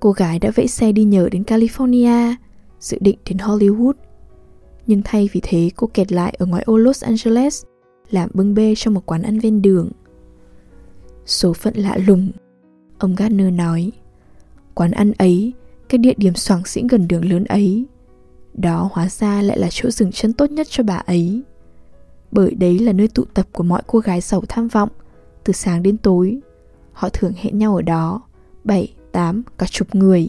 cô 0.00 0.12
gái 0.12 0.38
đã 0.38 0.50
vẫy 0.54 0.68
xe 0.68 0.92
đi 0.92 1.04
nhờ 1.04 1.28
đến 1.32 1.42
California, 1.42 2.34
dự 2.80 2.98
định 3.00 3.18
đến 3.28 3.38
Hollywood. 3.38 3.92
Nhưng 4.86 5.02
thay 5.04 5.28
vì 5.32 5.40
thế 5.42 5.70
cô 5.76 5.86
kẹt 5.94 6.12
lại 6.12 6.34
ở 6.38 6.46
ngoại 6.46 6.62
ô 6.66 6.76
Los 6.76 7.04
Angeles, 7.04 7.64
làm 8.10 8.30
bưng 8.34 8.54
bê 8.54 8.74
trong 8.76 8.94
một 8.94 9.06
quán 9.06 9.22
ăn 9.22 9.38
ven 9.38 9.62
đường. 9.62 9.90
Số 11.26 11.52
phận 11.52 11.74
lạ 11.76 11.98
lùng, 12.06 12.30
ông 12.98 13.14
Gardner 13.14 13.52
nói. 13.52 13.92
Quán 14.74 14.90
ăn 14.90 15.12
ấy, 15.18 15.52
cái 15.88 15.98
địa 15.98 16.14
điểm 16.16 16.34
soảng 16.34 16.64
xĩnh 16.64 16.86
gần 16.86 17.08
đường 17.08 17.30
lớn 17.30 17.44
ấy, 17.44 17.86
đó 18.54 18.90
hóa 18.92 19.08
ra 19.08 19.42
lại 19.42 19.58
là 19.58 19.68
chỗ 19.70 19.90
dừng 19.90 20.12
chân 20.12 20.32
tốt 20.32 20.50
nhất 20.50 20.66
cho 20.70 20.82
bà 20.84 20.96
ấy. 20.96 21.42
Bởi 22.30 22.54
đấy 22.54 22.78
là 22.78 22.92
nơi 22.92 23.08
tụ 23.08 23.24
tập 23.24 23.46
của 23.52 23.64
mọi 23.64 23.82
cô 23.86 23.98
gái 23.98 24.20
giàu 24.20 24.42
tham 24.48 24.68
vọng, 24.68 24.88
từ 25.44 25.52
sáng 25.52 25.82
đến 25.82 25.96
tối. 25.96 26.40
Họ 26.92 27.08
thường 27.08 27.32
hẹn 27.36 27.58
nhau 27.58 27.76
ở 27.76 27.82
đó, 27.82 28.22
7, 28.64 28.94
8, 29.12 29.42
cả 29.58 29.66
chục 29.70 29.94
người. 29.94 30.28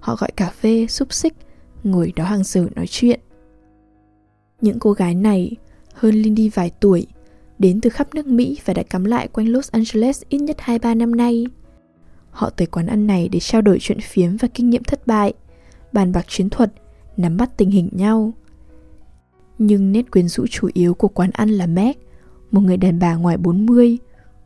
Họ 0.00 0.16
gọi 0.16 0.30
cà 0.36 0.50
phê, 0.50 0.86
xúc 0.86 1.12
xích, 1.12 1.34
ngồi 1.84 2.12
đó 2.16 2.24
hàng 2.24 2.44
giờ 2.44 2.66
nói 2.74 2.86
chuyện. 2.86 3.20
Những 4.60 4.78
cô 4.78 4.92
gái 4.92 5.14
này, 5.14 5.56
hơn 5.94 6.14
Lindy 6.14 6.48
vài 6.48 6.70
tuổi, 6.80 7.06
đến 7.58 7.80
từ 7.80 7.90
khắp 7.90 8.14
nước 8.14 8.26
Mỹ 8.26 8.58
và 8.64 8.74
đã 8.74 8.82
cắm 8.82 9.04
lại 9.04 9.28
quanh 9.28 9.48
Los 9.48 9.70
Angeles 9.70 10.22
ít 10.28 10.38
nhất 10.38 10.56
2-3 10.64 10.96
năm 10.96 11.16
nay. 11.16 11.46
Họ 12.30 12.50
tới 12.50 12.66
quán 12.66 12.86
ăn 12.86 13.06
này 13.06 13.28
để 13.28 13.40
trao 13.40 13.62
đổi 13.62 13.78
chuyện 13.80 14.00
phiếm 14.00 14.36
và 14.36 14.48
kinh 14.54 14.70
nghiệm 14.70 14.84
thất 14.84 15.06
bại, 15.06 15.32
bàn 15.92 16.12
bạc 16.12 16.24
chiến 16.28 16.50
thuật, 16.50 16.72
nắm 17.22 17.36
bắt 17.36 17.56
tình 17.56 17.70
hình 17.70 17.88
nhau. 17.92 18.32
Nhưng 19.58 19.92
nét 19.92 20.10
quyến 20.10 20.28
rũ 20.28 20.46
chủ 20.50 20.68
yếu 20.72 20.94
của 20.94 21.08
quán 21.08 21.30
ăn 21.32 21.50
là 21.50 21.66
Meg, 21.66 21.92
một 22.50 22.60
người 22.60 22.76
đàn 22.76 22.98
bà 22.98 23.14
ngoài 23.14 23.36
40, 23.36 23.98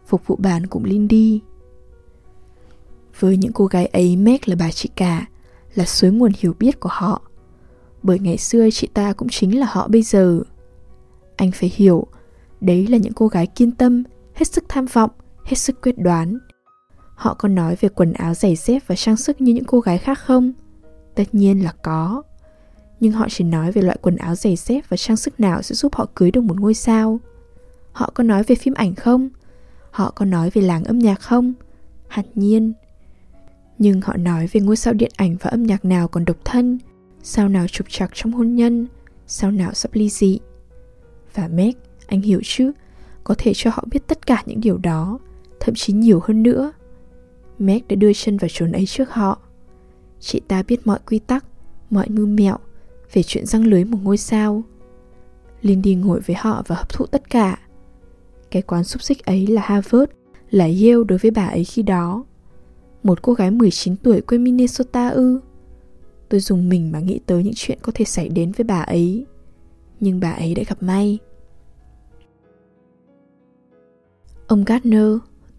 phục 0.07 0.27
vụ 0.27 0.37
bàn 0.37 0.67
cũng 0.67 0.85
Lindy. 0.85 1.41
Với 3.21 3.37
những 3.37 3.53
cô 3.53 3.67
gái 3.67 3.87
ấy 3.87 4.17
Meg 4.17 4.39
là 4.45 4.57
bà 4.59 4.71
chị 4.71 4.89
cả, 4.95 5.27
là 5.75 5.85
suối 5.85 6.11
nguồn 6.11 6.33
hiểu 6.39 6.55
biết 6.59 6.81
của 6.81 6.91
họ. 6.93 7.23
Bởi 8.03 8.19
ngày 8.19 8.39
xưa 8.39 8.69
chị 8.73 8.89
ta 8.95 9.12
cũng 9.12 9.29
chính 9.29 9.61
là 9.61 9.67
họ 9.71 9.89
bây 9.89 10.03
giờ. 10.03 10.41
Anh 11.37 11.51
phải 11.53 11.73
hiểu, 11.75 12.07
đấy 12.61 12.87
là 12.87 12.99
những 12.99 13.12
cô 13.12 13.29
gái 13.29 13.47
kiên 13.47 13.73
tâm, 13.73 14.03
hết 14.35 14.45
sức 14.45 14.65
tham 14.69 14.87
vọng, 14.87 15.11
hết 15.45 15.57
sức 15.57 15.83
quyết 15.83 15.99
đoán. 15.99 16.39
Họ 17.15 17.35
có 17.35 17.49
nói 17.49 17.77
về 17.81 17.89
quần 17.89 18.12
áo 18.12 18.35
giày 18.35 18.57
dép 18.57 18.83
và 18.87 18.97
trang 18.97 19.17
sức 19.17 19.41
như 19.41 19.55
những 19.55 19.65
cô 19.65 19.81
gái 19.81 19.99
khác 19.99 20.19
không? 20.19 20.53
Tất 21.15 21.25
nhiên 21.33 21.65
là 21.65 21.73
có. 21.83 22.23
Nhưng 23.01 23.13
họ 23.13 23.27
chỉ 23.31 23.45
nói 23.45 23.73
về 23.73 23.83
loại 23.83 23.99
quần 24.03 24.17
áo 24.17 24.35
giày 24.35 24.57
dép 24.57 24.85
và 24.89 24.97
trang 24.97 25.17
sức 25.17 25.41
nào 25.41 25.63
sẽ 25.63 25.75
giúp 25.75 25.95
họ 25.95 26.07
cưới 26.15 26.31
được 26.31 26.41
một 26.41 26.61
ngôi 26.61 26.75
sao. 26.75 27.21
Họ 27.93 28.11
có 28.15 28.25
nói 28.25 28.43
về 28.43 28.55
phim 28.55 28.75
ảnh 28.75 28.95
không? 28.95 29.29
Họ 29.91 30.11
có 30.11 30.25
nói 30.25 30.51
về 30.51 30.63
làng 30.63 30.85
âm 30.85 30.99
nhạc 30.99 31.21
không? 31.21 31.53
Hẳn 32.09 32.25
nhiên, 32.35 32.73
nhưng 33.79 34.01
họ 34.01 34.17
nói 34.17 34.47
về 34.53 34.61
ngôi 34.61 34.77
sao 34.77 34.95
điện 34.95 35.11
ảnh 35.17 35.37
và 35.41 35.51
âm 35.51 35.63
nhạc 35.63 35.85
nào 35.85 36.09
còn 36.09 36.25
độc 36.25 36.37
thân, 36.45 36.79
sao 37.23 37.49
nào 37.49 37.67
trục 37.69 37.87
trặc 37.91 38.11
trong 38.15 38.33
hôn 38.33 38.55
nhân, 38.55 38.87
sao 39.27 39.51
nào 39.51 39.75
sắp 39.75 39.95
ly 39.95 40.09
dị. 40.09 40.39
Và 41.35 41.49
Meg, 41.49 41.73
anh 42.07 42.21
hiểu 42.21 42.41
chứ, 42.45 42.73
có 43.25 43.35
thể 43.39 43.53
cho 43.55 43.71
họ 43.71 43.85
biết 43.91 44.07
tất 44.07 44.27
cả 44.27 44.43
những 44.47 44.61
điều 44.61 44.79
đó, 44.79 45.19
thậm 45.61 45.75
chí 45.75 45.93
nhiều 45.93 46.21
hơn 46.25 46.43
nữa. 46.43 46.73
Meg 47.59 47.83
đã 47.89 47.97
đưa 47.97 48.13
chân 48.13 48.37
vào 48.37 48.49
chốn 48.53 48.73
ấy 48.73 48.87
trước 48.87 49.11
họ. 49.11 49.39
Chị 50.21 50.41
ta 50.49 50.63
biết 50.63 50.87
mọi 50.87 50.99
quy 51.07 51.19
tắc, 51.19 51.45
mọi 51.91 52.09
mưu 52.09 52.27
mẹo 52.27 52.59
về 53.12 53.23
chuyện 53.23 53.47
răng 53.47 53.66
lưới 53.66 53.85
một 53.85 53.99
ngôi 54.03 54.16
sao. 54.16 54.62
Lindy 55.62 55.95
ngồi 55.95 56.21
với 56.21 56.37
họ 56.37 56.62
và 56.66 56.77
hấp 56.77 56.88
thụ 56.88 57.07
tất 57.07 57.31
cả. 57.31 57.59
Cái 58.51 58.62
quán 58.62 58.85
xúc 58.85 59.03
xích 59.03 59.25
ấy 59.25 59.47
là 59.47 59.62
Harvard, 59.64 60.12
là 60.51 60.64
Yale 60.64 61.05
đối 61.09 61.19
với 61.19 61.31
bà 61.31 61.47
ấy 61.47 61.64
khi 61.64 61.83
đó. 61.83 62.25
Một 63.03 63.23
cô 63.23 63.33
gái 63.33 63.51
19 63.51 63.97
tuổi 63.97 64.21
quê 64.21 64.38
Minnesota 64.38 65.09
ư 65.09 65.40
Tôi 66.29 66.40
dùng 66.40 66.69
mình 66.69 66.92
mà 66.92 67.01
nghĩ 67.01 67.21
tới 67.27 67.45
những 67.45 67.53
chuyện 67.57 67.79
có 67.83 67.92
thể 67.95 68.05
xảy 68.05 68.29
đến 68.29 68.53
với 68.53 68.64
bà 68.64 68.81
ấy 68.81 69.27
Nhưng 70.01 70.21
bà 70.21 70.31
ấy 70.31 70.55
đã 70.55 70.62
gặp 70.69 70.83
may 70.83 71.19
Ông 74.47 74.64
Gardner, 74.64 75.09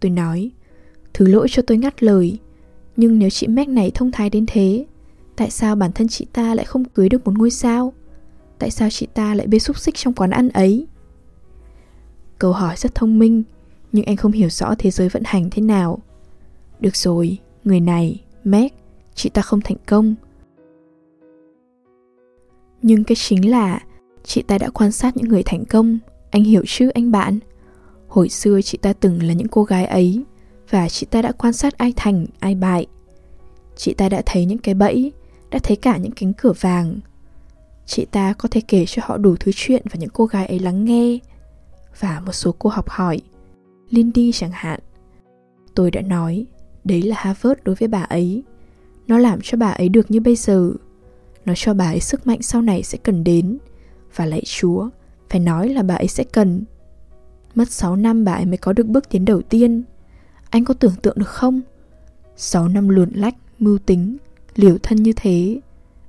tôi 0.00 0.10
nói 0.10 0.50
Thứ 1.14 1.26
lỗi 1.26 1.46
cho 1.50 1.62
tôi 1.62 1.78
ngắt 1.78 2.02
lời 2.02 2.38
Nhưng 2.96 3.18
nếu 3.18 3.30
chị 3.30 3.46
Mac 3.46 3.68
này 3.68 3.90
thông 3.94 4.12
thái 4.12 4.30
đến 4.30 4.44
thế 4.48 4.86
Tại 5.38 5.50
sao 5.50 5.76
bản 5.76 5.92
thân 5.92 6.08
chị 6.08 6.26
ta 6.32 6.54
lại 6.54 6.64
không 6.64 6.84
cưới 6.84 7.08
được 7.08 7.24
một 7.24 7.38
ngôi 7.38 7.50
sao? 7.50 7.92
Tại 8.58 8.70
sao 8.70 8.90
chị 8.90 9.06
ta 9.14 9.34
lại 9.34 9.46
bê 9.46 9.58
xúc 9.58 9.78
xích 9.78 9.94
trong 9.94 10.14
quán 10.14 10.30
ăn 10.30 10.48
ấy? 10.48 10.86
Câu 12.38 12.52
hỏi 12.52 12.76
rất 12.76 12.94
thông 12.94 13.18
minh 13.18 13.42
Nhưng 13.92 14.04
anh 14.04 14.16
không 14.16 14.32
hiểu 14.32 14.48
rõ 14.48 14.74
thế 14.78 14.90
giới 14.90 15.08
vận 15.08 15.22
hành 15.26 15.48
thế 15.50 15.62
nào 15.62 15.98
được 16.80 16.96
rồi, 16.96 17.38
người 17.64 17.80
này, 17.80 18.22
Meg, 18.44 18.72
chị 19.14 19.30
ta 19.30 19.42
không 19.42 19.60
thành 19.60 19.76
công. 19.86 20.14
Nhưng 22.82 23.04
cái 23.04 23.16
chính 23.16 23.50
là 23.50 23.80
chị 24.24 24.42
ta 24.42 24.58
đã 24.58 24.70
quan 24.70 24.92
sát 24.92 25.16
những 25.16 25.28
người 25.28 25.42
thành 25.42 25.64
công, 25.64 25.98
anh 26.30 26.44
hiểu 26.44 26.62
chứ 26.66 26.88
anh 26.88 27.10
bạn? 27.10 27.38
Hồi 28.08 28.28
xưa 28.28 28.62
chị 28.62 28.78
ta 28.82 28.92
từng 28.92 29.22
là 29.22 29.32
những 29.34 29.48
cô 29.48 29.64
gái 29.64 29.86
ấy 29.86 30.24
và 30.70 30.88
chị 30.88 31.06
ta 31.10 31.22
đã 31.22 31.32
quan 31.32 31.52
sát 31.52 31.78
ai 31.78 31.92
thành, 31.96 32.26
ai 32.38 32.54
bại. 32.54 32.86
Chị 33.76 33.94
ta 33.94 34.08
đã 34.08 34.22
thấy 34.26 34.44
những 34.44 34.58
cái 34.58 34.74
bẫy, 34.74 35.12
đã 35.50 35.58
thấy 35.62 35.76
cả 35.76 35.96
những 35.96 36.12
cánh 36.12 36.32
cửa 36.32 36.52
vàng. 36.60 37.00
Chị 37.86 38.04
ta 38.04 38.32
có 38.32 38.48
thể 38.50 38.60
kể 38.68 38.84
cho 38.86 39.02
họ 39.04 39.16
đủ 39.16 39.36
thứ 39.40 39.52
chuyện 39.54 39.82
và 39.90 39.96
những 39.98 40.10
cô 40.10 40.26
gái 40.26 40.46
ấy 40.46 40.58
lắng 40.58 40.84
nghe. 40.84 41.18
Và 42.00 42.22
một 42.26 42.32
số 42.32 42.54
cô 42.58 42.70
học 42.70 42.88
hỏi, 42.88 43.20
Lindy 43.90 44.32
chẳng 44.32 44.50
hạn. 44.52 44.80
Tôi 45.74 45.90
đã 45.90 46.00
nói, 46.00 46.46
Đấy 46.88 47.02
là 47.02 47.16
Harvard 47.18 47.60
đối 47.64 47.74
với 47.74 47.88
bà 47.88 48.02
ấy. 48.02 48.42
Nó 49.06 49.18
làm 49.18 49.38
cho 49.42 49.58
bà 49.58 49.70
ấy 49.70 49.88
được 49.88 50.10
như 50.10 50.20
bây 50.20 50.36
giờ. 50.36 50.72
Nó 51.44 51.52
cho 51.56 51.74
bà 51.74 51.90
ấy 51.90 52.00
sức 52.00 52.26
mạnh 52.26 52.42
sau 52.42 52.62
này 52.62 52.82
sẽ 52.82 52.98
cần 53.02 53.24
đến. 53.24 53.58
Và 54.16 54.26
lạy 54.26 54.42
Chúa 54.46 54.88
Phải 55.30 55.40
nói 55.40 55.68
là 55.68 55.82
bà 55.82 55.94
ấy 55.94 56.08
sẽ 56.08 56.24
cần. 56.24 56.64
Mất 57.54 57.70
6 57.70 57.96
năm 57.96 58.24
bà 58.24 58.32
ấy 58.32 58.46
mới 58.46 58.56
có 58.56 58.72
được 58.72 58.86
bước 58.86 59.08
tiến 59.08 59.24
đầu 59.24 59.42
tiên. 59.42 59.82
Anh 60.50 60.64
có 60.64 60.74
tưởng 60.74 60.94
tượng 61.02 61.18
được 61.18 61.28
không? 61.28 61.60
6 62.36 62.68
năm 62.68 62.88
luồn 62.88 63.10
lách, 63.14 63.34
mưu 63.58 63.78
tính 63.78 64.16
Liều 64.58 64.78
thân 64.82 65.02
như 65.02 65.12
thế, 65.16 65.60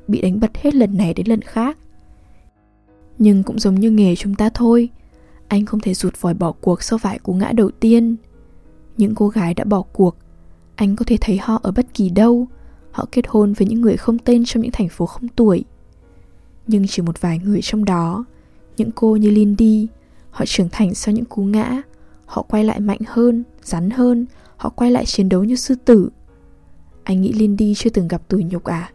Bị 0.08 0.22
đánh 0.22 0.40
bật 0.40 0.58
hết 0.58 0.76
lần 0.76 0.98
này 0.98 1.14
đến 1.14 1.28
lần 1.28 1.42
khác. 1.42 1.78
Nhưng 3.18 3.44
cũng 3.44 3.60
giống 3.60 3.76
như 3.76 3.92
nghề 3.92 4.16
chúng 4.16 4.36
ta 4.36 4.50
thôi, 4.50 4.90
Anh 5.48 5.66
không 5.66 5.80
thể 5.80 5.94
rụt 5.94 6.22
vòi 6.22 6.34
bỏ 6.34 6.52
cuộc 6.52 6.84
sau 6.84 7.00
vài 7.00 7.20
cú 7.20 7.34
ngã 7.34 7.52
đầu 7.52 7.72
tiên. 7.72 8.16
Những 8.98 9.16
cô 9.16 9.28
gái 9.28 9.54
đã 9.54 9.64
bỏ 9.64 9.82
cuộc, 9.82 10.16
anh 10.76 10.96
có 10.96 11.06
thể 11.08 11.18
thấy 11.22 11.38
họ 11.38 11.60
ở 11.64 11.72
bất 11.72 11.94
kỳ 11.94 12.10
đâu. 12.10 12.48
Họ 12.92 13.06
kết 13.12 13.26
hôn 13.28 13.54
với 13.54 13.68
những 13.68 13.82
người 13.82 13.98
không 13.98 14.20
tên 14.20 14.46
trong 14.46 14.64
những 14.64 14.72
thành 14.72 14.90
phố 14.90 15.06
không 15.06 15.28
tuổi. 15.28 15.64
Nhưng 16.68 16.88
chỉ 16.88 17.02
một 17.02 17.22
vài 17.22 17.40
người 17.40 17.60
trong 17.62 17.86
đó, 17.86 18.26
những 18.78 18.92
cô 18.92 19.16
như 19.16 19.30
lindy, 19.30 19.88
họ 20.32 20.46
trưởng 20.48 20.70
thành 20.72 20.96
sau 20.96 21.14
những 21.14 21.26
cú 21.26 21.44
ngã. 21.44 21.82
Họ 22.26 22.42
quay 22.42 22.64
lại 22.64 22.80
mạnh 22.80 23.02
hơn, 23.08 23.44
rắn 23.64 23.90
hơn, 23.90 24.26
họ 24.58 24.70
quay 24.70 24.92
lại 24.92 25.06
chiến 25.06 25.30
đấu 25.30 25.44
như 25.44 25.56
sư 25.56 25.76
tử 25.86 26.10
anh 27.10 27.22
nghĩ 27.22 27.34
lindy 27.34 27.74
chưa 27.76 27.90
từng 27.90 28.08
gặp 28.08 28.28
tủi 28.28 28.44
nhục 28.44 28.64
à 28.64 28.92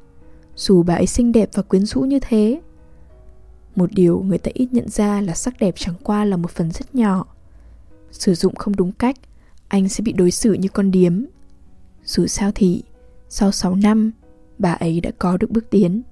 dù 0.57 0.83
bà 0.83 0.95
ấy 0.95 1.07
xinh 1.07 1.33
đẹp 1.33 1.49
và 1.53 1.63
quyến 1.63 1.87
rũ 1.87 2.01
như 2.01 2.19
thế 2.21 2.61
một 3.77 3.93
điều 3.93 4.23
người 4.23 4.39
ta 4.39 4.51
ít 4.55 4.69
nhận 4.73 4.89
ra 4.89 5.21
là 5.21 5.35
sắc 5.35 5.55
đẹp 5.61 5.75
chẳng 5.77 5.95
qua 6.03 6.25
là 6.25 6.37
một 6.37 6.51
phần 6.51 6.71
rất 6.71 6.95
nhỏ 6.95 7.27
sử 8.11 8.35
dụng 8.35 8.55
không 8.55 8.77
đúng 8.77 8.93
cách 8.93 9.17
anh 9.69 9.89
sẽ 9.89 10.03
bị 10.03 10.13
đối 10.13 10.31
xử 10.31 10.53
như 10.53 10.69
con 10.69 10.91
điếm 10.91 11.25
dù 12.05 12.27
sao 12.27 12.51
thì, 12.55 12.83
sau 13.29 13.53
6 13.53 13.75
năm, 13.75 14.13
bà 14.59 14.73
ấy 14.73 15.01
đã 15.01 15.11
có 15.19 15.37
được 15.37 15.51
bước 15.51 15.71
tiến. 15.71 16.03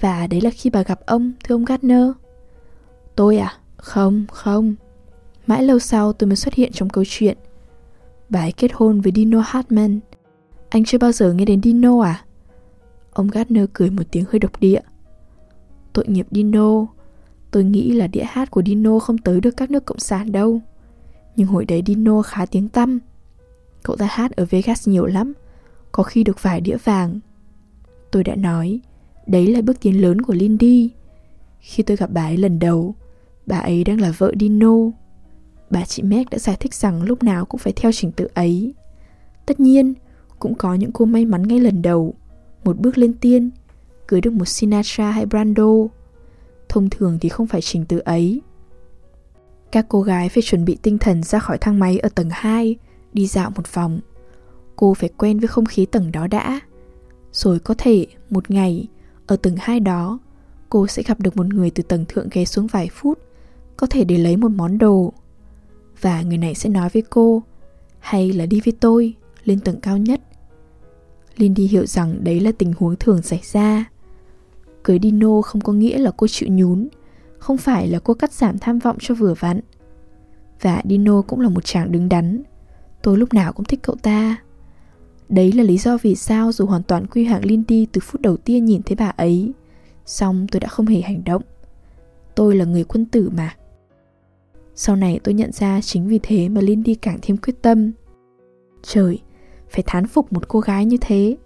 Và 0.00 0.26
đấy 0.26 0.40
là 0.40 0.50
khi 0.50 0.70
bà 0.70 0.82
gặp 0.82 1.00
ông, 1.06 1.32
thưa 1.44 1.54
ông 1.54 1.64
Gardner. 1.64 2.04
Tôi 3.14 3.38
à? 3.38 3.58
Không, 3.76 4.26
không. 4.32 4.74
Mãi 5.46 5.62
lâu 5.62 5.78
sau 5.78 6.12
tôi 6.12 6.28
mới 6.28 6.36
xuất 6.36 6.54
hiện 6.54 6.72
trong 6.72 6.88
câu 6.88 7.04
chuyện. 7.06 7.38
Bà 8.28 8.40
ấy 8.40 8.52
kết 8.52 8.70
hôn 8.74 9.00
với 9.00 9.12
Dino 9.16 9.42
Hartman. 9.46 10.00
Anh 10.68 10.84
chưa 10.84 10.98
bao 10.98 11.12
giờ 11.12 11.32
nghe 11.32 11.44
đến 11.44 11.62
Dino 11.62 12.00
à? 12.00 12.24
Ông 13.12 13.28
Gardner 13.28 13.64
cười 13.72 13.90
một 13.90 14.02
tiếng 14.10 14.24
hơi 14.30 14.38
độc 14.38 14.60
địa. 14.60 14.80
Tội 15.92 16.06
nghiệp 16.08 16.26
Dino. 16.30 16.86
Tôi 17.50 17.64
nghĩ 17.64 17.92
là 17.92 18.06
đĩa 18.06 18.24
hát 18.24 18.50
của 18.50 18.62
Dino 18.66 18.98
không 18.98 19.18
tới 19.18 19.40
được 19.40 19.56
các 19.56 19.70
nước 19.70 19.84
cộng 19.84 19.98
sản 19.98 20.32
đâu. 20.32 20.60
Nhưng 21.36 21.48
hồi 21.48 21.64
đấy 21.64 21.82
Dino 21.86 22.22
khá 22.22 22.46
tiếng 22.46 22.68
tăm. 22.68 22.98
Cậu 23.82 23.96
ta 23.96 24.06
hát 24.10 24.36
ở 24.36 24.44
Vegas 24.50 24.88
nhiều 24.88 25.06
lắm, 25.06 25.32
có 25.92 26.02
khi 26.02 26.24
được 26.24 26.42
vài 26.42 26.60
đĩa 26.60 26.76
vàng. 26.76 27.20
Tôi 28.10 28.24
đã 28.24 28.34
nói, 28.36 28.80
đấy 29.26 29.46
là 29.46 29.60
bước 29.60 29.80
tiến 29.80 30.00
lớn 30.02 30.22
của 30.22 30.34
Lindy. 30.34 30.90
Khi 31.60 31.82
tôi 31.82 31.96
gặp 31.96 32.10
bà 32.12 32.22
ấy 32.22 32.36
lần 32.36 32.58
đầu, 32.58 32.94
bà 33.46 33.58
ấy 33.58 33.84
đang 33.84 34.00
là 34.00 34.12
vợ 34.18 34.32
Dino. 34.40 34.74
Bà 35.70 35.84
chị 35.84 36.02
Meg 36.02 36.26
đã 36.30 36.38
giải 36.38 36.56
thích 36.60 36.74
rằng 36.74 37.02
lúc 37.02 37.22
nào 37.22 37.44
cũng 37.44 37.58
phải 37.58 37.72
theo 37.72 37.92
trình 37.92 38.12
tự 38.12 38.28
ấy. 38.34 38.74
Tất 39.46 39.60
nhiên, 39.60 39.94
cũng 40.38 40.54
có 40.54 40.74
những 40.74 40.92
cô 40.92 41.04
may 41.04 41.24
mắn 41.24 41.42
ngay 41.42 41.60
lần 41.60 41.82
đầu, 41.82 42.14
một 42.64 42.78
bước 42.78 42.98
lên 42.98 43.12
tiên, 43.12 43.50
cưới 44.06 44.20
được 44.20 44.32
một 44.32 44.44
Sinatra 44.44 45.10
hay 45.10 45.26
Brando. 45.26 45.68
Thông 46.68 46.90
thường 46.90 47.18
thì 47.20 47.28
không 47.28 47.46
phải 47.46 47.60
trình 47.60 47.84
tự 47.84 47.98
ấy. 47.98 48.40
Các 49.72 49.86
cô 49.88 50.02
gái 50.02 50.28
phải 50.28 50.42
chuẩn 50.42 50.64
bị 50.64 50.78
tinh 50.82 50.98
thần 50.98 51.22
ra 51.22 51.38
khỏi 51.38 51.58
thang 51.58 51.78
máy 51.78 51.98
ở 51.98 52.08
tầng 52.08 52.28
2, 52.30 52.76
đi 53.12 53.26
dạo 53.26 53.50
một 53.50 53.74
vòng. 53.74 54.00
Cô 54.76 54.94
phải 54.94 55.08
quen 55.08 55.38
với 55.38 55.48
không 55.48 55.64
khí 55.64 55.86
tầng 55.86 56.12
đó 56.12 56.26
đã. 56.26 56.60
Rồi 57.32 57.58
có 57.58 57.74
thể 57.78 58.06
một 58.30 58.50
ngày, 58.50 58.86
ở 59.26 59.36
tầng 59.36 59.56
2 59.58 59.80
đó, 59.80 60.18
cô 60.68 60.86
sẽ 60.86 61.02
gặp 61.02 61.20
được 61.20 61.36
một 61.36 61.46
người 61.46 61.70
từ 61.70 61.82
tầng 61.82 62.04
thượng 62.08 62.28
ghé 62.32 62.44
xuống 62.44 62.66
vài 62.66 62.88
phút, 62.92 63.18
có 63.76 63.86
thể 63.86 64.04
để 64.04 64.18
lấy 64.18 64.36
một 64.36 64.50
món 64.50 64.78
đồ. 64.78 65.12
Và 66.00 66.22
người 66.22 66.38
này 66.38 66.54
sẽ 66.54 66.68
nói 66.68 66.88
với 66.92 67.02
cô, 67.10 67.42
hay 67.98 68.32
là 68.32 68.46
đi 68.46 68.60
với 68.64 68.72
tôi, 68.80 69.14
lên 69.44 69.60
tầng 69.60 69.80
cao 69.80 69.96
nhất. 69.98 70.20
Lindy 71.38 71.66
hiểu 71.66 71.86
rằng 71.86 72.24
đấy 72.24 72.40
là 72.40 72.52
tình 72.58 72.72
huống 72.78 72.96
thường 72.96 73.22
xảy 73.22 73.40
ra. 73.52 73.90
Cưới 74.84 74.98
Dino 75.02 75.42
không 75.42 75.60
có 75.60 75.72
nghĩa 75.72 75.98
là 75.98 76.10
cô 76.16 76.26
chịu 76.26 76.48
nhún, 76.52 76.88
không 77.38 77.56
phải 77.56 77.88
là 77.88 77.98
cô 77.98 78.14
cắt 78.14 78.32
giảm 78.32 78.58
tham 78.58 78.78
vọng 78.78 78.96
cho 79.00 79.14
vừa 79.14 79.34
vặn. 79.38 79.60
Và 80.60 80.82
Dino 80.88 81.22
cũng 81.22 81.40
là 81.40 81.48
một 81.48 81.64
chàng 81.64 81.92
đứng 81.92 82.08
đắn. 82.08 82.42
Tôi 83.02 83.18
lúc 83.18 83.34
nào 83.34 83.52
cũng 83.52 83.66
thích 83.66 83.80
cậu 83.82 83.96
ta. 83.96 84.36
Đấy 85.28 85.52
là 85.52 85.62
lý 85.62 85.78
do 85.78 85.98
vì 86.02 86.14
sao 86.14 86.52
dù 86.52 86.66
hoàn 86.66 86.82
toàn 86.82 87.06
quy 87.06 87.24
hạng 87.24 87.44
Lindy 87.44 87.86
từ 87.92 88.00
phút 88.00 88.20
đầu 88.20 88.36
tiên 88.36 88.64
nhìn 88.64 88.82
thấy 88.82 88.96
bà 88.96 89.08
ấy, 89.08 89.52
xong 90.06 90.46
tôi 90.50 90.60
đã 90.60 90.68
không 90.68 90.86
hề 90.86 91.00
hành 91.00 91.24
động. 91.24 91.42
Tôi 92.34 92.56
là 92.56 92.64
người 92.64 92.84
quân 92.84 93.04
tử 93.04 93.30
mà. 93.36 93.56
Sau 94.74 94.96
này 94.96 95.20
tôi 95.24 95.34
nhận 95.34 95.52
ra 95.52 95.80
chính 95.80 96.08
vì 96.08 96.20
thế 96.22 96.48
mà 96.48 96.60
Lindy 96.60 96.94
càng 96.94 97.18
thêm 97.22 97.36
quyết 97.36 97.62
tâm. 97.62 97.92
Trời, 98.82 99.20
phải 99.70 99.82
thán 99.86 100.06
phục 100.06 100.32
một 100.32 100.48
cô 100.48 100.60
gái 100.60 100.84
như 100.84 100.96
thế. 101.00 101.36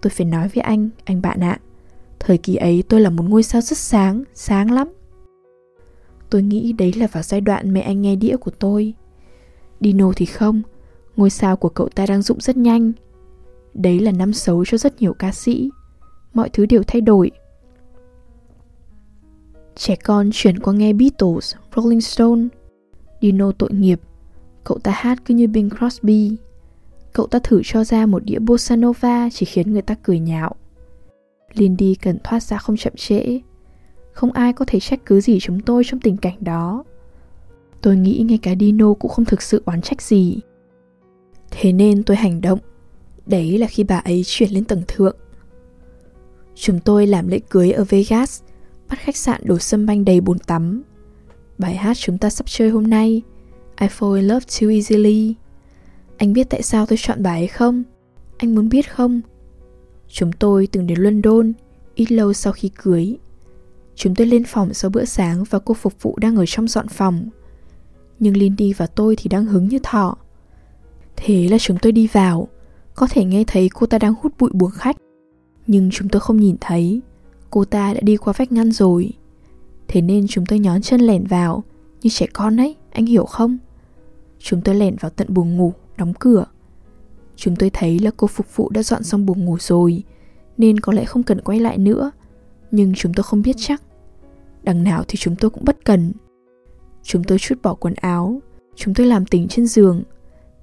Tôi 0.00 0.10
phải 0.10 0.26
nói 0.26 0.48
với 0.54 0.62
anh, 0.62 0.88
anh 1.04 1.22
bạn 1.22 1.40
ạ. 1.40 1.60
Thời 2.18 2.38
kỳ 2.38 2.56
ấy 2.56 2.82
tôi 2.88 3.00
là 3.00 3.10
một 3.10 3.24
ngôi 3.28 3.42
sao 3.42 3.60
rất 3.60 3.78
sáng, 3.78 4.24
sáng 4.34 4.70
lắm. 4.70 4.88
Tôi 6.30 6.42
nghĩ 6.42 6.72
đấy 6.72 6.92
là 6.92 7.06
vào 7.06 7.22
giai 7.22 7.40
đoạn 7.40 7.72
mẹ 7.72 7.80
anh 7.80 8.02
nghe 8.02 8.16
đĩa 8.16 8.36
của 8.36 8.50
tôi. 8.50 8.94
Dino 9.80 10.12
thì 10.16 10.26
không, 10.26 10.62
ngôi 11.16 11.30
sao 11.30 11.56
của 11.56 11.68
cậu 11.68 11.88
ta 11.88 12.06
đang 12.06 12.22
rụng 12.22 12.40
rất 12.40 12.56
nhanh. 12.56 12.92
Đấy 13.74 14.00
là 14.00 14.12
năm 14.12 14.32
xấu 14.32 14.64
cho 14.64 14.78
rất 14.78 15.02
nhiều 15.02 15.14
ca 15.14 15.32
sĩ. 15.32 15.70
Mọi 16.34 16.48
thứ 16.48 16.66
đều 16.66 16.82
thay 16.86 17.00
đổi. 17.00 17.30
Trẻ 19.76 19.96
con 19.96 20.30
chuyển 20.32 20.58
qua 20.58 20.74
nghe 20.74 20.92
Beatles, 20.92 21.54
Rolling 21.76 22.00
Stone. 22.00 22.42
Dino 23.22 23.52
tội 23.58 23.70
nghiệp, 23.72 24.00
cậu 24.64 24.78
ta 24.78 24.92
hát 24.94 25.18
cứ 25.24 25.34
như 25.34 25.48
Bing 25.48 25.70
Crosby. 25.70 26.36
Cậu 27.14 27.26
ta 27.26 27.38
thử 27.38 27.62
cho 27.64 27.84
ra 27.84 28.06
một 28.06 28.24
đĩa 28.24 28.38
bossa 28.38 28.76
nova 28.76 29.28
chỉ 29.32 29.46
khiến 29.46 29.72
người 29.72 29.82
ta 29.82 29.94
cười 30.02 30.18
nhạo. 30.18 30.54
Lindy 31.52 31.94
cần 31.94 32.18
thoát 32.24 32.42
ra 32.42 32.58
không 32.58 32.76
chậm 32.76 32.92
trễ. 32.96 33.40
Không 34.12 34.32
ai 34.32 34.52
có 34.52 34.64
thể 34.68 34.80
trách 34.80 35.00
cứ 35.06 35.20
gì 35.20 35.38
chúng 35.40 35.60
tôi 35.60 35.82
trong 35.86 36.00
tình 36.00 36.16
cảnh 36.16 36.36
đó. 36.40 36.84
Tôi 37.82 37.96
nghĩ 37.96 38.24
ngay 38.28 38.38
cả 38.38 38.54
Dino 38.60 38.94
cũng 38.94 39.10
không 39.10 39.24
thực 39.24 39.42
sự 39.42 39.62
oán 39.64 39.82
trách 39.82 40.02
gì. 40.02 40.40
Thế 41.50 41.72
nên 41.72 42.02
tôi 42.02 42.16
hành 42.16 42.40
động. 42.40 42.58
Đấy 43.26 43.58
là 43.58 43.66
khi 43.66 43.84
bà 43.84 43.98
ấy 43.98 44.22
chuyển 44.26 44.50
lên 44.50 44.64
tầng 44.64 44.82
thượng. 44.88 45.16
Chúng 46.54 46.80
tôi 46.80 47.06
làm 47.06 47.28
lễ 47.28 47.40
cưới 47.48 47.72
ở 47.72 47.84
Vegas, 47.84 48.42
bắt 48.88 48.98
khách 48.98 49.16
sạn 49.16 49.40
đổ 49.44 49.58
sâm 49.58 49.86
banh 49.86 50.04
đầy 50.04 50.20
bồn 50.20 50.38
tắm. 50.38 50.82
Bài 51.58 51.76
hát 51.76 51.96
chúng 51.96 52.18
ta 52.18 52.30
sắp 52.30 52.46
chơi 52.48 52.70
hôm 52.70 52.86
nay, 52.86 53.22
I 53.80 53.86
Fall 53.86 54.14
in 54.14 54.24
Love 54.24 54.46
Too 54.60 54.68
Easily. 54.68 55.34
Anh 56.18 56.32
biết 56.32 56.50
tại 56.50 56.62
sao 56.62 56.86
tôi 56.86 56.98
chọn 57.00 57.22
bài 57.22 57.40
ấy 57.40 57.48
không? 57.48 57.82
Anh 58.36 58.54
muốn 58.54 58.68
biết 58.68 58.90
không? 58.94 59.20
Chúng 60.08 60.32
tôi 60.32 60.68
từng 60.72 60.86
đến 60.86 60.98
London, 61.00 61.52
ít 61.94 62.12
lâu 62.12 62.32
sau 62.32 62.52
khi 62.52 62.70
cưới. 62.82 63.16
Chúng 63.94 64.14
tôi 64.14 64.26
lên 64.26 64.44
phòng 64.44 64.74
sau 64.74 64.90
bữa 64.90 65.04
sáng 65.04 65.44
và 65.44 65.58
cô 65.58 65.74
phục 65.74 66.02
vụ 66.02 66.18
đang 66.20 66.36
ở 66.36 66.44
trong 66.46 66.68
dọn 66.68 66.88
phòng. 66.88 67.28
Nhưng 68.18 68.36
Lindy 68.36 68.72
và 68.72 68.86
tôi 68.86 69.16
thì 69.16 69.28
đang 69.28 69.44
hứng 69.44 69.68
như 69.68 69.78
thọ. 69.82 70.16
Thế 71.16 71.48
là 71.48 71.58
chúng 71.58 71.78
tôi 71.82 71.92
đi 71.92 72.06
vào, 72.12 72.48
có 72.94 73.06
thể 73.10 73.24
nghe 73.24 73.44
thấy 73.46 73.68
cô 73.74 73.86
ta 73.86 73.98
đang 73.98 74.14
hút 74.22 74.32
bụi 74.38 74.50
buồng 74.52 74.70
khách. 74.70 74.96
Nhưng 75.66 75.90
chúng 75.92 76.08
tôi 76.08 76.20
không 76.20 76.40
nhìn 76.40 76.56
thấy, 76.60 77.00
cô 77.50 77.64
ta 77.64 77.94
đã 77.94 78.00
đi 78.02 78.16
qua 78.16 78.32
vách 78.36 78.52
ngăn 78.52 78.72
rồi. 78.72 79.12
Thế 79.88 80.00
nên 80.00 80.26
chúng 80.28 80.46
tôi 80.46 80.58
nhón 80.58 80.82
chân 80.82 81.00
lẻn 81.00 81.26
vào, 81.26 81.64
như 82.02 82.10
trẻ 82.10 82.26
con 82.32 82.56
ấy, 82.56 82.76
anh 82.90 83.06
hiểu 83.06 83.24
không? 83.24 83.58
Chúng 84.38 84.60
tôi 84.60 84.74
lẻn 84.74 84.96
vào 85.00 85.10
tận 85.10 85.26
buồng 85.30 85.56
ngủ, 85.56 85.72
đóng 85.96 86.12
cửa. 86.20 86.44
Chúng 87.36 87.56
tôi 87.56 87.70
thấy 87.70 87.98
là 87.98 88.10
cô 88.16 88.26
phục 88.26 88.56
vụ 88.56 88.70
đã 88.70 88.82
dọn 88.82 89.02
xong 89.02 89.26
buồng 89.26 89.44
ngủ 89.44 89.56
rồi, 89.60 90.02
nên 90.58 90.80
có 90.80 90.92
lẽ 90.92 91.04
không 91.04 91.22
cần 91.22 91.40
quay 91.40 91.60
lại 91.60 91.78
nữa. 91.78 92.10
Nhưng 92.70 92.94
chúng 92.94 93.14
tôi 93.14 93.24
không 93.24 93.42
biết 93.42 93.56
chắc. 93.58 93.82
Đằng 94.62 94.84
nào 94.84 95.04
thì 95.08 95.16
chúng 95.18 95.36
tôi 95.36 95.50
cũng 95.50 95.64
bất 95.64 95.84
cần. 95.84 96.12
Chúng 97.02 97.24
tôi 97.24 97.38
chút 97.38 97.54
bỏ 97.62 97.74
quần 97.74 97.94
áo, 97.94 98.40
chúng 98.76 98.94
tôi 98.94 99.06
làm 99.06 99.26
tình 99.26 99.48
trên 99.48 99.66
giường. 99.66 100.02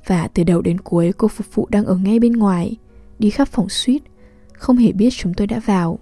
Và 0.08 0.28
từ 0.28 0.44
đầu 0.44 0.62
đến 0.62 0.80
cuối 0.80 1.14
cô 1.18 1.28
phục 1.28 1.56
vụ 1.56 1.68
đang 1.70 1.86
ở 1.86 1.96
ngay 1.96 2.20
bên 2.20 2.34
ngoài, 2.34 2.78
đi 3.20 3.30
khắp 3.30 3.48
phòng 3.48 3.70
suite, 3.70 4.06
không 4.54 4.78
hề 4.78 4.92
biết 4.92 5.10
chúng 5.12 5.34
tôi 5.34 5.48
đã 5.48 5.62
vào. 5.66 6.00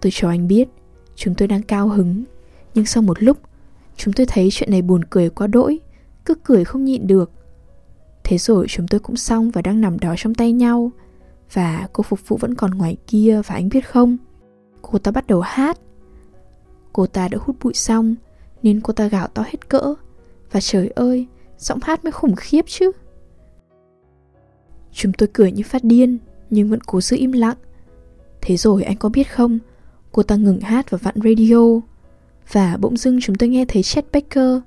Tôi 0.00 0.12
cho 0.14 0.28
anh 0.28 0.48
biết, 0.48 0.68
chúng 1.16 1.34
tôi 1.34 1.48
đang 1.48 1.62
cao 1.62 1.88
hứng, 1.88 2.24
nhưng 2.74 2.86
sau 2.86 3.02
một 3.02 3.22
lúc, 3.22 3.38
chúng 3.96 4.14
tôi 4.14 4.26
thấy 4.26 4.48
chuyện 4.52 4.70
này 4.70 4.82
buồn 4.82 5.04
cười 5.04 5.30
quá 5.30 5.46
đỗi, 5.46 5.78
cứ 6.24 6.34
cười 6.34 6.64
không 6.64 6.84
nhịn 6.84 7.06
được. 7.06 7.30
Thế 8.24 8.38
rồi 8.38 8.66
chúng 8.68 8.88
tôi 8.88 9.00
cũng 9.00 9.16
xong 9.16 9.50
và 9.50 9.62
đang 9.62 9.80
nằm 9.80 9.98
đó 9.98 10.14
trong 10.18 10.34
tay 10.34 10.52
nhau. 10.52 10.90
Và 11.52 11.88
cô 11.92 12.02
phục 12.02 12.28
vụ 12.28 12.36
vẫn 12.36 12.54
còn 12.54 12.70
ngoài 12.70 12.96
kia 13.06 13.42
và 13.46 13.54
anh 13.54 13.68
biết 13.68 13.88
không? 13.88 14.16
Cô 14.82 14.98
ta 14.98 15.10
bắt 15.10 15.26
đầu 15.26 15.40
hát. 15.40 15.78
Cô 16.92 17.06
ta 17.06 17.28
đã 17.28 17.38
hút 17.40 17.56
bụi 17.62 17.74
xong 17.74 18.14
nên 18.62 18.80
cô 18.80 18.92
ta 18.92 19.06
gào 19.06 19.28
to 19.28 19.42
hết 19.42 19.68
cỡ. 19.68 19.94
Và 20.52 20.60
trời 20.60 20.88
ơi, 20.88 21.26
giọng 21.58 21.78
hát 21.82 22.04
mới 22.04 22.12
khủng 22.12 22.36
khiếp 22.36 22.64
chứ. 22.68 22.90
Chúng 24.92 25.12
tôi 25.12 25.28
cười 25.32 25.52
như 25.52 25.62
phát 25.62 25.84
điên 25.84 26.18
nhưng 26.50 26.68
vẫn 26.68 26.80
cố 26.80 27.00
giữ 27.00 27.16
im 27.16 27.32
lặng. 27.32 27.56
Thế 28.40 28.56
rồi 28.56 28.82
anh 28.82 28.96
có 28.96 29.08
biết 29.08 29.32
không, 29.32 29.58
cô 30.12 30.22
ta 30.22 30.36
ngừng 30.36 30.60
hát 30.60 30.90
và 30.90 30.98
vặn 30.98 31.14
radio. 31.24 31.80
Và 32.52 32.76
bỗng 32.80 32.96
dưng 32.96 33.18
chúng 33.22 33.36
tôi 33.36 33.48
nghe 33.48 33.64
thấy 33.68 33.82
Chet 33.82 34.12
Baker. 34.12 34.58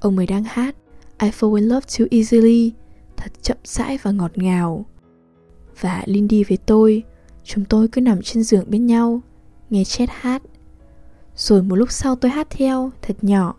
Ông 0.00 0.16
ấy 0.16 0.26
đang 0.26 0.44
hát 0.44 0.76
I 1.22 1.30
fall 1.30 1.54
in 1.54 1.64
love 1.64 1.86
too 1.98 2.06
easily 2.10 2.72
thật 3.16 3.32
chậm 3.42 3.56
rãi 3.64 3.98
và 4.02 4.10
ngọt 4.10 4.38
ngào. 4.38 4.84
Và 5.80 6.02
Lindy 6.06 6.44
với 6.44 6.58
tôi, 6.66 7.02
chúng 7.44 7.64
tôi 7.64 7.88
cứ 7.88 8.00
nằm 8.00 8.22
trên 8.22 8.42
giường 8.42 8.64
bên 8.68 8.86
nhau, 8.86 9.20
nghe 9.70 9.84
Chet 9.84 10.08
hát. 10.12 10.42
Rồi 11.36 11.62
một 11.62 11.76
lúc 11.76 11.92
sau 11.92 12.16
tôi 12.16 12.30
hát 12.30 12.50
theo, 12.50 12.90
thật 13.02 13.16
nhỏ, 13.22 13.54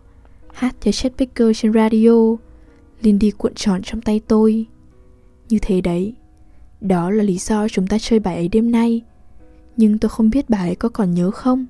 hát 0.52 0.76
theo 0.80 0.92
Chet 0.92 1.12
Baker 1.18 1.48
trên 1.56 1.72
radio. 1.72 2.36
Lindy 3.00 3.30
cuộn 3.30 3.54
tròn 3.54 3.80
trong 3.82 4.00
tay 4.00 4.20
tôi. 4.28 4.66
Như 5.48 5.58
thế 5.62 5.80
đấy, 5.80 6.14
đó 6.80 7.10
là 7.10 7.24
lý 7.24 7.38
do 7.38 7.68
chúng 7.68 7.86
ta 7.86 7.98
chơi 8.00 8.20
bài 8.20 8.34
ấy 8.34 8.48
đêm 8.48 8.70
nay. 8.70 9.02
Nhưng 9.76 9.98
tôi 9.98 10.08
không 10.08 10.30
biết 10.30 10.50
bà 10.50 10.58
ấy 10.58 10.74
có 10.74 10.88
còn 10.88 11.14
nhớ 11.14 11.30
không, 11.30 11.66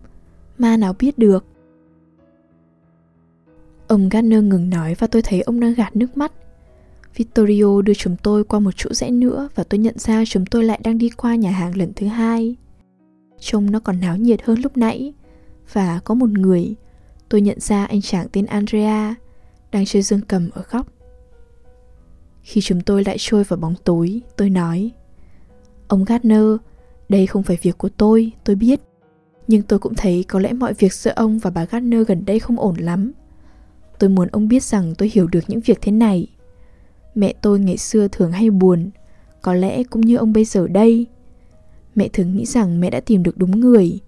ma 0.59 0.77
nào 0.77 0.95
biết 0.99 1.19
được. 1.19 1.45
Ông 3.93 4.09
Gardner 4.09 4.45
ngừng 4.45 4.71
nói 4.71 4.95
và 4.99 5.07
tôi 5.07 5.23
thấy 5.23 5.41
ông 5.41 5.61
đang 5.61 5.75
gạt 5.75 5.97
nước 5.97 6.17
mắt. 6.17 6.33
Vittorio 7.17 7.83
đưa 7.83 7.95
chúng 7.95 8.17
tôi 8.23 8.45
qua 8.45 8.61
một 8.61 8.71
chỗ 8.77 8.91
rẽ 8.93 9.11
nữa 9.11 9.49
và 9.55 9.65
tôi 9.65 9.79
nhận 9.79 9.99
ra 9.99 10.25
chúng 10.27 10.47
tôi 10.47 10.65
lại 10.65 10.81
đang 10.85 10.99
đi 10.99 11.11
qua 11.11 11.35
nhà 11.35 11.51
hàng 11.51 11.77
lần 11.77 11.93
thứ 11.97 12.07
hai. 12.07 12.57
Trông 13.41 13.71
nó 13.71 13.81
còn 13.81 14.01
náo 14.01 14.17
nhiệt 14.17 14.43
hơn 14.43 14.59
lúc 14.61 14.77
nãy 14.77 15.13
và 15.73 16.01
có 16.05 16.15
một 16.15 16.29
người, 16.31 16.75
tôi 17.29 17.41
nhận 17.41 17.61
ra 17.61 17.85
anh 17.85 18.01
chàng 18.01 18.27
tên 18.33 18.47
Andrea, 18.47 19.15
đang 19.73 19.85
chơi 19.85 20.03
dương 20.03 20.21
cầm 20.29 20.51
ở 20.51 20.65
góc. 20.71 20.87
Khi 22.43 22.61
chúng 22.61 22.81
tôi 22.81 23.05
lại 23.05 23.17
trôi 23.19 23.45
vào 23.45 23.59
bóng 23.59 23.75
tối, 23.85 24.21
tôi 24.37 24.51
nói 24.51 24.91
Ông 25.89 26.05
Gardner, 26.05 26.45
đây 27.09 27.27
không 27.27 27.43
phải 27.43 27.59
việc 27.63 27.79
của 27.79 27.89
tôi, 27.89 28.33
tôi 28.45 28.57
biết. 28.57 28.81
Nhưng 29.49 29.63
tôi 29.63 29.79
cũng 29.79 29.95
thấy 29.95 30.25
có 30.29 30.39
lẽ 30.39 30.53
mọi 30.53 30.75
việc 30.75 30.93
giữa 30.93 31.13
ông 31.17 31.39
và 31.39 31.51
bà 31.51 31.65
Gardner 31.65 32.07
gần 32.07 32.25
đây 32.25 32.39
không 32.39 32.61
ổn 32.61 32.77
lắm. 32.77 33.13
Tôi 33.99 34.11
muốn 34.11 34.29
ông 34.29 34.49
biết 34.49 34.63
rằng 34.63 34.95
tôi 34.99 35.11
hiểu 35.13 35.27
được 35.27 35.45
những 35.49 35.61
việc 35.61 35.79
thế 35.83 35.93
này 35.93 36.29
Mẹ 37.15 37.35
tôi 37.43 37.61
ngày 37.61 37.77
xưa 37.77 38.09
thường 38.09 38.33
hay 38.33 38.51
buồn, 38.51 38.91
có 39.43 39.55
lẽ 39.55 39.85
cũng 39.85 40.01
như 40.01 40.17
ông 40.17 40.33
bây 40.33 40.45
giờ 40.45 40.67
đây. 40.69 41.07
Mẹ 41.95 42.09
thường 42.09 42.37
nghĩ 42.37 42.47
rằng 42.47 42.81
mẹ 42.81 42.91
đã 42.91 43.01
tìm 43.01 43.23
được 43.23 43.39
đúng 43.39 43.61
người. 43.61 43.99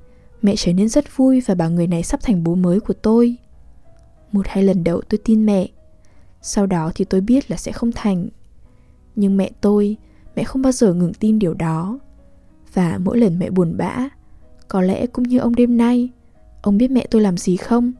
Mẹ 0.42 0.54
trở 0.56 0.72
nên 0.72 0.88
rất 0.88 1.16
vui 1.16 1.40
và 1.40 1.54
bảo 1.54 1.70
người 1.70 1.86
này 1.86 2.02
sắp 2.02 2.22
thành 2.22 2.44
bố 2.44 2.54
mới 2.54 2.80
của 2.80 2.94
tôi. 2.94 3.36
Một 4.32 4.46
hai 4.48 4.62
lần 4.62 4.84
đầu 4.84 5.00
tôi 5.08 5.18
tin 5.24 5.46
mẹ. 5.46 5.68
Sau 6.42 6.66
đó 6.66 6.92
thì 6.94 7.04
tôi 7.04 7.20
biết 7.20 7.50
là 7.50 7.56
sẽ 7.56 7.72
không 7.72 7.92
thành. 7.92 8.28
Nhưng 9.16 9.36
mẹ 9.36 9.50
tôi, 9.60 9.96
mẹ 10.36 10.44
không 10.44 10.62
bao 10.62 10.72
giờ 10.72 10.94
ngừng 10.94 11.14
tin 11.14 11.38
điều 11.38 11.54
đó. 11.54 11.98
Và 12.74 12.98
mỗi 13.04 13.18
lần 13.18 13.38
mẹ 13.38 13.50
buồn 13.50 13.76
bã, 13.76 14.08
có 14.68 14.80
lẽ 14.80 15.06
cũng 15.06 15.24
như 15.24 15.38
ông 15.38 15.54
đêm 15.54 15.76
nay, 15.76 16.10
ông 16.62 16.78
biết 16.78 16.90
mẹ 16.90 17.06
tôi 17.10 17.22
làm 17.22 17.36
gì 17.36 17.56
không? 17.56 17.92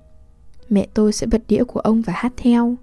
Mẹ 0.68 0.86
tôi 0.94 1.12
sẽ 1.12 1.26
bật 1.26 1.42
đĩa 1.48 1.64
của 1.64 1.80
ông 1.80 2.02
và 2.02 2.12
hát 2.16 2.32
theo. 2.36 2.74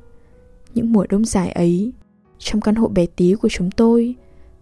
Những 0.73 0.93
mùa 0.93 1.05
đông 1.09 1.25
dài 1.25 1.51
ấy, 1.51 1.93
trong 2.37 2.61
căn 2.61 2.75
hộ 2.75 2.87
bé 2.87 3.05
tí 3.05 3.35
của 3.35 3.49
chúng 3.49 3.71
tôi, 3.71 4.15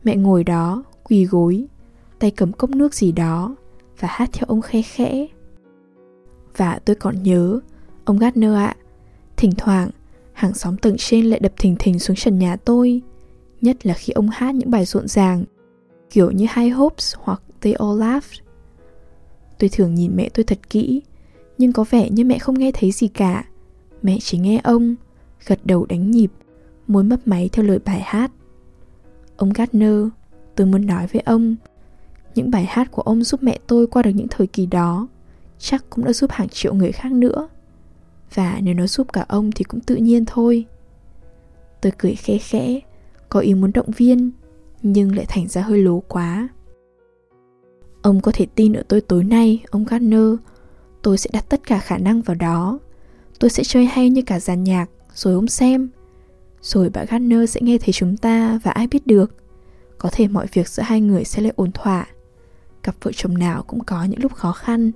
mẹ 0.04 0.16
ngồi 0.16 0.44
đó, 0.44 0.84
quỳ 1.04 1.26
gối, 1.26 1.66
tay 2.20 2.32
cầm 2.32 2.52
cốc 2.52 2.70
nước 2.70 2.94
gì 2.94 3.12
đó 3.12 3.56
và 4.00 4.08
hát 4.12 4.30
theo 4.34 4.46
ông 4.48 4.62
khe 4.62 4.82
khẽ. 4.82 5.28
Và 6.58 6.80
tôi 6.86 6.96
còn 6.96 7.24
nhớ, 7.24 7.60
ông 8.06 8.18
Gardner 8.18 8.54
ạ, 8.54 8.76
thỉnh 9.38 9.52
thoảng 9.58 9.90
hàng 10.34 10.54
xóm 10.54 10.78
tầng 10.78 10.96
trên 10.98 11.26
lại 11.26 11.40
đập 11.40 11.54
thình 11.58 11.76
thình 11.80 12.00
xuống 12.00 12.16
trần 12.16 12.40
nhà 12.40 12.56
tôi, 12.56 13.02
nhất 13.62 13.86
là 13.86 13.94
khi 13.94 14.14
ông 14.14 14.30
hát 14.30 14.56
những 14.56 14.72
bài 14.72 14.86
rộn 14.86 15.08
ràng, 15.08 15.44
kiểu 16.10 16.32
như 16.32 16.46
High 16.56 16.76
Hopes 16.76 17.16
hoặc 17.18 17.42
They 17.62 17.74
All 17.74 18.00
Laughed. 18.00 18.40
Tôi 19.60 19.70
thường 19.70 19.96
nhìn 19.96 20.16
mẹ 20.16 20.30
tôi 20.34 20.44
thật 20.44 20.60
kỹ, 20.70 21.02
nhưng 21.60 21.74
có 21.74 21.86
vẻ 21.90 22.10
như 22.10 22.26
mẹ 22.26 22.40
không 22.40 22.60
nghe 22.60 22.72
thấy 22.72 22.92
gì 22.92 23.08
cả. 23.08 23.46
Mẹ 24.02 24.18
chỉ 24.22 24.38
nghe 24.38 24.62
ông, 24.64 24.96
gật 25.48 25.60
đầu 25.66 25.86
đánh 25.86 26.12
nhịp, 26.12 26.32
môi 26.88 27.04
mấp 27.04 27.28
máy 27.28 27.50
theo 27.52 27.66
lời 27.66 27.80
bài 27.86 28.02
hát. 28.06 28.32
Ông 29.38 29.54
Gardner, 29.54 30.08
tôi 30.56 30.68
muốn 30.68 30.86
nói 30.86 31.08
với 31.08 31.22
ông, 31.26 31.56
những 32.36 32.52
bài 32.52 32.66
hát 32.66 32.92
của 32.92 33.02
ông 33.02 33.24
giúp 33.24 33.44
mẹ 33.44 33.60
tôi 33.68 33.88
qua 33.88 34.02
được 34.02 34.12
những 34.16 34.28
thời 34.30 34.48
kỳ 34.48 34.66
đó, 34.66 35.08
chắc 35.58 35.90
cũng 35.90 36.06
đã 36.06 36.14
giúp 36.14 36.32
hàng 36.32 36.50
triệu 36.50 36.74
người 36.74 36.92
khác 36.92 37.12
nữa. 37.12 37.48
Và 38.34 38.60
nếu 38.64 38.74
nó 38.74 38.88
giúp 38.88 39.14
cả 39.14 39.26
ông 39.28 39.52
thì 39.52 39.64
cũng 39.64 39.80
tự 39.80 39.96
nhiên 39.96 40.26
thôi. 40.26 40.66
Tôi 41.82 41.92
cười 41.98 42.16
khẽ 42.16 42.38
khẽ, 42.38 42.80
có 43.30 43.40
ý 43.40 43.54
muốn 43.54 43.72
động 43.74 43.92
viên, 43.98 44.32
nhưng 44.82 45.16
lại 45.16 45.26
thành 45.30 45.48
ra 45.48 45.62
hơi 45.62 45.80
lố 45.80 46.00
quá. 46.00 46.50
Ông 48.02 48.22
có 48.22 48.32
thể 48.36 48.48
tin 48.56 48.74
ở 48.74 48.84
tôi 48.88 49.02
tối 49.02 49.24
nay, 49.24 49.64
ông 49.72 49.86
Gardner, 49.86 50.30
tôi 51.02 51.18
sẽ 51.18 51.30
đặt 51.34 51.46
tất 51.50 51.68
cả 51.68 51.80
khả 51.80 51.98
năng 51.98 52.22
vào 52.22 52.36
đó. 52.36 52.80
Tôi 53.40 53.50
sẽ 53.50 53.64
chơi 53.64 53.86
hay 53.86 54.10
như 54.10 54.22
cả 54.22 54.40
dàn 54.40 54.64
nhạc, 54.64 54.90
rồi 55.14 55.34
ông 55.34 55.48
xem. 55.48 55.90
Rồi 56.62 56.90
bà 56.90 57.04
Gardner 57.04 57.50
sẽ 57.50 57.62
nghe 57.62 57.78
thấy 57.78 57.94
chúng 57.94 58.18
ta 58.18 58.60
và 58.64 58.72
ai 58.72 58.88
biết 58.88 59.08
được. 59.08 59.36
Có 59.98 60.10
thể 60.12 60.28
mọi 60.28 60.48
việc 60.54 60.68
giữa 60.68 60.84
hai 60.84 61.02
người 61.02 61.24
sẽ 61.24 61.42
lại 61.42 61.54
ổn 61.56 61.72
thỏa. 61.72 62.08
Cặp 62.84 62.96
vợ 63.02 63.12
chồng 63.16 63.38
nào 63.38 63.64
cũng 63.64 63.84
có 63.84 64.04
những 64.04 64.20
lúc 64.22 64.34
khó 64.34 64.52
khăn. 64.52 64.92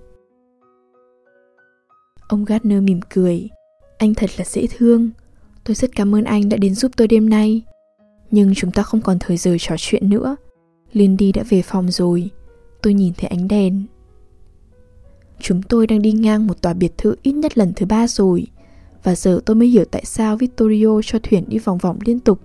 Ông 2.27 2.45
Gardner 2.45 2.83
mỉm 2.83 2.99
cười. 3.09 3.49
Anh 3.97 4.13
thật 4.13 4.29
là 4.37 4.45
dễ 4.45 4.67
thương. 4.77 5.09
Tôi 5.63 5.75
rất 5.75 5.95
cảm 5.95 6.15
ơn 6.15 6.23
anh 6.23 6.49
đã 6.49 6.57
đến 6.57 6.75
giúp 6.75 6.91
tôi 6.97 7.07
đêm 7.07 7.29
nay. 7.29 7.61
Nhưng 8.31 8.55
chúng 8.55 8.71
ta 8.71 8.83
không 8.83 9.01
còn 9.01 9.19
thời 9.19 9.37
giờ 9.37 9.55
trò 9.59 9.75
chuyện 9.77 10.09
nữa. 10.09 10.35
Lindy 10.93 11.31
đã 11.31 11.43
về 11.49 11.61
phòng 11.61 11.91
rồi. 11.91 12.29
Tôi 12.81 12.93
nhìn 12.93 13.13
thấy 13.17 13.27
ánh 13.27 13.47
đèn. 13.47 13.83
Chúng 15.43 15.61
tôi 15.61 15.87
đang 15.87 16.01
đi 16.01 16.11
ngang 16.11 16.47
một 16.47 16.61
tòa 16.61 16.73
biệt 16.73 16.97
thự 16.97 17.15
ít 17.23 17.31
nhất 17.31 17.57
lần 17.57 17.73
thứ 17.75 17.85
ba 17.85 18.07
rồi. 18.07 18.47
Và 19.03 19.15
giờ 19.15 19.39
tôi 19.45 19.55
mới 19.55 19.67
hiểu 19.67 19.85
tại 19.91 20.05
sao 20.05 20.37
Vittorio 20.37 21.01
cho 21.03 21.19
thuyền 21.23 21.43
đi 21.47 21.59
vòng 21.59 21.77
vòng 21.77 21.97
liên 22.05 22.19
tục. 22.19 22.39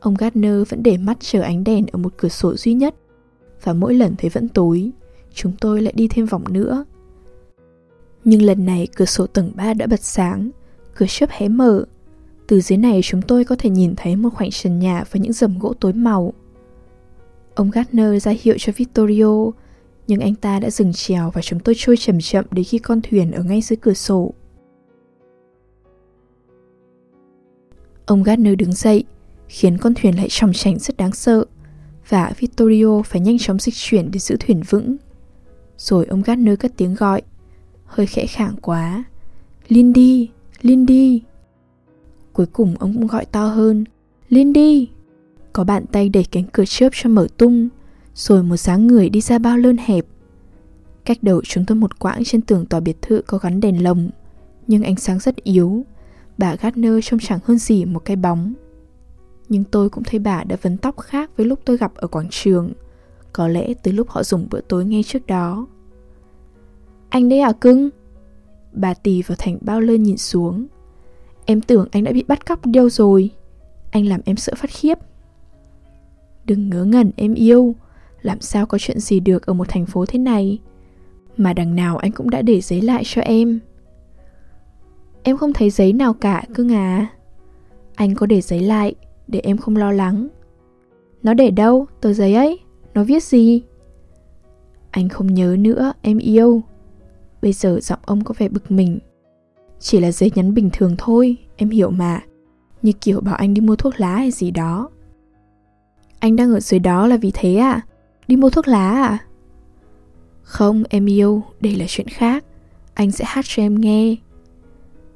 Ông 0.00 0.14
Gardner 0.14 0.68
vẫn 0.68 0.82
để 0.82 0.96
mắt 0.96 1.16
chờ 1.20 1.40
ánh 1.40 1.64
đèn 1.64 1.86
ở 1.92 1.98
một 1.98 2.12
cửa 2.16 2.28
sổ 2.28 2.56
duy 2.56 2.74
nhất. 2.74 2.94
Và 3.62 3.72
mỗi 3.72 3.94
lần 3.94 4.14
thấy 4.18 4.30
vẫn 4.30 4.48
tối, 4.48 4.90
chúng 5.34 5.52
tôi 5.60 5.82
lại 5.82 5.92
đi 5.96 6.08
thêm 6.08 6.26
vòng 6.26 6.44
nữa. 6.50 6.84
Nhưng 8.24 8.42
lần 8.42 8.66
này 8.66 8.88
cửa 8.96 9.04
sổ 9.04 9.26
tầng 9.26 9.52
3 9.54 9.74
đã 9.74 9.86
bật 9.86 10.00
sáng, 10.00 10.50
cửa 10.94 11.06
chớp 11.08 11.30
hé 11.30 11.48
mở. 11.48 11.84
Từ 12.46 12.60
dưới 12.60 12.76
này 12.76 13.00
chúng 13.02 13.22
tôi 13.22 13.44
có 13.44 13.56
thể 13.58 13.70
nhìn 13.70 13.94
thấy 13.96 14.16
một 14.16 14.30
khoảng 14.34 14.50
trần 14.50 14.78
nhà 14.78 15.04
với 15.10 15.20
những 15.20 15.32
rầm 15.32 15.58
gỗ 15.58 15.74
tối 15.80 15.92
màu. 15.92 16.32
Ông 17.54 17.70
Gardner 17.70 18.24
ra 18.24 18.32
hiệu 18.42 18.56
cho 18.58 18.72
Vittorio, 18.76 19.50
nhưng 20.06 20.20
anh 20.20 20.34
ta 20.34 20.60
đã 20.60 20.70
dừng 20.70 20.92
trèo 20.92 21.30
và 21.30 21.42
chúng 21.42 21.60
tôi 21.60 21.74
trôi 21.78 21.96
chậm 21.96 22.20
chậm 22.20 22.44
đến 22.50 22.64
khi 22.64 22.78
con 22.78 23.00
thuyền 23.02 23.32
ở 23.32 23.42
ngay 23.42 23.60
dưới 23.60 23.76
cửa 23.76 23.94
sổ. 23.94 24.34
Ông 28.06 28.22
Gardner 28.22 28.54
đứng 28.58 28.72
dậy, 28.72 29.04
khiến 29.48 29.78
con 29.78 29.94
thuyền 29.94 30.16
lại 30.16 30.28
tròng 30.30 30.52
trành 30.52 30.78
rất 30.78 30.96
đáng 30.96 31.12
sợ, 31.12 31.44
và 32.08 32.32
Vittorio 32.38 33.02
phải 33.02 33.20
nhanh 33.20 33.38
chóng 33.38 33.58
dịch 33.58 33.74
chuyển 33.76 34.10
để 34.10 34.18
giữ 34.18 34.36
thuyền 34.40 34.62
vững. 34.68 34.96
Rồi 35.78 36.06
ông 36.06 36.22
Gardner 36.22 36.58
cất 36.58 36.72
tiếng 36.76 36.94
gọi, 36.94 37.22
hơi 37.86 38.06
khẽ 38.06 38.26
khàng 38.26 38.56
quá. 38.62 39.04
Lindy, 39.68 40.28
Lindy. 40.62 41.22
Cuối 42.32 42.46
cùng 42.46 42.74
ông 42.78 42.94
cũng 42.94 43.06
gọi 43.06 43.24
to 43.24 43.46
hơn, 43.46 43.84
Lindy. 44.28 44.88
Có 45.52 45.64
bàn 45.64 45.86
tay 45.92 46.08
đẩy 46.08 46.24
cánh 46.24 46.44
cửa 46.52 46.64
chớp 46.66 46.88
cho 46.92 47.08
mở 47.08 47.28
tung, 47.36 47.68
rồi 48.14 48.42
một 48.42 48.56
sáng 48.56 48.86
người 48.86 49.08
đi 49.08 49.20
ra 49.20 49.38
bao 49.38 49.58
lơn 49.58 49.76
hẹp. 49.76 50.06
Cách 51.04 51.22
đầu 51.22 51.40
chúng 51.44 51.64
tôi 51.66 51.76
một 51.76 51.98
quãng 51.98 52.24
trên 52.24 52.42
tường 52.42 52.66
tòa 52.66 52.80
biệt 52.80 53.02
thự 53.02 53.22
có 53.26 53.38
gắn 53.38 53.60
đèn 53.60 53.82
lồng, 53.82 54.10
nhưng 54.66 54.82
ánh 54.82 54.96
sáng 54.96 55.18
rất 55.18 55.36
yếu. 55.36 55.84
Bà 56.38 56.54
Gardner 56.54 56.92
trông 57.02 57.20
chẳng 57.20 57.38
hơn 57.44 57.58
gì 57.58 57.84
một 57.84 58.04
cái 58.04 58.16
bóng. 58.16 58.54
Nhưng 59.48 59.64
tôi 59.64 59.90
cũng 59.90 60.04
thấy 60.04 60.18
bà 60.18 60.44
đã 60.44 60.56
vấn 60.62 60.76
tóc 60.76 60.98
khác 60.98 61.30
với 61.36 61.46
lúc 61.46 61.60
tôi 61.64 61.76
gặp 61.76 61.94
ở 61.94 62.08
quảng 62.08 62.28
trường. 62.30 62.72
Có 63.32 63.48
lẽ 63.48 63.74
từ 63.82 63.92
lúc 63.92 64.08
họ 64.10 64.22
dùng 64.22 64.46
bữa 64.50 64.60
tối 64.60 64.84
ngay 64.84 65.02
trước 65.02 65.26
đó. 65.26 65.66
Anh 67.08 67.28
đấy 67.28 67.40
à 67.40 67.52
cưng? 67.52 67.90
Bà 68.72 68.94
tì 68.94 69.22
vào 69.22 69.36
thành 69.38 69.58
bao 69.60 69.80
lơn 69.80 70.02
nhìn 70.02 70.16
xuống. 70.16 70.66
Em 71.44 71.60
tưởng 71.60 71.88
anh 71.92 72.04
đã 72.04 72.12
bị 72.12 72.24
bắt 72.28 72.46
cóc 72.46 72.66
đâu 72.66 72.90
rồi. 72.90 73.30
Anh 73.90 74.06
làm 74.06 74.20
em 74.24 74.36
sợ 74.36 74.52
phát 74.56 74.70
khiếp. 74.70 74.98
Đừng 76.44 76.68
ngớ 76.68 76.84
ngẩn 76.84 77.10
em 77.16 77.34
yêu. 77.34 77.74
Làm 78.24 78.40
sao 78.40 78.66
có 78.66 78.78
chuyện 78.78 79.00
gì 79.00 79.20
được 79.20 79.46
ở 79.46 79.52
một 79.52 79.68
thành 79.68 79.86
phố 79.86 80.06
thế 80.06 80.18
này? 80.18 80.58
Mà 81.36 81.52
đằng 81.52 81.74
nào 81.74 81.96
anh 81.96 82.12
cũng 82.12 82.30
đã 82.30 82.42
để 82.42 82.60
giấy 82.60 82.80
lại 82.80 83.02
cho 83.06 83.22
em. 83.22 83.60
Em 85.22 85.36
không 85.36 85.52
thấy 85.52 85.70
giấy 85.70 85.92
nào 85.92 86.14
cả 86.14 86.44
cưng 86.54 86.72
à. 86.72 87.06
Anh 87.94 88.14
có 88.14 88.26
để 88.26 88.40
giấy 88.40 88.60
lại 88.60 88.94
để 89.28 89.40
em 89.40 89.56
không 89.56 89.76
lo 89.76 89.92
lắng. 89.92 90.28
Nó 91.22 91.34
để 91.34 91.50
đâu, 91.50 91.86
tờ 92.00 92.12
giấy 92.12 92.34
ấy? 92.34 92.58
Nó 92.94 93.04
viết 93.04 93.22
gì? 93.22 93.62
Anh 94.90 95.08
không 95.08 95.34
nhớ 95.34 95.56
nữa, 95.58 95.92
em 96.02 96.18
yêu. 96.18 96.62
Bây 97.42 97.52
giờ 97.52 97.78
giọng 97.82 97.98
ông 98.04 98.24
có 98.24 98.34
vẻ 98.38 98.48
bực 98.48 98.70
mình 98.70 98.98
Chỉ 99.78 100.00
là 100.00 100.12
giấy 100.12 100.32
nhắn 100.34 100.54
bình 100.54 100.70
thường 100.72 100.94
thôi 100.98 101.36
Em 101.56 101.70
hiểu 101.70 101.90
mà 101.90 102.20
Như 102.82 102.92
kiểu 103.00 103.20
bảo 103.20 103.34
anh 103.34 103.54
đi 103.54 103.60
mua 103.60 103.76
thuốc 103.76 104.00
lá 104.00 104.16
hay 104.16 104.30
gì 104.30 104.50
đó 104.50 104.90
Anh 106.18 106.36
đang 106.36 106.52
ở 106.52 106.60
dưới 106.60 106.80
đó 106.80 107.06
là 107.06 107.16
vì 107.16 107.30
thế 107.34 107.56
à 107.56 107.80
Đi 108.28 108.36
mua 108.36 108.50
thuốc 108.50 108.68
lá 108.68 108.90
à? 108.90 109.18
Không, 110.42 110.84
em 110.88 111.06
yêu. 111.06 111.42
Đây 111.60 111.76
là 111.76 111.84
chuyện 111.88 112.08
khác. 112.08 112.44
Anh 112.94 113.10
sẽ 113.10 113.24
hát 113.28 113.44
cho 113.48 113.62
em 113.62 113.80
nghe. 113.80 114.16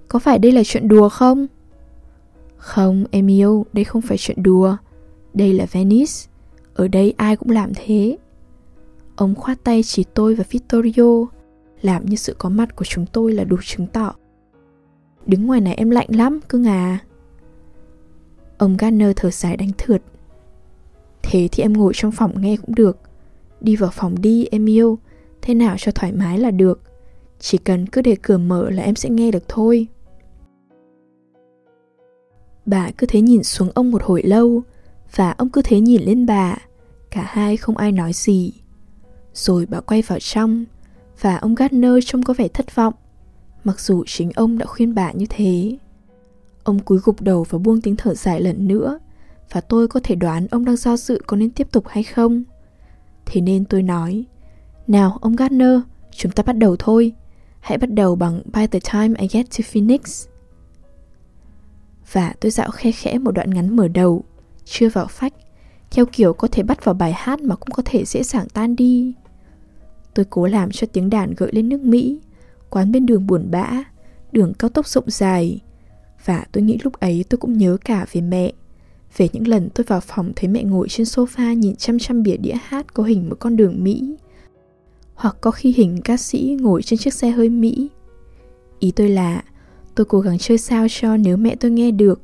Có 0.09 0.19
phải 0.19 0.39
đây 0.39 0.53
là 0.53 0.63
chuyện 0.65 0.89
đùa 0.89 1.09
không? 1.09 1.47
Không, 2.57 3.05
em 3.11 3.31
yêu. 3.31 3.67
Đây 3.73 3.85
không 3.85 4.03
phải 4.03 4.19
chuyện 4.19 4.43
đùa. 4.43 4.77
Đây 5.35 5.53
là 5.53 5.67
Venice. 5.73 6.13
Ở 6.75 6.89
đây 6.89 7.15
ai 7.17 7.37
cũng 7.37 7.51
làm 7.51 7.73
thế. 7.75 8.19
Ông 9.17 9.35
khoát 9.35 9.65
tay 9.65 9.83
chỉ 9.83 10.05
tôi 10.15 10.35
và 10.35 10.45
Vittorio. 10.51 11.27
Làm 11.83 12.07
như 12.07 12.17
sự 12.17 12.35
có 12.39 12.49
mặt 12.49 12.77
của 12.77 12.85
chúng 12.85 13.07
tôi 13.07 13.33
là 13.33 13.45
đủ 13.45 13.57
chứng 13.65 13.87
tỏ. 13.87 14.15
Đứng 15.27 15.47
ngoài 15.47 15.61
này 15.61 15.75
em 15.75 15.91
lạnh 15.91 16.09
lắm, 16.09 16.41
cưng 16.49 16.67
à. 16.67 16.99
Ông 18.59 18.77
Garner 18.77 19.13
thở 19.17 19.31
dài 19.31 19.57
đánh 19.57 19.71
thượt 19.79 20.03
thế 21.31 21.49
thì 21.53 21.63
em 21.63 21.73
ngồi 21.73 21.93
trong 21.97 22.13
phòng 22.13 22.41
nghe 22.41 22.57
cũng 22.57 22.75
được. 22.75 22.97
Đi 23.61 23.77
vào 23.77 23.91
phòng 23.91 24.23
đi 24.23 24.47
em 24.51 24.69
yêu. 24.69 24.99
Thế 25.43 25.55
nào 25.55 25.77
cho 25.79 25.93
thoải 25.93 26.13
mái 26.13 26.39
là 26.39 26.51
được. 26.51 26.81
Chỉ 27.41 27.59
cần 27.59 27.87
cứ 27.87 28.03
để 28.03 28.17
cửa 28.23 28.39
mở 28.39 28.71
là 28.71 28.83
em 28.83 28.95
sẽ 28.95 29.09
nghe 29.11 29.31
được 29.31 29.49
thôi. 29.49 29.87
Bà 32.67 32.91
cứ 32.99 33.07
thế 33.07 33.21
nhìn 33.21 33.43
xuống 33.43 33.71
ông 33.75 33.91
một 33.91 34.03
hồi 34.03 34.23
lâu 34.23 34.63
và 35.17 35.31
ông 35.31 35.49
cứ 35.49 35.63
thế 35.63 35.81
nhìn 35.81 36.03
lên 36.03 36.27
bà. 36.27 36.57
Cả 37.11 37.25
hai 37.29 37.57
không 37.57 37.77
ai 37.77 37.93
nói 37.93 38.13
gì. 38.13 38.53
Rồi 39.35 39.67
bà 39.67 39.81
quay 39.81 40.03
vào 40.03 40.19
trong 40.19 40.65
và 41.21 41.37
ông 41.37 41.55
Gardner 41.55 41.93
trông 42.05 42.23
có 42.23 42.35
vẻ 42.35 42.49
thất 42.49 42.75
vọng, 42.75 42.95
mặc 43.65 43.81
dù 43.81 44.05
chính 44.07 44.31
ông 44.31 44.59
đã 44.59 44.67
khuyên 44.67 44.95
bà 44.95 45.13
như 45.13 45.27
thế. 45.29 45.79
Ông 46.63 46.79
cúi 46.79 46.99
gục 47.05 47.21
đầu 47.21 47.47
và 47.49 47.59
buông 47.59 47.81
tiếng 47.81 47.97
thở 47.97 48.15
dài 48.15 48.41
lần 48.41 48.69
nữa, 48.69 48.99
và 49.53 49.61
tôi 49.61 49.89
có 49.89 50.01
thể 50.05 50.15
đoán 50.15 50.47
ông 50.51 50.65
đang 50.65 50.77
do 50.77 50.97
dự 50.97 51.21
có 51.27 51.37
nên 51.37 51.51
tiếp 51.51 51.73
tục 51.73 51.89
hay 51.89 52.03
không. 52.03 52.43
Thế 53.27 53.41
nên 53.41 53.65
tôi 53.65 53.83
nói, 53.83 54.25
nào 54.87 55.19
ông 55.21 55.37
Gardner, 55.37 55.81
chúng 56.11 56.33
ta 56.33 56.43
bắt 56.43 56.57
đầu 56.57 56.77
thôi. 56.79 57.13
Hãy 57.61 57.79
bắt 57.79 57.91
đầu 57.91 58.17
bằng 58.17 58.43
By 58.53 58.67
the 58.67 58.79
time 58.93 59.21
I 59.21 59.29
get 59.29 59.47
to 59.51 59.63
Phoenix. 59.73 60.27
Và 62.13 62.35
tôi 62.41 62.51
dạo 62.51 62.71
khe 62.71 62.93
khẽ 62.93 63.19
một 63.19 63.31
đoạn 63.31 63.51
ngắn 63.51 63.77
mở 63.77 63.89
đầu, 63.89 64.25
chưa 64.65 64.89
vào 64.89 65.07
phách, 65.07 65.35
theo 65.91 66.07
kiểu 66.07 66.33
có 66.33 66.49
thể 66.53 66.63
bắt 66.63 66.85
vào 66.85 66.95
bài 66.95 67.13
hát 67.13 67.41
mà 67.41 67.57
cũng 67.57 67.71
có 67.71 67.83
thể 67.87 68.05
dễ 68.05 68.23
dàng 68.23 68.49
tan 68.49 68.77
đi. 68.77 69.15
Tôi 70.15 70.27
cố 70.31 70.47
làm 70.47 70.71
cho 70.71 70.87
tiếng 70.93 71.11
đàn 71.11 71.35
gợi 71.35 71.51
lên 71.53 71.69
nước 71.69 71.81
Mỹ, 71.81 72.21
quán 72.71 72.93
bên 72.93 73.07
đường 73.07 73.27
buồn 73.27 73.51
bã, 73.51 73.85
đường 74.33 74.53
cao 74.55 74.69
tốc 74.69 74.87
rộng 74.87 75.11
dài. 75.11 75.61
Và 76.25 76.45
tôi 76.53 76.63
nghĩ 76.63 76.79
lúc 76.83 76.93
ấy 76.93 77.25
tôi 77.29 77.39
cũng 77.39 77.59
nhớ 77.59 77.77
cả 77.85 78.07
về 78.13 78.21
mẹ, 78.21 78.53
về 79.17 79.29
những 79.33 79.49
lần 79.49 79.69
tôi 79.75 79.85
vào 79.85 80.01
phòng 80.01 80.33
thấy 80.37 80.49
mẹ 80.49 80.63
ngồi 80.63 80.89
trên 80.89 81.05
sofa 81.07 81.55
nhìn 81.55 81.77
chăm 81.77 81.99
chăm 81.99 82.23
bìa 82.23 82.37
đĩa 82.37 82.55
hát 82.63 82.95
có 82.95 83.03
hình 83.03 83.29
một 83.29 83.37
con 83.39 83.57
đường 83.57 83.85
Mỹ. 83.85 84.17
Hoặc 85.15 85.37
có 85.41 85.51
khi 85.51 85.75
hình 85.77 86.01
ca 86.05 86.17
sĩ 86.17 86.57
ngồi 86.61 86.83
trên 86.83 86.99
chiếc 86.99 87.15
xe 87.15 87.31
hơi 87.31 87.49
Mỹ. 87.49 87.89
Ý 88.79 88.91
tôi 88.91 89.09
là 89.09 89.43
tôi 89.95 90.05
cố 90.05 90.21
gắng 90.21 90.39
chơi 90.39 90.59
sao 90.59 90.87
cho 90.91 91.17
nếu 91.17 91.37
mẹ 91.37 91.57
tôi 91.57 91.71
nghe 91.71 91.91
được, 91.91 92.21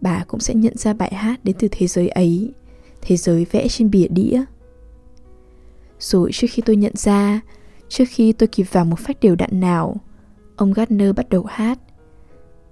bà 0.00 0.24
cũng 0.28 0.40
sẽ 0.40 0.54
nhận 0.54 0.76
ra 0.76 0.92
bài 0.92 1.14
hát 1.14 1.44
đến 1.44 1.56
từ 1.58 1.68
thế 1.70 1.86
giới 1.86 2.08
ấy, 2.08 2.52
thế 3.02 3.16
giới 3.16 3.46
vẽ 3.50 3.68
trên 3.68 3.90
bìa 3.90 4.08
đĩa. 4.08 4.44
Rồi 6.00 6.30
trước 6.32 6.46
khi 6.50 6.62
tôi 6.66 6.76
nhận 6.76 6.92
ra, 6.96 7.40
trước 7.88 8.04
khi 8.08 8.32
tôi 8.32 8.46
kịp 8.46 8.66
vào 8.72 8.84
một 8.84 8.98
phách 8.98 9.20
điều 9.20 9.36
đặn 9.36 9.60
nào, 9.60 9.96
ông 10.56 10.72
Gardner 10.72 11.14
bắt 11.16 11.28
đầu 11.28 11.44
hát. 11.48 11.78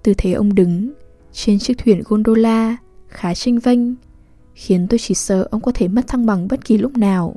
Tư 0.03 0.13
thế 0.17 0.31
ông 0.31 0.55
đứng 0.55 0.91
trên 1.31 1.59
chiếc 1.59 1.77
thuyền 1.77 2.03
gondola 2.05 2.77
khá 3.11 3.33
tranh 3.33 3.59
vênh, 3.59 3.79
khiến 4.55 4.87
tôi 4.87 4.99
chỉ 4.99 5.13
sợ 5.13 5.47
ông 5.51 5.61
có 5.61 5.71
thể 5.75 5.87
mất 5.87 6.07
thăng 6.07 6.25
bằng 6.25 6.47
bất 6.47 6.65
kỳ 6.65 6.77
lúc 6.77 6.97
nào. 6.97 7.35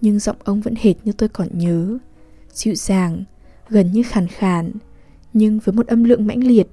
Nhưng 0.00 0.18
giọng 0.18 0.36
ông 0.44 0.60
vẫn 0.60 0.74
hệt 0.78 0.96
như 1.04 1.12
tôi 1.12 1.28
còn 1.28 1.48
nhớ, 1.52 1.98
dịu 2.52 2.74
dàng, 2.74 3.24
gần 3.68 3.92
như 3.92 4.02
khàn 4.02 4.26
khàn, 4.26 4.72
nhưng 5.32 5.58
với 5.58 5.72
một 5.72 5.86
âm 5.86 6.04
lượng 6.04 6.26
mãnh 6.26 6.44
liệt 6.44 6.68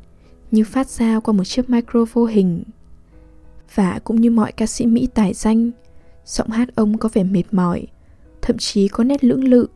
như 0.51 0.64
phát 0.64 0.89
ra 0.89 1.20
qua 1.20 1.34
một 1.34 1.43
chiếc 1.43 1.70
micro 1.70 2.06
vô 2.14 2.26
hình. 2.26 2.64
Và 3.76 3.99
cũng 4.03 4.22
như 4.22 4.32
mọi 4.32 4.51
ca 4.51 4.68
sĩ 4.68 4.86
Mỹ 4.86 5.08
tài 5.14 5.34
danh, 5.34 5.72
giọng 6.26 6.49
hát 6.49 6.76
ông 6.76 6.97
có 6.97 7.10
vẻ 7.14 7.24
mệt 7.24 7.43
mỏi, 7.51 7.88
thậm 8.41 8.58
chí 8.58 8.88
có 8.88 9.03
nét 9.03 9.24
lưỡng 9.24 9.43
lự, 9.43 9.68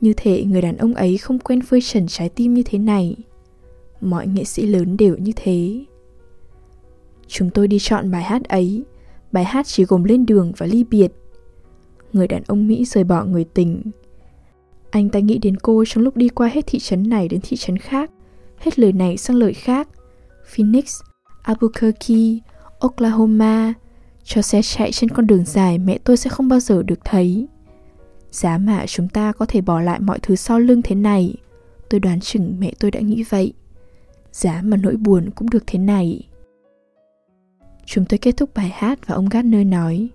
như 0.00 0.12
thể 0.16 0.44
người 0.44 0.62
đàn 0.62 0.76
ông 0.76 0.94
ấy 0.94 1.18
không 1.18 1.38
quen 1.38 1.62
phơi 1.62 1.80
trần 1.80 2.06
trái 2.06 2.28
tim 2.28 2.54
như 2.54 2.62
thế 2.66 2.78
này. 2.78 3.16
Mọi 4.00 4.26
nghệ 4.26 4.44
sĩ 4.44 4.66
lớn 4.66 4.96
đều 4.96 5.16
như 5.16 5.32
thế. 5.36 5.84
Chúng 7.28 7.50
tôi 7.50 7.68
đi 7.68 7.78
chọn 7.78 8.10
bài 8.10 8.22
hát 8.22 8.44
ấy, 8.44 8.84
bài 9.32 9.44
hát 9.44 9.66
chỉ 9.66 9.84
gồm 9.84 10.04
lên 10.04 10.26
đường 10.26 10.52
và 10.56 10.66
ly 10.66 10.84
biệt. 10.84 11.12
Người 12.12 12.28
đàn 12.28 12.42
ông 12.46 12.68
Mỹ 12.68 12.84
rời 12.84 13.04
bỏ 13.04 13.24
người 13.24 13.44
tình. 13.44 13.82
Anh 14.90 15.08
ta 15.08 15.18
nghĩ 15.18 15.38
đến 15.38 15.56
cô 15.56 15.84
trong 15.86 16.04
lúc 16.04 16.16
đi 16.16 16.28
qua 16.28 16.48
hết 16.48 16.66
thị 16.66 16.78
trấn 16.78 17.08
này 17.08 17.28
đến 17.28 17.40
thị 17.42 17.56
trấn 17.56 17.78
khác, 17.78 18.10
hết 18.58 18.78
lời 18.78 18.92
này 18.92 19.16
sang 19.16 19.36
lời 19.36 19.52
khác. 19.52 19.88
Phoenix, 20.46 21.00
Albuquerque, 21.42 22.38
Oklahoma, 22.78 23.74
cho 24.24 24.42
xe 24.42 24.62
chạy 24.62 24.92
trên 24.92 25.10
con 25.10 25.26
đường 25.26 25.44
dài 25.44 25.78
mẹ 25.78 25.98
tôi 26.04 26.16
sẽ 26.16 26.30
không 26.30 26.48
bao 26.48 26.60
giờ 26.60 26.82
được 26.82 26.98
thấy. 27.04 27.46
Giá 28.30 28.58
mà 28.58 28.86
chúng 28.86 29.08
ta 29.08 29.32
có 29.32 29.46
thể 29.46 29.60
bỏ 29.60 29.80
lại 29.80 30.00
mọi 30.00 30.18
thứ 30.22 30.36
sau 30.36 30.60
lưng 30.60 30.82
thế 30.82 30.94
này, 30.94 31.34
tôi 31.90 32.00
đoán 32.00 32.20
chừng 32.20 32.56
mẹ 32.58 32.72
tôi 32.78 32.90
đã 32.90 33.00
nghĩ 33.00 33.24
vậy. 33.28 33.52
Giá 34.32 34.62
mà 34.64 34.76
nỗi 34.76 34.96
buồn 34.96 35.30
cũng 35.30 35.50
được 35.50 35.64
thế 35.66 35.78
này. 35.78 36.28
Chúng 37.86 38.04
tôi 38.04 38.18
kết 38.18 38.36
thúc 38.36 38.50
bài 38.54 38.68
hát 38.74 39.06
và 39.06 39.14
ông 39.14 39.28
Gardner 39.28 39.66
nói 39.66 40.08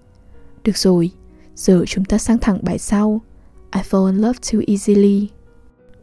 Được 0.63 0.77
rồi, 0.77 1.11
giờ 1.55 1.83
chúng 1.87 2.05
ta 2.05 2.17
sang 2.17 2.37
thẳng 2.37 2.59
bài 2.61 2.79
sau. 2.79 3.21
I 3.75 3.81
fall 3.89 4.05
in 4.05 4.17
love 4.17 4.39
too 4.51 4.59
easily. 4.67 5.29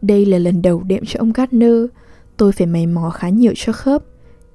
Đây 0.03 0.27
là 0.27 0.39
lần 0.39 0.62
đầu 0.62 0.83
đệm 0.83 1.05
cho 1.07 1.21
ông 1.21 1.33
Gardner. 1.33 1.85
Tôi 2.37 2.53
phải 2.53 2.66
mày 2.66 2.87
mò 2.87 3.11
khá 3.11 3.29
nhiều 3.29 3.53
cho 3.57 3.73
khớp 3.73 4.05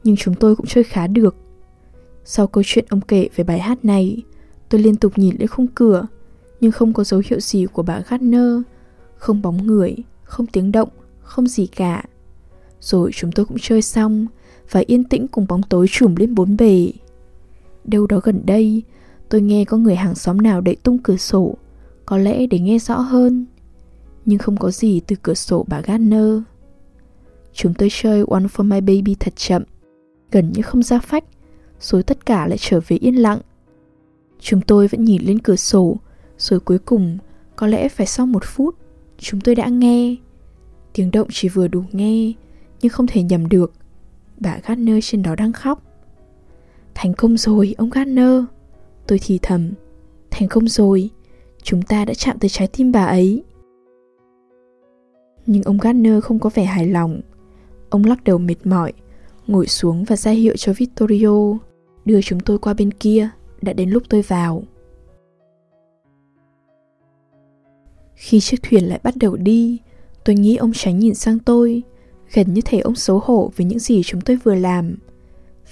Nhưng 0.03 0.15
chúng 0.15 0.35
tôi 0.35 0.55
cũng 0.55 0.65
chơi 0.65 0.83
khá 0.83 1.07
được. 1.07 1.35
Sau 2.25 2.47
câu 2.47 2.63
chuyện 2.67 2.85
ông 2.89 3.01
kể 3.01 3.29
về 3.35 3.43
bài 3.43 3.59
hát 3.59 3.85
này 3.85 4.21
Tôi 4.69 4.81
liên 4.81 4.95
tục 4.95 5.17
nhìn 5.17 5.35
lên 5.39 5.47
khung 5.47 5.67
cửa 5.67 6.07
Nhưng 6.61 6.71
không 6.71 6.93
có 6.93 7.03
dấu 7.03 7.21
hiệu 7.25 7.39
gì 7.39 7.65
của 7.65 7.83
bà 7.83 8.01
Gardner. 8.09 8.61
Không 9.17 9.41
bóng 9.41 9.67
người, 9.67 9.95
không 10.23 10.45
tiếng 10.47 10.71
động, 10.71 10.89
không 11.21 11.47
gì 11.47 11.67
cả. 11.67 12.03
Rồi 12.81 13.11
chúng 13.13 13.31
tôi 13.31 13.45
cũng 13.45 13.57
chơi 13.61 13.81
xong 13.81 14.27
Và 14.71 14.83
yên 14.87 15.03
tĩnh 15.03 15.27
cùng 15.27 15.45
bóng 15.49 15.63
tối 15.63 15.85
trùm 15.89 16.15
lên 16.15 16.35
bốn 16.35 16.57
bề. 16.57 16.91
Đâu 17.83 18.07
đó 18.07 18.19
gần 18.23 18.41
đây, 18.45 18.83
tôi 19.29 19.41
nghe 19.41 19.65
có 19.65 19.77
người 19.77 19.95
hàng 19.95 20.15
xóm 20.15 20.37
nào 20.37 20.61
đậy 20.61 20.75
tung 20.75 20.97
cửa 20.97 21.17
sổ, 21.17 21.55
có 22.05 22.17
lẽ 22.17 22.47
để 22.47 22.59
nghe 22.59 22.79
rõ 22.79 22.99
hơn. 22.99 23.45
Nhưng 24.25 24.39
không 24.39 24.57
có 24.57 24.71
gì 24.71 24.99
từ 24.99 25.15
cửa 25.23 25.33
sổ 25.33 25.65
bà 25.67 25.81
Gardner. 25.81 26.39
Chúng 27.53 27.73
tôi 27.73 27.89
chơi 27.91 28.25
One 28.29 28.43
for 28.43 28.63
my 28.63 28.81
baby 28.81 29.15
thật 29.19 29.33
chậm, 29.35 29.63
gần 30.31 30.51
như 30.51 30.61
không 30.61 30.83
ra 30.83 30.99
phách, 30.99 31.23
rồi 31.79 32.03
tất 32.03 32.25
cả 32.25 32.47
lại 32.47 32.57
trở 32.61 32.79
về 32.87 32.97
yên 32.97 33.15
lặng. 33.15 33.39
Chúng 34.39 34.61
tôi 34.61 34.87
vẫn 34.87 35.03
nhìn 35.03 35.21
lên 35.23 35.39
cửa 35.39 35.55
sổ, 35.55 35.97
rồi 36.37 36.59
cuối 36.59 36.79
cùng, 36.79 37.17
có 37.55 37.67
lẽ 37.67 37.89
phải 37.89 38.07
sau 38.07 38.25
một 38.25 38.43
phút, 38.45 38.75
chúng 39.17 39.41
tôi 39.41 39.55
đã 39.55 39.67
nghe. 39.67 40.15
Tiếng 40.93 41.11
động 41.11 41.27
chỉ 41.31 41.49
vừa 41.49 41.67
đủ 41.67 41.83
nghe, 41.91 42.33
nhưng 42.81 42.89
không 42.89 43.07
thể 43.07 43.23
nhầm 43.23 43.49
được. 43.49 43.73
Bà 44.39 44.59
Gardner 44.67 44.97
trên 45.01 45.23
đó 45.23 45.35
đang 45.35 45.53
khóc. 45.53 45.83
Thành 46.95 47.13
công 47.13 47.37
rồi, 47.37 47.75
ông 47.77 47.89
Gardner. 47.89 48.43
Tôi 49.07 49.19
thì 49.25 49.39
thầm. 49.41 49.71
Thành 50.31 50.47
công 50.47 50.67
rồi, 50.67 51.09
chúng 51.63 51.81
ta 51.81 52.05
đã 52.05 52.13
chạm 52.13 52.39
tới 52.39 52.49
trái 52.49 52.67
tim 52.67 52.91
bà 52.91 53.05
ấy. 53.05 53.43
Nhưng 55.45 55.63
ông 55.63 55.77
Gardner 55.77 56.23
không 56.23 56.39
có 56.39 56.49
vẻ 56.53 56.63
hài 56.63 56.87
lòng. 56.87 57.21
Ông 57.89 58.03
lắc 58.03 58.23
đầu 58.23 58.37
mệt 58.37 58.65
mỏi, 58.65 58.93
ngồi 59.47 59.67
xuống 59.67 60.03
và 60.03 60.15
ra 60.15 60.31
hiệu 60.31 60.55
cho 60.57 60.73
Vittorio 60.77 61.57
đưa 62.05 62.21
chúng 62.21 62.39
tôi 62.39 62.57
qua 62.57 62.73
bên 62.73 62.91
kia, 62.91 63.29
đã 63.61 63.73
đến 63.73 63.89
lúc 63.89 64.03
tôi 64.09 64.21
vào. 64.21 64.63
Khi 68.15 68.39
chiếc 68.39 68.63
thuyền 68.63 68.89
lại 68.89 68.99
bắt 69.03 69.15
đầu 69.17 69.35
đi, 69.35 69.79
tôi 70.25 70.35
nghĩ 70.35 70.55
ông 70.55 70.71
tránh 70.73 70.99
nhìn 70.99 71.15
sang 71.15 71.39
tôi, 71.39 71.83
gần 72.33 72.53
như 72.53 72.61
thể 72.65 72.79
ông 72.79 72.95
xấu 72.95 73.19
hổ 73.23 73.51
với 73.55 73.65
những 73.65 73.79
gì 73.79 74.03
chúng 74.03 74.21
tôi 74.21 74.37
vừa 74.43 74.55
làm 74.55 74.95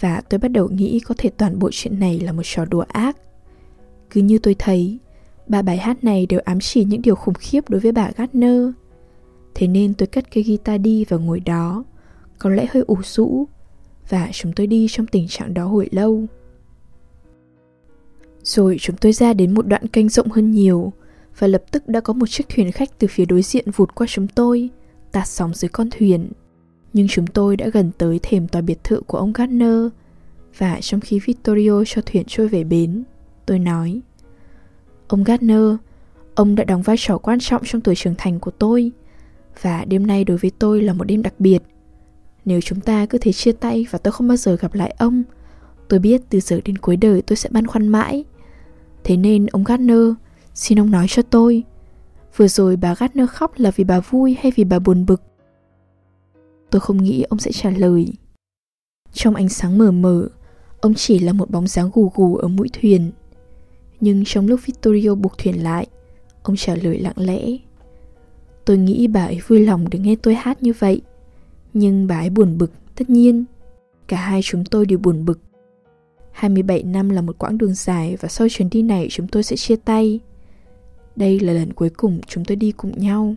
và 0.01 0.21
tôi 0.21 0.37
bắt 0.37 0.47
đầu 0.47 0.69
nghĩ 0.69 0.99
có 0.99 1.15
thể 1.17 1.29
toàn 1.37 1.59
bộ 1.59 1.69
chuyện 1.71 1.99
này 1.99 2.19
là 2.19 2.31
một 2.31 2.43
trò 2.45 2.65
đùa 2.65 2.85
ác. 2.87 3.17
Cứ 4.09 4.21
như 4.21 4.39
tôi 4.39 4.55
thấy, 4.59 4.99
ba 5.47 5.61
bài 5.61 5.77
hát 5.77 6.03
này 6.03 6.25
đều 6.25 6.39
ám 6.39 6.59
chỉ 6.59 6.83
những 6.83 7.01
điều 7.01 7.15
khủng 7.15 7.33
khiếp 7.33 7.69
đối 7.69 7.81
với 7.81 7.91
bà 7.91 8.11
Gardner. 8.17 8.61
Thế 9.55 9.67
nên 9.67 9.93
tôi 9.93 10.07
cất 10.07 10.31
cây 10.33 10.43
guitar 10.43 10.81
đi 10.81 11.05
và 11.09 11.17
ngồi 11.17 11.39
đó, 11.39 11.83
có 12.39 12.49
lẽ 12.49 12.65
hơi 12.71 12.83
ủ 12.87 12.97
rũ, 13.03 13.45
và 14.09 14.29
chúng 14.33 14.53
tôi 14.53 14.67
đi 14.67 14.87
trong 14.89 15.07
tình 15.07 15.27
trạng 15.27 15.53
đó 15.53 15.65
hồi 15.65 15.89
lâu. 15.91 16.25
Rồi 18.43 18.77
chúng 18.79 18.95
tôi 18.95 19.13
ra 19.13 19.33
đến 19.33 19.53
một 19.53 19.67
đoạn 19.67 19.87
kênh 19.87 20.09
rộng 20.09 20.31
hơn 20.31 20.51
nhiều, 20.51 20.93
và 21.39 21.47
lập 21.47 21.63
tức 21.71 21.87
đã 21.87 21.99
có 21.99 22.13
một 22.13 22.25
chiếc 22.29 22.49
thuyền 22.49 22.71
khách 22.71 22.99
từ 22.99 23.07
phía 23.07 23.25
đối 23.25 23.41
diện 23.41 23.71
vụt 23.71 23.95
qua 23.95 24.07
chúng 24.07 24.27
tôi, 24.27 24.69
tạt 25.11 25.27
sóng 25.27 25.53
dưới 25.53 25.69
con 25.69 25.89
thuyền. 25.91 26.31
Nhưng 26.93 27.07
chúng 27.07 27.27
tôi 27.27 27.57
đã 27.57 27.69
gần 27.69 27.91
tới 27.97 28.19
thềm 28.23 28.47
tòa 28.47 28.61
biệt 28.61 28.83
thự 28.83 29.01
của 29.07 29.17
ông 29.17 29.33
Gardner 29.33 29.87
Và 30.57 30.77
trong 30.81 30.99
khi 30.99 31.19
Vittorio 31.19 31.83
cho 31.85 32.01
thuyền 32.05 32.23
trôi 32.27 32.47
về 32.47 32.63
bến 32.63 33.03
Tôi 33.45 33.59
nói 33.59 34.01
Ông 35.07 35.23
Gardner, 35.23 35.75
ông 36.35 36.55
đã 36.55 36.63
đóng 36.63 36.81
vai 36.81 36.95
trò 36.99 37.17
quan 37.17 37.39
trọng 37.39 37.61
trong 37.65 37.81
tuổi 37.81 37.95
trưởng 37.95 38.15
thành 38.17 38.39
của 38.39 38.51
tôi 38.51 38.91
Và 39.61 39.85
đêm 39.85 40.07
nay 40.07 40.23
đối 40.23 40.37
với 40.37 40.51
tôi 40.59 40.81
là 40.81 40.93
một 40.93 41.03
đêm 41.03 41.21
đặc 41.21 41.33
biệt. 41.39 41.63
Nếu 42.45 42.61
chúng 42.61 42.81
ta 42.81 43.05
cứ 43.05 43.17
thế 43.17 43.31
chia 43.31 43.51
tay 43.51 43.85
và 43.91 43.99
tôi 43.99 44.11
không 44.11 44.27
bao 44.27 44.37
giờ 44.37 44.55
gặp 44.55 44.73
lại 44.73 44.95
ông 44.97 45.23
Tôi 45.87 45.99
biết 45.99 46.21
từ 46.29 46.39
giờ 46.39 46.59
đến 46.65 46.77
cuối 46.77 46.97
đời 46.97 47.21
tôi 47.21 47.35
sẽ 47.35 47.49
băn 47.49 47.67
khoăn 47.67 47.87
mãi. 47.87 48.23
Thế 49.03 49.17
nên 49.17 49.45
ông 49.45 49.63
Gardner, 49.63 50.13
xin 50.53 50.79
ông 50.79 50.91
nói 50.91 51.05
cho 51.09 51.21
tôi 51.21 51.63
Vừa 52.35 52.47
rồi 52.47 52.75
bà 52.75 52.95
Gardner 52.99 53.29
khóc 53.29 53.51
là 53.57 53.71
vì 53.71 53.83
bà 53.83 53.99
vui 53.99 54.37
hay 54.41 54.51
vì 54.55 54.63
bà 54.63 54.79
buồn 54.79 55.05
bực? 55.05 55.30
Tôi 56.71 56.79
không 56.79 57.03
nghĩ 57.03 57.23
ông 57.29 57.39
sẽ 57.39 57.51
trả 57.51 57.69
lời. 57.69 58.13
Trong 59.13 59.35
ánh 59.35 59.49
sáng 59.49 59.77
mờ 59.77 59.91
mờ 59.91 60.27
Ông 60.81 60.93
chỉ 60.93 61.19
là 61.19 61.33
một 61.33 61.49
bóng 61.49 61.67
dáng 61.67 61.89
gù 61.93 62.11
gù 62.15 62.35
ở 62.35 62.47
mũi 62.47 62.69
thuyền. 62.73 63.11
Nhưng 63.99 64.23
trong 64.25 64.47
lúc 64.47 64.59
vittorio 64.65 65.15
buộc 65.15 65.37
thuyền 65.37 65.63
lại 65.63 65.87
Ông 66.43 66.55
trả 66.55 66.75
lời 66.75 66.99
lặng 66.99 67.13
lẽ. 67.17 67.41
Tôi 68.65 68.77
nghĩ 68.77 69.07
bà 69.07 69.25
ấy 69.25 69.39
vui 69.47 69.65
lòng 69.65 69.89
được 69.89 69.99
nghe 69.99 70.15
tôi 70.15 70.35
hát 70.35 70.63
như 70.63 70.73
vậy 70.79 71.01
Nhưng 71.73 72.07
bà 72.07 72.19
ấy 72.19 72.29
buồn 72.29 72.57
bực, 72.57 72.71
tất 72.95 73.09
nhiên. 73.09 73.45
Cả 74.07 74.17
hai 74.17 74.41
chúng 74.43 74.65
tôi 74.65 74.85
đều 74.85 74.99
buồn 74.99 75.25
bực. 75.25 75.39
27 76.31 76.83
năm 76.83 77.09
là 77.09 77.21
một 77.21 77.37
quãng 77.37 77.57
đường 77.57 77.73
dài 77.73 78.17
Và 78.19 78.29
sau 78.29 78.47
chuyến 78.49 78.69
đi 78.69 78.81
này 78.81 79.07
chúng 79.09 79.27
tôi 79.27 79.43
sẽ 79.43 79.55
chia 79.55 79.75
tay. 79.75 80.19
Đây 81.15 81.39
là 81.39 81.53
lần 81.53 81.73
cuối 81.73 81.89
cùng 81.89 82.21
chúng 82.27 82.45
tôi 82.45 82.55
đi 82.55 82.71
cùng 82.71 82.99
nhau. 82.99 83.35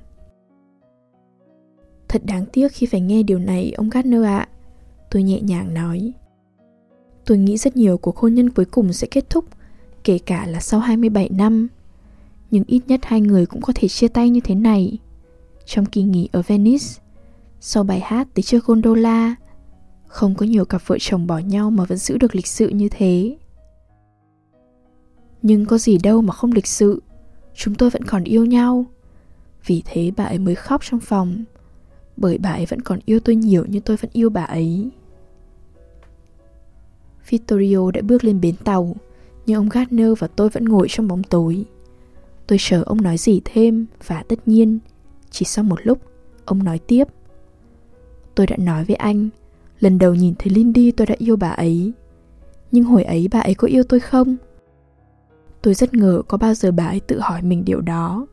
Thật 2.15 2.23
đáng 2.25 2.45
tiếc 2.53 2.73
khi 2.73 2.87
phải 2.87 3.01
nghe 3.01 3.23
điều 3.23 3.39
này 3.39 3.73
ông 3.77 3.91
Gardner 3.91 4.25
ạ. 4.25 4.49
Tôi 5.11 5.23
nhẹ 5.23 5.41
nhàng 5.41 5.75
nói. 5.75 6.13
Tôi 7.25 7.39
nghĩ 7.39 7.57
rất 7.57 7.77
nhiều 7.77 7.99
cuộc 7.99 8.17
hôn 8.17 8.35
nhân 8.35 8.51
cuối 8.51 8.65
cùng 8.65 8.93
sẽ 8.93 9.07
kết 9.11 9.31
thúc, 9.31 9.45
kể 10.05 10.19
cả 10.19 10.47
là 10.47 10.61
sau 10.61 10.81
27 10.81 11.29
năm. 11.29 11.69
Nhưng 12.51 12.65
ít 12.67 12.83
nhất 12.87 13.01
hai 13.03 13.21
người 13.21 13.47
cũng 13.47 13.63
có 13.63 13.73
thể 13.77 13.89
chia 13.89 14.09
tay 14.09 14.31
như 14.31 14.41
thế 14.41 14.55
này. 14.55 14.99
Trong 15.65 15.87
kỳ 15.87 16.03
nghỉ 16.03 16.29
ở 16.33 16.43
Venice, 16.47 16.87
sau 17.61 17.85
bài 17.85 18.01
hát 18.01 18.29
tới 18.35 18.43
chơi 18.43 18.61
gondola, 18.65 19.35
Không 20.07 20.35
có 20.35 20.47
nhiều 20.47 20.65
cặp 20.65 20.83
vợ 20.87 20.97
chồng 21.01 21.27
bỏ 21.27 21.39
nhau 21.39 21.71
mà 21.71 21.85
vẫn 21.85 21.99
giữ 21.99 22.19
được 22.19 22.35
lịch 22.35 22.47
sự 22.47 22.69
như 22.69 22.89
thế. 22.89 23.37
Nhưng 25.43 25.67
có 25.67 25.79
gì 25.79 25.99
đâu 25.99 26.23
mà 26.23 26.33
không 26.33 26.53
lịch 26.53 26.67
sự, 26.67 27.03
chúng 27.55 27.75
tôi 27.75 27.91
vẫn 27.91 28.05
còn 28.05 28.25
yêu 28.25 28.45
nhau. 28.45 28.85
Vì 29.67 29.83
thế 29.85 30.11
bà 30.17 30.25
ấy 30.25 30.39
mới 30.39 30.55
khóc 30.55 30.81
trong 30.85 31.01
phòng, 31.01 31.45
bởi 32.17 32.39
bà 32.39 32.51
ấy 32.51 32.67
vẫn 32.67 32.81
còn 32.81 32.99
yêu 33.05 33.21
tôi 33.21 33.37
nhiều 33.37 33.65
như 33.65 33.81
tôi 33.81 33.97
vẫn 33.97 34.11
yêu 34.13 34.31
bà 34.31 34.45
ấy. 34.45 34.91
Vittorio 37.29 37.91
đã 37.91 38.01
bước 38.03 38.25
lên 38.25 38.41
bến 38.41 38.55
tàu, 38.65 38.97
nhưng 39.47 39.57
ông 39.57 39.69
Gardner 39.69 40.13
và 40.19 40.27
tôi 40.27 40.49
vẫn 40.49 40.65
ngồi 40.65 40.87
trong 40.91 41.09
bóng 41.09 41.23
tối. 41.23 41.65
Tôi 42.47 42.59
chờ 42.61 42.83
ông 42.83 43.03
nói 43.03 43.19
gì 43.19 43.41
thêm 43.45 43.87
và 44.07 44.23
tất 44.29 44.49
nhiên, 44.49 44.79
chỉ 45.31 45.45
sau 45.45 45.65
một 45.65 45.79
lúc, 45.83 45.99
ông 46.45 46.65
nói 46.65 46.79
tiếp. 46.79 47.05
Tôi 48.35 48.47
đã 48.47 48.57
nói 48.57 48.85
với 48.85 48.97
anh, 48.97 49.29
lần 49.81 49.99
đầu 49.99 50.15
nhìn 50.15 50.35
thấy 50.39 50.51
Lindy 50.51 50.91
tôi 50.91 51.07
đã 51.07 51.15
yêu 51.19 51.37
bà 51.37 51.51
ấy. 51.51 51.93
Nhưng 52.73 52.85
hồi 52.85 53.05
ấy 53.05 53.29
bà 53.33 53.41
ấy 53.41 53.55
có 53.55 53.69
yêu 53.69 53.83
tôi 53.89 54.01
không? 54.01 54.37
Tôi 55.63 55.75
rất 55.75 55.95
ngờ 55.95 56.23
có 56.29 56.39
bao 56.39 56.55
giờ 56.55 56.73
bà 56.73 56.87
ấy 56.87 57.01
tự 57.01 57.21
hỏi 57.21 57.43
mình 57.43 57.65
điều 57.65 57.81
đó. 57.81 58.27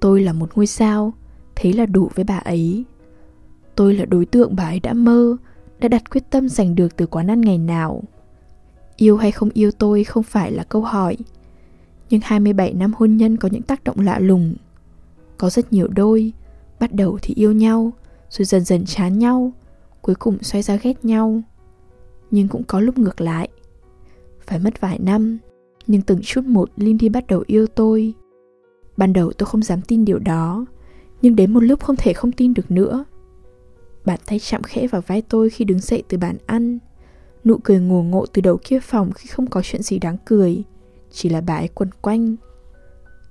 Tôi 0.00 0.22
là 0.22 0.32
một 0.32 0.50
ngôi 0.54 0.66
sao, 0.66 1.12
thế 1.56 1.72
là 1.72 1.86
đủ 1.86 2.10
với 2.14 2.24
bà 2.24 2.38
ấy. 2.38 2.84
Tôi 3.80 3.94
là 3.94 4.04
đối 4.04 4.26
tượng 4.26 4.56
bà 4.56 4.64
ấy 4.64 4.80
đã 4.80 4.92
mơ, 4.92 5.36
đã 5.78 5.88
đặt 5.88 6.10
quyết 6.10 6.30
tâm 6.30 6.48
giành 6.48 6.74
được 6.74 6.96
từ 6.96 7.06
quán 7.06 7.30
ăn 7.30 7.40
ngày 7.40 7.58
nào. 7.58 8.02
Yêu 8.96 9.16
hay 9.16 9.32
không 9.32 9.50
yêu 9.54 9.70
tôi 9.70 10.04
không 10.04 10.22
phải 10.22 10.52
là 10.52 10.64
câu 10.64 10.82
hỏi, 10.82 11.16
nhưng 12.10 12.20
27 12.24 12.74
năm 12.74 12.92
hôn 12.96 13.16
nhân 13.16 13.36
có 13.36 13.48
những 13.52 13.62
tác 13.62 13.84
động 13.84 14.00
lạ 14.00 14.18
lùng. 14.18 14.54
Có 15.38 15.50
rất 15.50 15.72
nhiều 15.72 15.88
đôi, 15.88 16.32
bắt 16.80 16.92
đầu 16.92 17.18
thì 17.22 17.34
yêu 17.34 17.52
nhau, 17.52 17.92
rồi 18.30 18.44
dần 18.44 18.64
dần 18.64 18.84
chán 18.84 19.18
nhau, 19.18 19.52
cuối 20.02 20.14
cùng 20.14 20.42
xoay 20.42 20.62
ra 20.62 20.76
ghét 20.76 21.04
nhau. 21.04 21.42
Nhưng 22.30 22.48
cũng 22.48 22.62
có 22.64 22.80
lúc 22.80 22.98
ngược 22.98 23.20
lại. 23.20 23.48
Phải 24.46 24.58
mất 24.58 24.80
vài 24.80 24.98
năm, 24.98 25.38
nhưng 25.86 26.02
từng 26.02 26.20
chút 26.22 26.44
một 26.44 26.70
Lindy 26.76 27.08
bắt 27.08 27.26
đầu 27.26 27.44
yêu 27.46 27.66
tôi. 27.66 28.14
Ban 28.96 29.12
đầu 29.12 29.32
tôi 29.32 29.46
không 29.46 29.62
dám 29.62 29.80
tin 29.82 30.04
điều 30.04 30.18
đó, 30.18 30.66
nhưng 31.22 31.36
đến 31.36 31.52
một 31.52 31.60
lúc 31.60 31.80
không 31.84 31.96
thể 31.96 32.12
không 32.12 32.32
tin 32.32 32.54
được 32.54 32.70
nữa. 32.70 33.04
Bàn 34.04 34.18
tay 34.26 34.38
chạm 34.38 34.62
khẽ 34.62 34.86
vào 34.86 35.02
vai 35.06 35.22
tôi 35.22 35.50
khi 35.50 35.64
đứng 35.64 35.78
dậy 35.78 36.02
từ 36.08 36.18
bàn 36.18 36.36
ăn. 36.46 36.78
Nụ 37.44 37.58
cười 37.64 37.80
ngùa 37.80 38.02
ngộ 38.02 38.26
từ 38.26 38.42
đầu 38.42 38.58
kia 38.64 38.80
phòng 38.80 39.12
khi 39.12 39.26
không 39.26 39.46
có 39.46 39.62
chuyện 39.64 39.82
gì 39.82 39.98
đáng 39.98 40.16
cười. 40.24 40.62
Chỉ 41.10 41.28
là 41.28 41.40
bà 41.40 41.56
ấy 41.56 41.68
quần 41.68 41.90
quanh. 42.00 42.36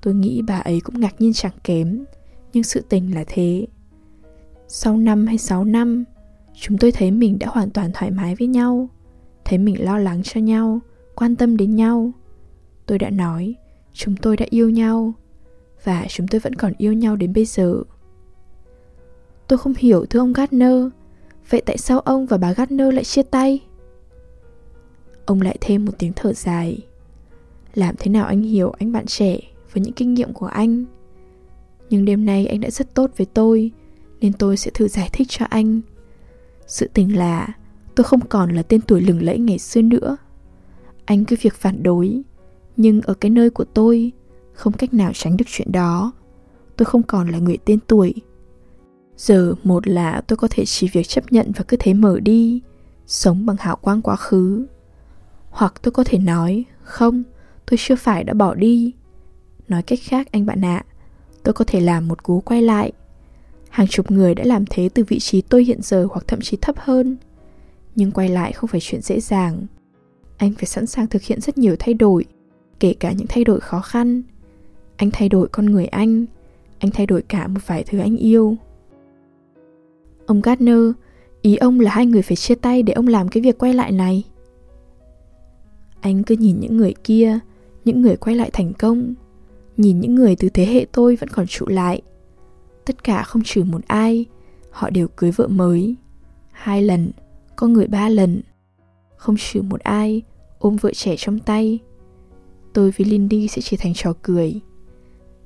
Tôi 0.02 0.14
nghĩ 0.14 0.42
bà 0.48 0.58
ấy 0.58 0.82
cũng 0.82 1.00
ngạc 1.00 1.22
nhiên 1.22 1.34
chẳng 1.34 1.52
kém, 1.64 2.04
nhưng 2.54 2.64
sự 2.64 2.84
tình 2.90 3.16
là 3.16 3.24
thế. 3.28 3.68
Sau 4.68 4.98
năm 4.98 5.28
hay 5.28 5.38
sáu 5.38 5.66
năm, 5.66 6.04
chúng 6.54 6.78
tôi 6.78 6.92
thấy 6.92 7.12
mình 7.12 7.40
đã 7.40 7.48
hoàn 7.48 7.70
toàn 7.70 7.92
thoải 7.94 8.12
mái 8.12 8.36
với 8.36 8.48
nhau, 8.48 8.90
thấy 9.46 9.58
mình 9.58 9.84
lo 9.86 9.98
lắng 9.98 10.22
cho 10.24 10.42
nhau, 10.42 10.80
quan 11.16 11.36
tâm 11.36 11.58
đến 11.58 11.76
nhau. 11.76 12.12
Tôi 12.86 12.98
đã 13.00 13.10
nói, 13.10 13.56
chúng 13.94 14.16
tôi 14.16 14.38
đã 14.38 14.46
yêu 14.50 14.70
nhau, 14.70 15.14
và 15.84 16.06
chúng 16.10 16.28
tôi 16.28 16.40
vẫn 16.40 16.56
còn 16.56 16.74
yêu 16.78 16.94
nhau 16.94 17.16
đến 17.16 17.34
bây 17.34 17.46
giờ. 17.46 17.84
Tôi 19.50 19.58
không 19.58 19.74
hiểu 19.78 20.06
thưa 20.06 20.20
ông 20.20 20.34
Gardner, 20.34 20.86
vậy 21.50 21.62
tại 21.66 21.78
sao 21.78 22.00
ông 22.00 22.26
và 22.26 22.38
bà 22.38 22.54
Gardner 22.54 22.93
lại 22.93 23.04
chia 23.04 23.24
tay? 23.24 23.60
Ông 25.26 25.41
lại 25.41 25.58
thêm 25.62 25.86
một 25.86 25.91
tiếng 26.00 26.14
thở 26.16 26.34
dài. 26.34 26.80
Làm 27.74 27.95
thế 28.00 28.12
nào 28.12 28.26
anh 28.26 28.41
hiểu 28.41 28.72
anh 28.80 28.91
bạn 28.91 29.06
trẻ 29.06 29.39
với 29.74 29.84
những 29.84 29.93
kinh 29.93 30.14
nghiệm 30.14 30.34
của 30.34 30.45
anh? 30.45 30.86
Nhưng 31.89 32.06
đêm 32.06 32.26
nay 32.26 32.47
anh 32.47 32.62
đã 32.62 32.70
rất 32.70 32.93
tốt 32.93 33.12
với 33.18 33.28
tôi, 33.34 33.72
nên 34.22 34.34
tôi 34.34 34.58
sẽ 34.58 34.72
thử 34.74 34.88
giải 34.88 35.10
thích 35.14 35.28
cho 35.30 35.45
anh. 35.50 35.82
Sự 36.68 36.89
tình 36.93 37.18
là 37.18 37.47
tôi 37.95 38.04
không 38.04 38.28
còn 38.28 38.56
là 38.56 38.64
tên 38.64 38.82
tuổi 38.82 39.02
lừng 39.02 39.24
lẫy 39.24 39.39
ngày 39.39 39.60
xưa 39.60 39.82
nữa. 39.82 40.18
Anh 41.06 41.26
cứ 41.26 41.36
việc 41.41 41.54
phản 41.54 41.84
đối, 41.84 42.22
nhưng 42.78 43.02
ở 43.02 43.14
cái 43.14 43.30
nơi 43.30 43.50
của 43.50 43.66
tôi, 43.66 44.12
không 44.54 44.74
cách 44.74 44.93
nào 44.93 45.12
tránh 45.14 45.38
được 45.38 45.45
chuyện 45.47 45.72
đó. 45.72 46.12
Tôi 46.78 46.86
không 46.86 47.04
còn 47.04 47.30
là 47.30 47.38
người 47.38 47.58
tên 47.66 47.80
tuổi. 47.88 48.14
Giờ 49.20 49.56
một 49.64 49.88
là 49.88 50.22
tôi 50.28 50.38
có 50.38 50.48
thể 50.52 50.66
chỉ 50.66 50.88
việc 50.94 51.08
chấp 51.08 51.32
nhận 51.32 51.52
và 51.56 51.64
cứ 51.68 51.78
thế 51.80 51.94
mở 51.94 52.20
đi, 52.20 52.62
sống 53.08 53.46
bằng 53.46 53.56
hào 53.60 53.76
quang 53.76 54.02
quá 54.02 54.16
khứ. 54.16 54.66
Hoặc 55.50 55.74
tôi 55.82 55.92
có 55.92 56.04
thể 56.04 56.18
nói, 56.18 56.66
không, 56.82 57.24
tôi 57.66 57.78
chưa 57.80 57.96
phải 57.96 58.24
đã 58.24 58.34
bỏ 58.34 58.54
đi. 58.54 58.94
Nói 59.68 59.84
cách 59.84 60.00
khác 60.04 60.28
anh 60.32 60.46
bạn 60.46 60.66
ạ, 60.66 60.86
tôi 61.44 61.54
có 61.54 61.66
thể 61.66 61.82
làm 61.82 62.08
một 62.08 62.24
cú 62.24 62.42
quay 62.42 62.62
lại. 62.62 62.92
Hàng 63.70 63.88
chục 63.88 64.12
người 64.12 64.36
đã 64.36 64.44
làm 64.44 64.66
thế 64.70 64.90
từ 64.94 65.04
vị 65.04 65.20
trí 65.20 65.42
tôi 65.42 65.64
hiện 65.64 65.82
giờ 65.82 66.08
hoặc 66.12 66.28
thậm 66.28 66.42
chí 66.42 66.58
thấp 66.62 66.76
hơn. 66.80 67.18
Nhưng 67.96 68.12
quay 68.12 68.30
lại 68.30 68.52
không 68.52 68.68
phải 68.68 68.82
chuyện 68.82 69.02
dễ 69.02 69.20
dàng. 69.20 69.66
Anh 70.38 70.54
phải 70.54 70.66
sẵn 70.66 70.88
sàng 70.88 71.08
thực 71.08 71.22
hiện 71.22 71.42
rất 71.42 71.58
nhiều 71.58 71.76
thay 71.80 71.94
đổi, 71.94 72.26
kể 72.80 72.94
cả 73.00 73.12
những 73.12 73.28
thay 73.28 73.44
đổi 73.44 73.60
khó 73.60 73.80
khăn. 73.80 74.22
Anh 74.98 75.10
thay 75.14 75.30
đổi 75.30 75.48
con 75.48 75.66
người 75.66 75.86
anh, 75.86 76.26
anh 76.80 76.92
thay 76.92 77.06
đổi 77.06 77.22
cả 77.22 77.48
một 77.48 77.60
vài 77.68 77.84
thứ 77.84 78.00
anh 78.00 78.18
yêu. 78.18 78.58
Ông 80.30 80.42
Gardner, 80.42 80.92
ý 81.42 81.56
ông 81.56 81.80
là 81.80 81.92
hai 81.92 82.06
người 82.06 82.22
phải 82.22 82.36
chia 82.36 82.56
tay 82.56 82.84
để 82.84 82.94
ông 82.94 83.08
làm 83.08 83.28
cái 83.28 83.44
việc 83.44 83.58
quay 83.58 83.74
lại 83.74 83.92
này. 83.92 84.24
Anh 86.02 86.24
cứ 86.24 86.36
nhìn 86.36 86.60
những 86.60 86.78
người 86.78 86.94
kia, 87.04 87.40
những 87.86 88.02
người 88.02 88.16
quay 88.16 88.36
lại 88.36 88.50
thành 88.54 88.74
công, 88.74 89.14
nhìn 89.78 90.00
những 90.00 90.16
người 90.16 90.36
từ 90.36 90.50
thế 90.50 90.66
hệ 90.66 90.86
tôi 90.92 91.16
vẫn 91.16 91.30
còn 91.30 91.48
trụ 91.48 91.68
lại. 91.68 92.02
Tất 92.86 93.04
cả 93.04 93.24
không 93.24 93.42
trừ 93.46 93.64
một 93.64 93.82
ai, 93.88 94.26
họ 94.72 94.90
đều 94.90 95.08
cưới 95.08 95.32
vợ 95.32 95.48
mới. 95.48 95.96
Hai 96.52 96.82
lần, 96.82 97.12
có 97.56 97.68
người 97.68 97.88
ba 97.88 98.10
lần. 98.10 98.42
Không 99.18 99.36
trừ 99.40 99.62
một 99.62 99.80
ai, 99.80 100.22
ôm 100.60 100.76
vợ 100.76 100.92
trẻ 100.94 101.16
trong 101.18 101.40
tay. 101.40 101.80
Tôi 102.74 102.92
với 102.98 103.08
Lindy 103.08 103.48
sẽ 103.48 103.62
chỉ 103.62 103.78
thành 103.78 103.94
trò 103.94 104.14
cười. 104.22 104.60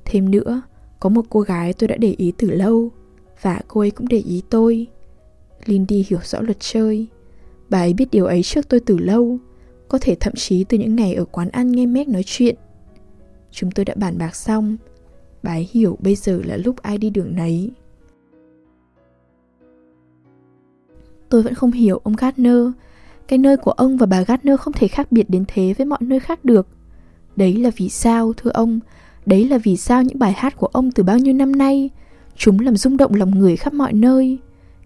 Thêm 0.05 0.31
nữa, 0.31 0.61
có 0.99 1.09
một 1.09 1.25
cô 1.29 1.39
gái 1.39 1.73
tôi 1.73 1.87
đã 1.87 1.97
để 1.97 2.15
ý 2.17 2.33
từ 2.37 2.49
lâu, 2.49 2.91
và 3.43 3.59
cô 3.67 3.81
ấy 3.81 3.91
cũng 3.91 4.07
để 4.07 4.17
ý 4.17 4.43
tôi. 4.49 4.87
Lindy 5.65 6.05
hiểu 6.09 6.19
rõ 6.23 6.41
luật 6.41 6.57
chơi. 6.59 7.07
Bà 7.69 7.79
ấy 7.79 7.93
biết 7.93 8.11
điều 8.11 8.25
ấy 8.25 8.43
trước 8.43 8.69
tôi 8.69 8.79
từ 8.79 8.97
lâu, 8.97 9.37
có 9.87 9.97
thể 10.01 10.15
thậm 10.19 10.33
chí 10.35 10.63
từ 10.63 10.77
những 10.77 10.95
ngày 10.95 11.13
ở 11.13 11.25
quán 11.25 11.49
ăn 11.49 11.71
nghe 11.71 11.85
mép 11.85 12.07
nói 12.07 12.23
chuyện. 12.25 12.55
Chúng 13.51 13.71
tôi 13.71 13.85
đã 13.85 13.93
bàn 13.97 14.17
bạc 14.17 14.35
xong, 14.35 14.77
bà 15.43 15.51
ấy 15.51 15.67
hiểu 15.71 15.97
bây 16.01 16.15
giờ 16.15 16.41
là 16.45 16.57
lúc 16.57 16.81
ai 16.81 16.97
đi 16.97 17.09
đường 17.09 17.35
nấy. 17.35 17.71
Tôi 21.29 21.41
vẫn 21.41 21.53
không 21.53 21.71
hiểu 21.71 22.01
ông 22.03 22.15
Gardner, 22.15 22.67
cái 23.27 23.39
nơi 23.39 23.57
của 23.57 23.71
ông 23.71 23.97
và 23.97 24.05
bà 24.05 24.21
Gardner 24.21 24.59
không 24.59 24.73
thể 24.73 24.87
khác 24.87 25.11
biệt 25.11 25.29
đến 25.29 25.43
thế 25.47 25.73
với 25.77 25.85
mọi 25.85 25.99
nơi 26.01 26.19
khác 26.19 26.45
được. 26.45 26.67
Đấy 27.35 27.57
là 27.57 27.71
vì 27.77 27.89
sao, 27.89 28.33
thưa 28.33 28.51
ông, 28.53 28.79
đấy 29.25 29.49
là 29.49 29.57
vì 29.57 29.77
sao 29.77 30.03
những 30.03 30.19
bài 30.19 30.33
hát 30.33 30.57
của 30.57 30.67
ông 30.67 30.91
từ 30.91 31.03
bao 31.03 31.17
nhiêu 31.17 31.33
năm 31.33 31.51
nay, 31.51 31.89
chúng 32.35 32.59
làm 32.59 32.77
rung 32.77 32.97
động 32.97 33.15
lòng 33.15 33.31
người 33.31 33.57
khắp 33.57 33.73
mọi 33.73 33.93
nơi, 33.93 34.37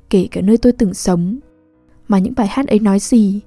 kể 0.10 0.28
cả 0.32 0.41
nơi 0.41 0.58
tôi 0.58 0.72
từng 0.72 0.93
sống. 0.93 1.39
Mà 2.08 2.20
những 2.20 2.34
bài 2.38 2.48
hát 2.48 2.68
ấy 2.68 2.80
nói 2.80 3.00
gì? 3.00 3.41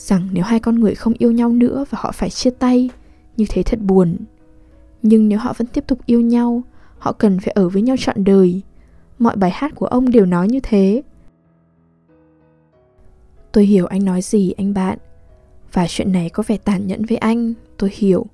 rằng 0.00 0.28
nếu 0.32 0.44
hai 0.44 0.60
con 0.60 0.80
người 0.80 0.94
không 0.94 1.12
yêu 1.18 1.32
nhau 1.32 1.48
nữa 1.48 1.84
và 1.90 1.98
họ 2.00 2.12
phải 2.12 2.30
chia 2.30 2.50
tay, 2.50 2.90
như 3.36 3.44
thế 3.48 3.62
thật 3.62 3.78
buồn. 3.80 4.16
Nhưng 5.02 5.28
nếu 5.28 5.38
họ 5.38 5.52
vẫn 5.56 5.66
tiếp 5.66 5.84
tục 5.86 5.98
yêu 6.06 6.20
nhau, 6.20 6.62
họ 6.98 7.12
cần 7.12 7.40
phải 7.40 7.52
ở 7.52 7.68
với 7.68 7.82
nhau 7.82 7.96
trọn 7.98 8.24
đời. 8.24 8.60
Mọi 9.18 9.36
bài 9.36 9.50
hát 9.54 9.74
của 9.74 9.86
ông 9.86 10.10
đều 10.10 10.26
nói 10.26 10.48
như 10.48 10.60
thế. 10.62 11.02
Tôi 13.52 13.64
hiểu 13.64 13.86
anh 13.86 14.04
nói 14.04 14.22
gì 14.22 14.52
anh 14.52 14.74
bạn, 14.74 14.98
và 15.72 15.86
chuyện 15.88 16.12
này 16.12 16.30
có 16.30 16.42
vẻ 16.46 16.56
tàn 16.56 16.86
nhẫn 16.86 17.04
với 17.04 17.16
anh, 17.16 17.54
tôi 17.76 17.90
hiểu. 17.94 18.26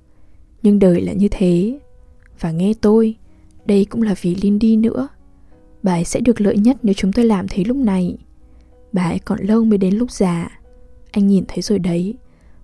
Nhưng 0.63 0.79
đời 0.79 1.01
là 1.01 1.13
như 1.13 1.29
thế. 1.31 1.79
Và 2.41 2.51
nghe 2.51 2.73
tôi, 2.81 3.17
đây 3.67 3.85
cũng 3.85 4.03
là 4.03 4.15
vì 4.21 4.35
Lindy 4.35 4.77
nữa. 4.77 5.09
Bà 5.83 5.93
ấy 5.93 6.05
sẽ 6.05 6.21
được 6.21 6.41
lợi 6.41 6.57
nhất 6.57 6.77
nếu 6.83 6.95
chúng 6.95 7.13
tôi 7.13 7.25
làm 7.25 7.47
thế 7.49 7.65
lúc 7.65 7.77
này. 7.77 8.19
Bà 8.93 9.03
ấy 9.03 9.19
còn 9.19 9.39
lâu 9.41 9.65
mới 9.65 9.79
đến 9.79 9.95
lúc 9.95 10.11
già. 10.11 10.61
Anh 11.11 11.27
nhìn 11.27 11.45
thấy 11.49 11.63
rồi 11.63 11.79
đấy. 11.79 12.15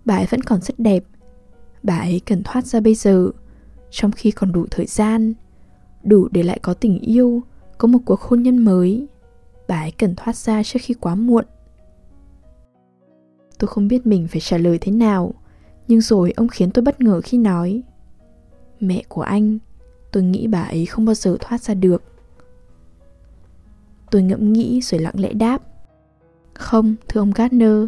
Bà 0.05 0.17
ấy 0.17 0.27
vẫn 0.31 0.41
còn 0.43 0.61
rất 0.63 0.79
đẹp. 0.79 1.05
Bà 1.83 1.99
ấy 1.99 2.21
cần 2.27 2.43
thoát 2.43 2.67
ra 2.67 2.81
bây 2.81 2.95
giờ, 2.95 3.31
Trong 3.91 4.13
khi 4.13 4.31
còn 4.31 4.53
đủ 4.53 4.67
thời 4.71 4.87
gian, 4.87 5.35
Đủ 6.05 6.29
để 6.31 6.43
lại 6.43 6.59
có 6.63 6.75
tình 6.75 6.99
yêu, 6.99 7.43
Có 7.79 7.89
một 7.89 7.99
cuộc 8.05 8.21
hôn 8.21 8.43
nhân 8.43 8.59
mới. 8.59 9.07
Bà 9.69 9.81
ấy 9.81 9.91
cần 9.91 10.15
thoát 10.17 10.37
ra 10.37 10.63
trước 10.63 10.79
khi 10.83 10.95
quá 10.95 11.15
muộn. 11.15 11.45
Tôi 13.59 13.69
không 13.69 13.89
biết 13.89 14.07
mình 14.07 14.29
phải 14.29 14.41
trả 14.41 14.59
lời 14.59 14.79
thế 14.79 14.93
nào, 14.93 15.35
Nhưng 15.89 16.01
rồi 16.01 16.33
ông 16.37 16.49
khiến 16.49 16.71
tôi 16.71 16.85
bất 16.85 17.01
ngờ 17.01 17.21
khi 17.25 17.39
nói, 17.39 17.83
Mẹ 18.81 19.03
của 19.09 19.23
anh 19.23 19.59
Tôi 20.13 20.23
nghĩ 20.23 20.47
bà 20.47 20.63
ấy 20.63 20.87
không 20.87 21.05
bao 21.05 21.15
giờ 21.15 21.37
thoát 21.41 21.63
ra 21.63 21.75
được 21.75 22.03
Tôi 24.11 24.23
ngẫm 24.23 24.53
nghĩ 24.53 24.81
rồi 24.83 25.01
lặng 25.01 25.21
lẽ 25.21 25.33
đáp 25.33 25.63
Không, 26.55 26.95
thưa 27.09 27.21
ông 27.21 27.33
Gardner 27.35 27.87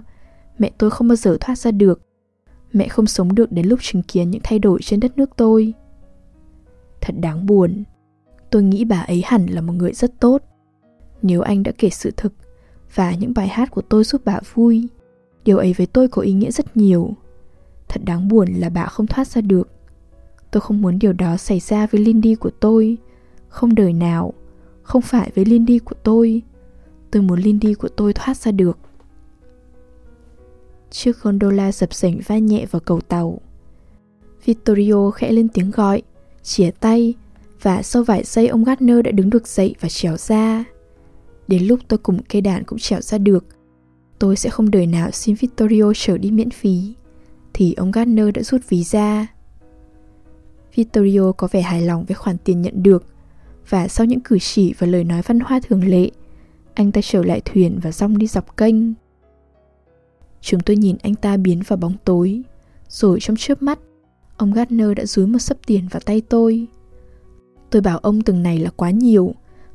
mẹ 0.59 0.71
tôi 0.79 0.91
không 0.91 1.09
bao 1.09 1.17
giờ 1.17 1.37
thoát 1.41 1.59
ra 1.59 1.71
được. 1.71 2.01
Mẹ 2.73 2.89
không 2.89 3.07
sống 3.07 3.35
được 3.35 3.53
đến 3.53 3.67
lúc 3.67 3.79
chứng 3.83 4.03
kiến 4.03 4.31
những 4.31 4.41
thay 4.45 4.59
đổi 4.59 4.79
trên 4.83 5.01
đất 5.01 5.19
nước 5.19 5.31
tôi. 5.37 5.75
Thật 7.01 7.15
đáng 7.21 7.47
buồn. 7.47 7.85
Tôi 8.51 8.63
nghĩ 8.63 8.85
bà 8.85 9.01
ấy 9.01 9.23
hẳn 9.27 9.47
là 9.47 9.61
một 9.61 9.73
người 9.73 9.93
rất 9.93 10.21
tốt. 10.21 10.43
Nếu 11.23 11.41
anh 11.41 11.63
đã 11.63 11.73
kể 11.79 11.91
sự 11.91 12.11
thực, 12.17 12.33
và 12.95 13.15
những 13.15 13.35
bài 13.35 13.49
hát 13.49 13.71
của 13.71 13.83
tôi 13.83 14.05
giúp 14.05 14.23
bà 14.25 14.41
vui. 14.55 14.89
Điều 15.45 15.59
ấy 15.59 15.73
với 15.73 15.87
tôi 15.87 16.09
có 16.09 16.23
ý 16.23 16.33
nghĩa 16.33 16.51
rất 16.51 16.77
nhiều. 16.77 17.15
Thật 17.89 18.01
đáng 18.05 18.29
buồn 18.29 18.49
là 18.53 18.69
bà 18.69 18.87
không 18.87 19.07
thoát 19.07 19.27
ra 19.27 19.41
được. 19.41 19.69
Tôi 20.55 20.61
không 20.61 20.83
muốn 20.83 20.99
điều 20.99 21.13
đó 21.13 21.37
xảy 21.37 21.61
ra 21.61 21.87
với 21.87 22.01
Lindy 22.01 22.35
của 22.35 22.51
tôi. 22.51 22.97
Không 23.49 23.75
đời 23.75 23.93
nào. 23.93 24.35
Không 24.83 25.03
phải 25.03 25.31
với 25.35 25.45
Lindy 25.45 25.79
của 25.79 25.95
tôi. 26.03 26.43
Tôi 27.11 27.23
muốn 27.23 27.41
Lindy 27.41 27.75
của 27.75 27.89
tôi 27.89 28.13
thoát 28.13 28.37
ra 28.37 28.53
được. 28.53 28.79
Chiếc 30.91 31.13
gondola 31.23 31.73
dập 31.73 31.95
sảnh 31.95 32.21
va 32.27 32.39
nhẹ 32.39 32.67
vào 32.71 32.81
cầu 32.81 33.01
tàu. 33.01 33.41
Vittorio 34.45 35.11
khẽ 35.11 35.33
lên 35.33 35.49
tiếng 35.49 35.71
gọi, 35.71 36.03
chìa 36.43 36.71
tay, 36.71 37.15
và 37.63 37.83
sau 37.83 38.03
vài 38.03 38.23
giây 38.25 38.49
ông 38.49 38.65
Gardner 38.65 38.99
đã 39.05 39.11
đứng 39.11 39.31
được 39.31 39.49
dậy 39.49 39.75
và 39.81 39.89
trèo 39.89 40.17
ra. 40.17 40.65
Đến 41.49 41.67
lúc 41.67 41.81
tôi 41.89 41.99
cùng 41.99 42.23
cây 42.23 42.43
đàn 42.43 42.65
cũng 42.65 42.79
trèo 42.79 43.01
ra 43.01 43.19
được, 43.19 43.45
tôi 44.19 44.37
sẽ 44.37 44.51
không 44.51 44.71
đời 44.71 44.87
nào 44.87 45.11
xin 45.11 45.35
Vittorio 45.41 45.93
trở 45.95 46.19
đi 46.19 46.31
miễn 46.31 46.51
phí, 46.51 46.95
thì 47.55 47.75
ông 47.75 47.91
Gardner 47.91 48.29
đã 48.35 48.43
rút 48.43 48.61
ví 48.69 48.85
ra. 48.85 49.27
Vittorio 50.75 51.33
có 51.33 51.49
vẻ 51.53 51.63
hài 51.63 51.83
lòng 51.83 52.05
với 52.05 52.15
khoản 52.15 52.37
tiền 52.45 52.63
nhận 52.63 52.83
được, 52.83 53.05
và 53.69 53.89
sau 53.89 54.07
những 54.07 54.21
cử 54.21 54.39
chỉ 54.39 54.75
và 54.79 54.87
lời 54.87 55.05
nói 55.05 55.23
văn 55.27 55.41
hoa 55.41 55.61
thường 55.69 55.85
lệ, 55.89 56.11
anh 56.75 56.93
ta 56.93 57.01
trở 57.05 57.23
lại 57.23 57.41
thuyền 57.45 57.79
và 57.83 57.93
rong 57.93 58.19
đi 58.19 58.27
dọc 58.27 58.57
kênh. 58.57 58.75
Chúng 60.41 60.61
tôi 60.61 60.77
nhìn 60.77 60.97
anh 61.03 61.15
ta 61.15 61.37
biến 61.37 61.63
vào 61.67 61.77
bóng 61.77 61.95
tối, 62.05 62.43
rồi 62.89 63.19
trong 63.21 63.37
chớp 63.37 63.63
mắt, 63.63 63.79
ông 64.37 64.53
Gardner 64.53 64.89
đã 64.97 65.07
dúi 65.07 65.27
một 65.27 65.39
sấp 65.39 65.57
tiền 65.67 65.89
vào 65.91 66.01
tay 66.01 66.23
tôi. 66.29 66.67
Tôi 67.71 67.83
bảo 67.83 67.99
ông 67.99 68.23
từng 68.23 68.43
này 68.43 68.59
là 68.59 68.71
quá 68.77 68.91
nhiều, 68.91 69.35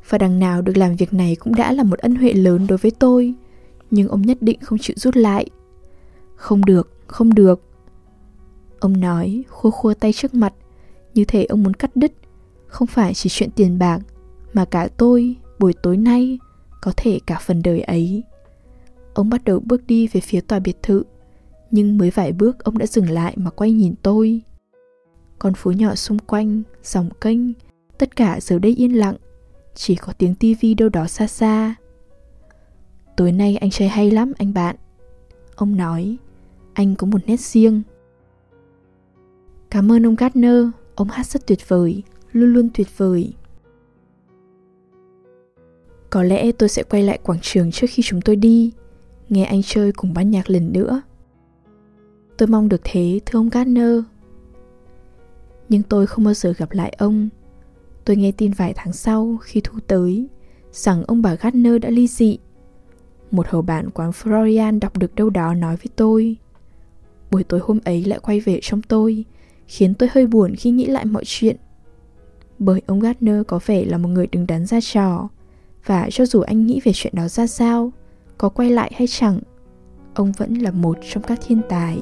và 0.10 0.18
đằng 0.18 0.40
nào 0.40 0.62
được 0.62 0.78
làm 0.78 0.96
việc 0.96 1.14
này 1.14 1.36
cũng 1.36 1.56
đã 1.56 1.72
là 1.72 1.84
một 1.84 2.00
ân 2.00 2.16
huệ 2.16 2.34
lớn 2.34 2.68
đối 2.68 2.78
với 2.78 2.92
tôi, 2.92 3.34
nhưng 3.92 4.08
ông 4.08 4.22
nhất 4.22 4.38
định 4.42 4.60
không 4.62 4.80
chịu 4.80 4.96
rút 5.00 5.16
lại. 5.16 5.50
Không 6.36 6.66
được, 6.66 6.94
không 7.08 7.34
được. 7.34 7.62
Ông 8.80 9.00
nói, 9.00 9.44
khua 9.50 9.72
khua 9.72 9.94
tay 9.94 10.14
trước 10.14 10.34
mặt, 10.34 10.54
như 11.14 11.26
thể 11.26 11.46
ông 11.46 11.64
muốn 11.64 11.74
cắt 11.74 11.96
đứt, 11.96 12.12
không 12.68 12.88
phải 12.88 13.14
chỉ 13.14 13.30
chuyện 13.30 13.50
tiền 13.56 13.80
bạc, 13.80 14.00
mà 14.54 14.66
cả 14.66 14.88
tôi, 14.98 15.36
buổi 15.60 15.74
tối 15.74 15.98
nay, 15.98 16.40
có 16.82 16.92
thể 16.98 17.20
cả 17.26 17.40
phần 17.46 17.62
đời 17.64 17.82
ấy. 17.82 18.24
Ông 19.14 19.30
bắt 19.30 19.44
đầu 19.44 19.60
bước 19.60 19.88
đi 19.88 20.08
về 20.08 20.22
phía 20.22 20.42
tòa 20.42 20.60
biệt 20.60 20.78
thự, 20.84 21.04
nhưng 21.72 21.98
mới 21.98 22.10
vài 22.10 22.32
bước 22.32 22.64
ông 22.64 22.78
đã 22.78 22.86
dừng 22.86 23.10
lại 23.10 23.34
mà 23.38 23.50
quay 23.50 23.72
nhìn 23.72 23.94
tôi. 24.02 24.42
Con 25.40 25.54
phố 25.54 25.72
nhỏ 25.72 25.96
xung 25.96 26.20
quanh, 26.20 26.62
dòng 26.84 27.10
kênh, 27.22 27.40
tất 27.98 28.16
cả 28.16 28.40
giờ 28.42 28.60
đây 28.60 28.76
yên 28.76 28.98
lặng, 28.98 29.16
chỉ 29.76 29.96
có 29.96 30.14
tiếng 30.18 30.36
tivi 30.36 30.74
đâu 30.74 30.90
đó 30.90 31.08
xa 31.08 31.28
xa. 31.28 31.76
Tối 33.18 33.32
nay 33.32 33.58
anh 33.58 33.70
chơi 33.70 33.88
hay 33.88 34.12
lắm 34.12 34.34
anh 34.38 34.54
bạn. 34.54 34.76
Ông 35.56 35.78
nói, 35.78 36.18
anh 36.74 36.96
có 36.96 37.08
một 37.08 37.22
nét 37.26 37.40
riêng. 37.40 37.82
Cảm 39.70 39.92
ơn 39.92 40.06
ông 40.06 40.16
Gardner, 40.16 40.66
ông 41.00 41.10
hát 41.10 41.26
rất 41.26 41.48
tuyệt 41.48 41.70
vời, 41.70 42.04
luôn 42.32 42.54
luôn 42.54 42.70
tuyệt 42.74 42.88
vời. 42.98 43.34
Có 46.10 46.24
lẽ 46.24 46.52
tôi 46.52 46.70
sẽ 46.70 46.84
quay 46.84 47.04
lại 47.04 47.20
quảng 47.24 47.40
trường 47.42 47.72
trước 47.72 47.88
khi 47.90 48.04
chúng 48.04 48.22
tôi 48.22 48.36
đi, 48.36 48.72
nghe 49.30 49.44
anh 49.44 49.62
chơi 49.64 49.92
cùng 49.92 50.14
ban 50.14 50.32
nhạc 50.32 50.50
lần 50.50 50.74
nữa. 50.74 51.02
Tôi 52.38 52.48
mong 52.48 52.70
được 52.70 52.82
thế, 52.84 53.20
thưa 53.26 53.40
ông 53.40 53.50
Gardner. 53.50 54.00
Nhưng 55.70 55.84
tôi 55.84 56.08
không 56.08 56.24
bao 56.24 56.34
giờ 56.34 56.54
gặp 56.58 56.72
lại 56.72 56.96
ông. 56.98 57.30
Tôi 58.06 58.16
nghe 58.16 58.32
tin 58.32 58.52
vài 58.52 58.74
tháng 58.76 58.94
sau 58.94 59.38
khi 59.42 59.62
thu 59.64 59.80
tới 59.88 60.28
rằng 60.72 61.04
ông 61.08 61.22
bà 61.22 61.36
Gardner 61.36 61.82
đã 61.82 61.90
ly 61.90 62.08
dị. 62.08 62.38
Một 63.32 63.48
hầu 63.48 63.62
bạn 63.62 63.90
quán 63.90 64.12
Florian 64.12 64.80
đọc 64.80 64.98
được 64.98 65.16
đâu 65.16 65.30
đó 65.30 65.54
nói 65.54 65.76
với 65.76 65.88
tôi. 65.96 66.38
Buổi 67.32 67.44
tối 67.44 67.60
hôm 67.64 67.80
ấy 67.86 68.06
lại 68.06 68.20
quay 68.20 68.40
về 68.40 68.60
trong 68.62 68.82
tôi, 68.82 69.26
khiến 69.70 69.94
tôi 69.94 70.10
hơi 70.12 70.28
buồn 70.28 70.56
khi 70.56 70.72
nghĩ 70.72 70.86
lại 70.86 71.06
mọi 71.06 71.24
chuyện. 71.26 71.56
Bởi 72.60 72.82
ông 72.88 73.00
Gardner 73.00 73.42
có 73.48 73.60
vẻ 73.66 73.86
là 73.86 73.98
một 73.98 74.10
người 74.10 74.28
đứng 74.28 74.48
đắn 74.48 74.66
ra 74.66 74.80
trò, 74.82 75.30
và 75.86 76.08
cho 76.12 76.26
dù 76.26 76.42
anh 76.42 76.66
nghĩ 76.66 76.82
về 76.84 76.92
chuyện 76.96 77.14
đó 77.16 77.28
ra 77.28 77.48
sao, 77.48 77.92
có 78.38 78.50
quay 78.50 78.70
lại 78.70 78.92
hay 78.96 79.08
chẳng, 79.08 79.40
ông 80.14 80.32
vẫn 80.32 80.54
là 80.54 80.72
một 80.72 80.98
trong 81.10 81.24
các 81.24 81.40
thiên 81.48 81.62
tài. 81.70 82.02